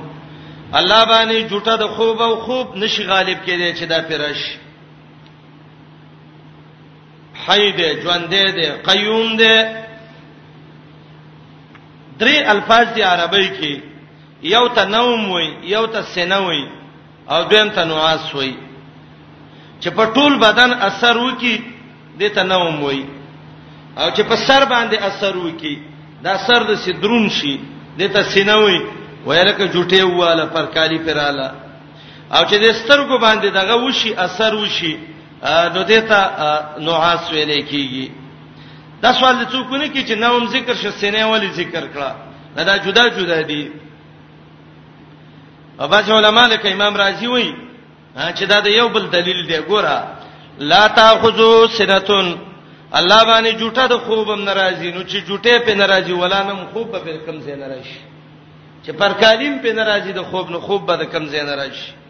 الله 0.75 1.05
باندې 1.05 1.51
جټه 1.51 1.69
د 1.69 1.87
خوب 1.87 2.21
او 2.21 2.35
خوب 2.35 2.75
نشي 2.75 3.03
غالب 3.05 3.37
کېدی 3.45 3.79
چې 3.79 3.83
دا 3.83 4.01
پرش 4.01 4.57
حی 7.43 7.71
دې 7.77 7.89
ژوند 8.03 8.29
دې 8.57 8.67
قیوم 8.89 9.27
دې 9.41 9.57
درې 12.19 12.35
الفاظ 12.53 12.85
دي 12.95 13.01
عربی 13.11 13.47
کې 13.57 13.73
یو 14.55 14.67
ته 14.75 14.83
نوم 14.95 15.29
وي 15.31 15.47
یو 15.73 15.85
ته 15.87 16.01
سنوي 16.15 16.63
او 17.31 17.39
دویم 17.51 17.69
ته 17.75 17.83
نواس 17.91 18.35
وي 18.35 18.53
چې 19.81 19.87
په 19.97 20.03
ټول 20.15 20.33
بدن 20.45 20.71
اثر 20.87 21.17
وکي 21.17 21.55
دې 22.19 22.29
ته 22.35 22.43
نوم 22.43 22.83
وي 22.83 23.05
او 23.97 24.07
چې 24.15 24.21
په 24.29 24.35
سر 24.47 24.65
باندې 24.73 24.97
اثر 25.09 25.37
وکي 25.37 25.75
دا 26.23 26.35
سر 26.47 26.61
د 26.69 26.71
سدرون 26.83 27.29
شي 27.29 27.59
دې 27.99 28.07
ته 28.13 28.23
سنوي 28.23 28.79
ویلکه 29.25 29.65
جټې 29.73 30.01
واله 30.03 30.45
پر 30.45 30.65
کالی 30.75 30.99
پراله 31.05 31.49
او 32.35 32.41
چې 32.49 32.55
د 32.63 32.67
سترګو 32.79 33.15
باندې 33.25 33.47
دغه 33.59 33.75
وشي 33.85 34.11
اثر 34.15 34.55
وشي 34.55 34.95
نو 35.43 35.83
دیتا 35.83 36.19
نوعاس 36.85 37.23
ویلې 37.31 37.61
کیږي 37.71 38.07
دا 39.01 39.09
سوال 39.19 39.35
څوک 39.51 39.71
نه 39.81 39.87
کی 39.93 40.01
چې 40.07 40.13
نوم 40.23 40.45
ذکر 40.55 40.75
شې 40.81 40.91
سینې 40.99 41.23
والی 41.31 41.49
ذکر 41.61 41.83
کړه 41.93 42.11
دا 42.67 42.75
جدا 42.85 43.07
جدا 43.17 43.41
دي 43.41 43.71
او 45.79 45.87
باج 45.87 46.11
علماء 46.11 46.47
لکه 46.47 46.67
امام 46.73 46.95
رازی 46.95 47.27
وایي 47.27 47.53
چې 48.37 48.43
دا 48.51 48.59
د 48.59 48.67
یو 48.67 48.89
بل 48.89 49.05
دلیل 49.09 49.47
دی 49.47 49.59
ګوره 49.69 49.97
لا 50.59 50.87
تاخذو 50.87 51.67
سنتون 51.67 52.37
الله 52.93 53.23
باندې 53.23 53.57
جوټه 53.59 53.85
د 53.89 53.97
خوبم 54.05 54.41
ناراضی 54.43 54.91
نو 54.91 55.01
چې 55.01 55.17
جوټه 55.27 55.65
په 55.65 55.73
ناراضی 55.75 56.13
ولانم 56.13 56.63
خوب 56.73 56.91
به 56.91 57.17
کم 57.25 57.39
زین 57.41 57.59
ناراضی 57.59 57.97
چې 58.85 58.91
پرکالیم 58.99 59.59
په 59.59 59.73
ناراضی 59.73 60.11
د 60.13 60.21
خوب 60.23 60.49
نو 60.49 60.59
خوب 60.59 60.85
به 60.87 60.95
د 60.95 61.03
کم 61.11 61.25
زین 61.27 61.45
ناراضی 61.45 62.04